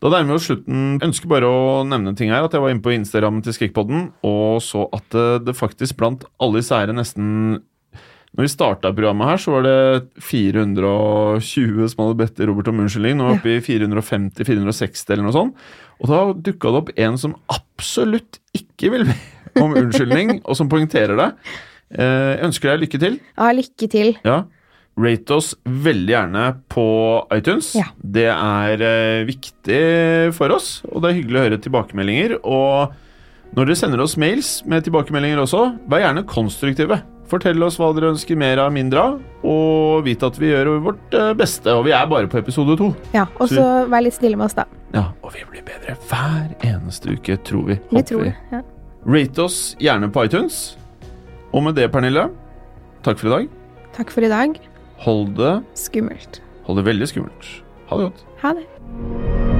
Da 0.02 0.10
nærmer 0.12 0.34
vi 0.34 0.38
oss 0.38 0.48
slutten. 0.50 0.84
Jeg 0.98 1.08
ønsker 1.10 1.30
bare 1.30 1.48
å 1.48 1.80
nevne 1.88 2.12
en 2.12 2.18
ting 2.18 2.30
her. 2.32 2.44
At 2.46 2.54
jeg 2.56 2.62
var 2.64 2.72
inne 2.72 2.84
på 2.84 2.92
Instagram 2.94 3.40
til 3.44 3.56
Skrekkpodden 3.56 4.06
og 4.26 4.60
så 4.64 4.86
at 4.96 5.16
eh, 5.18 5.38
det 5.46 5.56
faktisk 5.58 5.98
blant 6.00 6.26
alle 6.42 6.62
her 6.66 6.92
nesten 6.96 7.60
Når 8.30 8.46
vi 8.46 8.50
starta 8.52 8.92
programmet 8.94 9.26
her, 9.26 9.40
så 9.42 9.56
var 9.56 9.64
det 9.66 9.78
420 10.22 11.88
som 11.90 12.04
hadde 12.04 12.18
bedt 12.20 12.42
Robert 12.46 12.68
om 12.70 12.78
unnskyldning. 12.84 13.16
Nå 13.18 13.26
er 13.26 13.32
vi 13.32 13.40
oppe 13.40 13.54
i 13.56 13.64
450-460 13.66 15.10
eller 15.14 15.26
noe 15.26 15.34
sånt. 15.34 15.64
Og 16.00 16.12
da 16.12 16.20
dukka 16.50 16.70
det 16.70 16.80
opp 16.84 16.92
en 16.96 17.18
som 17.20 17.34
absolutt 17.50 18.38
ikke 18.56 18.92
vil 18.94 19.08
be 19.10 19.16
om 19.60 19.74
unnskyldning, 19.74 20.38
og 20.46 20.54
som 20.56 20.70
poengterer 20.70 21.18
det. 21.18 21.28
Eh, 21.90 22.38
Jeg 22.38 22.46
ønsker 22.46 22.70
deg 22.70 22.84
lykke 22.86 23.02
til. 23.02 23.18
Ja, 23.34 23.50
lykke 23.56 23.90
til. 23.90 24.12
Ja. 24.24 24.38
Rate 25.00 25.36
oss 25.36 25.52
veldig 25.64 26.12
gjerne 26.12 26.42
på 26.72 26.86
iTunes. 27.36 27.72
Ja. 27.78 27.86
Det 28.02 28.26
er 28.30 28.82
eh, 28.84 29.22
viktig 29.28 29.80
for 30.36 30.52
oss, 30.56 30.80
og 30.90 31.02
det 31.04 31.10
er 31.12 31.18
hyggelig 31.20 31.38
å 31.40 31.44
høre 31.46 31.60
tilbakemeldinger. 31.64 32.36
Og 32.44 32.92
når 33.56 33.70
dere 33.70 33.78
sender 33.80 34.02
oss 34.04 34.18
mails 34.20 34.58
med 34.68 34.84
tilbakemeldinger 34.86 35.40
også, 35.42 35.62
vær 35.90 36.04
gjerne 36.04 36.26
konstruktive. 36.28 37.00
Fortell 37.30 37.62
oss 37.62 37.76
hva 37.78 37.92
dere 37.94 38.10
ønsker 38.10 38.38
mer 38.38 38.58
av, 38.58 38.72
mindre 38.74 39.02
av, 39.06 39.18
og 39.46 40.00
vit 40.06 40.22
at 40.26 40.38
vi 40.42 40.50
gjør 40.50 40.72
vårt 40.82 41.14
eh, 41.14 41.30
beste. 41.38 41.70
Og 41.78 41.84
vi 41.86 41.94
er 41.94 42.08
bare 42.10 42.30
på 42.30 42.40
episode 42.42 42.74
to. 42.80 42.90
Ja, 43.14 43.28
Og 43.38 43.52
så 43.52 43.64
vær 43.90 44.02
litt 44.02 44.18
stille 44.18 44.38
med 44.38 44.48
oss, 44.48 44.58
da. 44.58 44.66
Ja, 44.94 45.06
og 45.22 45.32
vi 45.36 45.46
blir 45.52 45.62
bedre 45.66 45.94
hver 46.10 46.50
eneste 46.66 47.14
uke, 47.14 47.38
tror 47.46 47.68
vi. 47.70 47.78
Vi 47.94 48.02
tror 48.10 48.26
det. 48.26 48.34
Ja. 48.50 48.64
Rate 49.06 49.46
oss 49.46 49.60
gjerne 49.80 50.10
på 50.12 50.26
iTunes. 50.26 50.60
Og 51.54 51.64
med 51.66 51.78
det, 51.78 51.86
Pernille, 51.94 52.28
takk 53.06 53.22
for 53.22 53.30
i 53.30 53.36
dag. 53.38 53.48
Takk 53.96 54.12
for 54.14 54.26
i 54.26 54.30
dag. 54.30 54.58
Hold 55.00 55.34
det 55.36 55.62
Skummelt. 55.74 56.42
Hold 56.66 56.78
det 56.78 56.84
veldig 56.90 57.08
skummelt. 57.08 57.48
Ha 57.88 57.96
det 57.96 58.10
godt. 58.10 58.26
Ha 58.42 58.52
det. 58.58 59.59